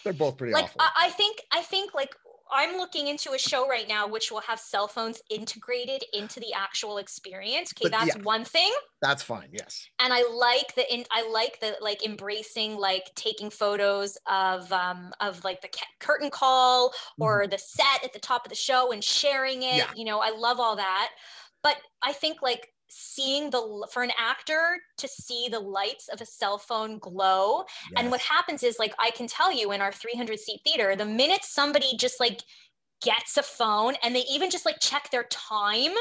they're 0.03 0.13
both 0.13 0.37
pretty 0.37 0.53
like 0.53 0.65
awful. 0.65 0.81
I, 0.81 1.07
I 1.07 1.09
think 1.11 1.41
i 1.51 1.61
think 1.61 1.93
like 1.93 2.15
i'm 2.51 2.77
looking 2.77 3.07
into 3.07 3.33
a 3.33 3.37
show 3.37 3.67
right 3.67 3.87
now 3.87 4.07
which 4.07 4.31
will 4.31 4.41
have 4.41 4.59
cell 4.59 4.87
phones 4.87 5.21
integrated 5.29 6.03
into 6.13 6.39
the 6.39 6.53
actual 6.53 6.97
experience 6.97 7.73
okay 7.75 7.89
but 7.89 7.91
that's 7.91 8.15
yeah, 8.15 8.23
one 8.23 8.43
thing 8.43 8.71
that's 9.01 9.21
fine 9.21 9.49
yes 9.51 9.87
and 9.99 10.13
i 10.13 10.23
like 10.31 10.73
the 10.75 10.93
in, 10.93 11.03
i 11.11 11.29
like 11.29 11.59
the 11.59 11.75
like 11.81 12.05
embracing 12.05 12.77
like 12.77 13.03
taking 13.15 13.49
photos 13.49 14.17
of 14.29 14.71
um 14.71 15.11
of 15.19 15.43
like 15.43 15.61
the 15.61 15.69
curtain 15.99 16.29
call 16.29 16.93
or 17.19 17.41
mm-hmm. 17.41 17.49
the 17.49 17.57
set 17.57 18.03
at 18.03 18.13
the 18.13 18.19
top 18.19 18.45
of 18.45 18.49
the 18.49 18.55
show 18.55 18.91
and 18.91 19.03
sharing 19.03 19.63
it 19.63 19.77
yeah. 19.77 19.91
you 19.95 20.05
know 20.05 20.19
i 20.19 20.29
love 20.29 20.59
all 20.59 20.75
that 20.75 21.09
but 21.63 21.77
i 22.01 22.13
think 22.13 22.41
like 22.41 22.69
seeing 22.89 23.49
the 23.49 23.87
for 23.91 24.03
an 24.03 24.11
actor 24.17 24.77
to 24.97 25.07
see 25.07 25.47
the 25.49 25.59
lights 25.59 26.07
of 26.07 26.21
a 26.21 26.25
cell 26.25 26.57
phone 26.57 26.97
glow 26.99 27.63
yes. 27.91 28.01
and 28.01 28.11
what 28.11 28.21
happens 28.21 28.63
is 28.63 28.77
like 28.79 28.93
i 28.99 29.09
can 29.11 29.27
tell 29.27 29.51
you 29.51 29.71
in 29.71 29.81
our 29.81 29.91
300 29.91 30.39
seat 30.39 30.61
theater 30.63 30.95
the 30.95 31.05
minute 31.05 31.43
somebody 31.43 31.97
just 31.97 32.19
like 32.19 32.41
gets 33.01 33.37
a 33.37 33.43
phone 33.43 33.93
and 34.03 34.15
they 34.15 34.23
even 34.31 34.49
just 34.49 34.65
like 34.65 34.79
check 34.79 35.09
their 35.11 35.25
time 35.25 35.91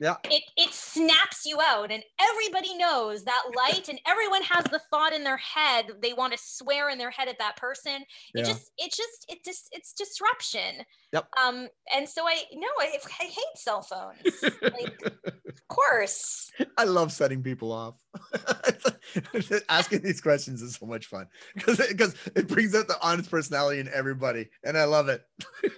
Yeah. 0.00 0.16
It 0.24 0.42
it 0.56 0.72
snaps 0.72 1.44
you 1.44 1.58
out 1.60 1.92
and 1.92 2.02
everybody 2.20 2.74
knows 2.76 3.22
that 3.24 3.42
light 3.54 3.88
and 3.90 4.00
everyone 4.06 4.42
has 4.42 4.64
the 4.64 4.80
thought 4.90 5.12
in 5.12 5.22
their 5.24 5.36
head 5.36 5.86
they 6.02 6.14
want 6.14 6.32
to 6.32 6.38
swear 6.42 6.88
in 6.88 6.96
their 6.96 7.10
head 7.10 7.28
at 7.28 7.38
that 7.38 7.56
person. 7.56 8.02
It 8.34 8.40
Yeah. 8.40 8.44
just 8.44 8.70
it 8.78 8.92
just 8.92 9.26
it 9.28 9.44
just 9.44 9.68
it's 9.72 9.92
disruption. 9.92 10.84
Yep. 11.12 11.26
Um 11.44 11.68
and 11.94 12.08
so 12.08 12.26
I 12.26 12.42
no 12.54 12.68
I, 12.80 12.96
I 13.20 13.24
hate 13.24 13.56
cell 13.56 13.82
phones. 13.82 14.42
like 14.62 15.02
of 15.04 15.68
course. 15.68 16.50
I 16.78 16.84
love 16.84 17.12
setting 17.12 17.42
people 17.42 17.70
off. 17.70 17.96
Asking 19.68 20.02
these 20.02 20.20
questions 20.20 20.62
is 20.62 20.76
so 20.76 20.86
much 20.86 21.06
fun 21.06 21.26
because 21.54 21.76
because 21.88 22.14
it 22.34 22.48
brings 22.48 22.74
out 22.74 22.88
the 22.88 22.96
honest 23.02 23.30
personality 23.30 23.80
in 23.80 23.88
everybody, 23.92 24.48
and 24.64 24.76
I 24.76 24.84
love 24.84 25.08
it. 25.08 25.22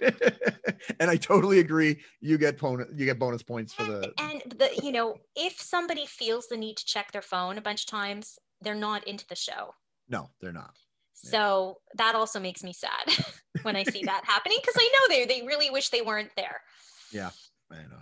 and 0.99 1.09
I 1.09 1.15
totally 1.15 1.59
agree. 1.59 2.01
You 2.21 2.37
get 2.37 2.59
bonus 2.59 2.87
you 2.95 3.05
get 3.05 3.19
bonus 3.19 3.43
points 3.43 3.73
for 3.73 3.83
the 3.83 4.11
And 4.19 4.41
the 4.57 4.69
you 4.81 4.91
know, 4.91 5.17
if 5.35 5.59
somebody 5.59 6.05
feels 6.05 6.47
the 6.47 6.57
need 6.57 6.77
to 6.77 6.85
check 6.85 7.11
their 7.11 7.21
phone 7.21 7.57
a 7.57 7.61
bunch 7.61 7.83
of 7.83 7.89
times, 7.89 8.37
they're 8.61 8.75
not 8.75 9.07
into 9.07 9.25
the 9.27 9.35
show. 9.35 9.73
no, 10.09 10.29
they're 10.41 10.51
not. 10.53 10.75
Yeah. 11.23 11.29
So 11.29 11.77
that 11.95 12.15
also 12.15 12.39
makes 12.39 12.63
me 12.63 12.73
sad 12.73 13.25
when 13.61 13.75
I 13.75 13.83
see 13.83 14.03
that 14.05 14.23
happening 14.25 14.57
because 14.61 14.75
I 14.77 14.91
know 14.93 15.15
they 15.15 15.25
they 15.25 15.45
really 15.45 15.69
wish 15.69 15.89
they 15.89 16.01
weren't 16.01 16.31
there. 16.35 16.61
Yeah, 17.11 17.29
I 17.71 17.75
know. 17.75 18.01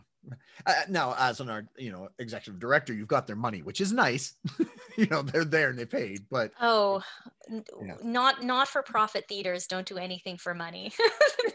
Uh, 0.66 0.74
now, 0.90 1.16
as 1.18 1.40
an 1.40 1.50
art, 1.50 1.68
you 1.78 1.92
know, 1.92 2.10
executive 2.20 2.60
director, 2.60 2.94
you've 2.94 3.08
got 3.08 3.28
their 3.28 3.36
money, 3.36 3.62
which 3.62 3.82
is 3.82 3.92
nice. 3.92 4.36
you 4.98 5.08
know, 5.08 5.22
they're 5.22 5.46
there 5.46 5.70
and 5.70 5.78
they 5.80 5.86
paid, 5.86 6.26
but 6.30 6.52
Oh, 6.62 7.02
n- 7.50 7.64
Yeah. 7.84 7.96
not 8.04 8.44
not 8.44 8.68
for 8.68 8.82
profit 8.84 9.26
theaters 9.28 9.68
don't 9.68 9.88
do 9.88 9.98
anything 9.98 10.38
for 10.38 10.54
money. 10.54 10.92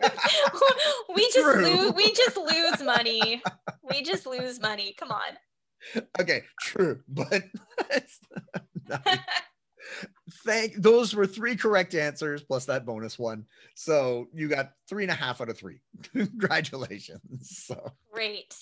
we 1.15 1.23
just 1.33 1.35
True. 1.37 1.63
lose 1.65 1.93
we 1.95 2.13
just 2.13 2.37
lose 2.37 2.83
money. 2.83 3.43
We 3.89 4.03
just 4.03 4.27
lose 4.27 4.61
money. 4.61 4.95
Come 4.99 5.11
on. 5.13 6.03
okay, 6.21 6.43
true, 6.61 7.01
but. 7.09 7.45
Thank 10.45 10.75
those 10.75 11.15
were 11.15 11.27
three 11.27 11.57
correct 11.57 11.95
answers 11.95 12.43
plus 12.43 12.65
that 12.67 12.85
bonus 12.85 13.19
one. 13.19 13.47
So 13.75 14.29
you 14.33 14.49
got 14.49 14.73
three 14.89 15.05
and 15.05 15.13
a 15.13 15.15
half 15.15 15.41
out 15.41 15.49
of 15.49 15.57
three. 15.57 15.81
Congratulations. 16.13 17.65
So 17.67 17.93
Great. 18.13 18.55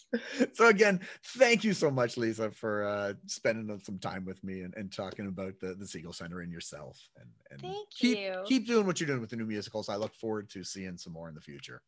so 0.52 0.68
again, 0.68 1.00
thank 1.36 1.64
you 1.64 1.72
so 1.72 1.90
much, 1.90 2.16
Lisa, 2.16 2.50
for 2.50 2.84
uh 2.84 3.14
spending 3.26 3.80
some 3.82 3.98
time 3.98 4.24
with 4.24 4.42
me 4.44 4.60
and, 4.62 4.74
and 4.76 4.92
talking 4.92 5.26
about 5.26 5.58
the, 5.60 5.74
the 5.74 5.84
Segal 5.84 6.14
Center 6.14 6.40
and 6.40 6.52
yourself 6.52 7.00
and, 7.18 7.28
and 7.50 7.60
Thank 7.60 7.90
keep 7.90 8.18
you. 8.18 8.42
keep 8.46 8.66
doing 8.66 8.86
what 8.86 9.00
you're 9.00 9.06
doing 9.06 9.20
with 9.20 9.30
the 9.30 9.36
new 9.36 9.46
musicals. 9.46 9.88
I 9.88 9.96
look 9.96 10.14
forward 10.14 10.50
to 10.50 10.64
seeing 10.64 10.96
some 10.98 11.12
more 11.12 11.28
in 11.28 11.34
the 11.34 11.40
future. 11.40 11.80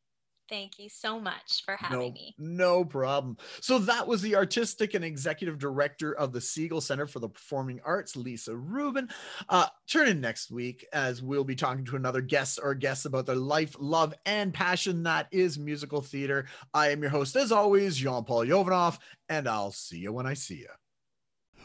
Thank 0.49 0.78
you 0.78 0.88
so 0.88 1.18
much 1.18 1.64
for 1.64 1.76
having 1.76 1.99
no, 1.99 2.11
me. 2.12 2.34
No 2.38 2.84
problem. 2.84 3.36
So 3.61 3.80
that 3.80 4.07
was 4.07 4.22
the 4.22 4.36
artistic 4.36 4.94
and 4.94 5.05
executive 5.05 5.59
director 5.59 6.12
of 6.12 6.32
the 6.32 6.38
Segal 6.38 6.80
Center 6.80 7.07
for 7.07 7.18
the 7.18 7.28
Performing 7.28 7.80
Arts, 7.84 8.14
Lisa 8.14 8.57
Rubin. 8.57 9.09
Uh, 9.49 9.66
turn 9.88 10.09
in 10.09 10.20
next 10.20 10.51
week 10.51 10.86
as 10.92 11.20
we'll 11.20 11.44
be 11.44 11.57
talking 11.57 11.84
to 11.86 11.97
another 11.97 12.20
guest 12.20 12.61
or 12.62 12.74
guests 12.74 13.07
about 13.07 13.26
their 13.26 13.34
life, 13.34 13.74
love, 13.80 14.14
and 14.24 14.55
passion 14.55 15.03
that 15.03 15.26
is 15.32 15.59
musical 15.59 16.01
theater. 16.01 16.47
I 16.72 16.90
am 16.90 17.03
your 17.03 17.11
host, 17.11 17.34
as 17.34 17.51
always, 17.51 17.97
Jean 17.97 18.24
Paul 18.24 18.47
Yovanov, 18.47 18.99
and 19.28 19.49
I'll 19.49 19.72
see 19.72 19.99
you 19.99 20.12
when 20.12 20.26
I 20.26 20.34
see 20.34 20.59
you. 20.59 20.68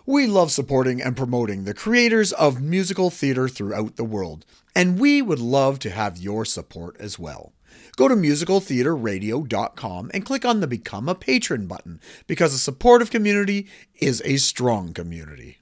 We 0.07 0.25
love 0.25 0.51
supporting 0.51 0.99
and 0.99 1.15
promoting 1.15 1.65
the 1.65 1.75
creators 1.75 2.33
of 2.33 2.59
musical 2.59 3.11
theater 3.11 3.47
throughout 3.47 3.97
the 3.97 4.03
world, 4.03 4.45
and 4.75 4.99
we 4.99 5.21
would 5.21 5.39
love 5.39 5.77
to 5.79 5.91
have 5.91 6.17
your 6.17 6.43
support 6.45 6.97
as 6.99 7.19
well. 7.19 7.53
Go 7.97 8.07
to 8.07 8.15
musicaltheaterradio.com 8.15 10.11
and 10.13 10.25
click 10.25 10.45
on 10.45 10.59
the 10.59 10.67
Become 10.67 11.09
a 11.09 11.15
Patron 11.15 11.67
button 11.67 11.99
because 12.27 12.53
a 12.53 12.59
supportive 12.59 13.11
community 13.11 13.67
is 13.95 14.21
a 14.25 14.37
strong 14.37 14.93
community. 14.93 15.59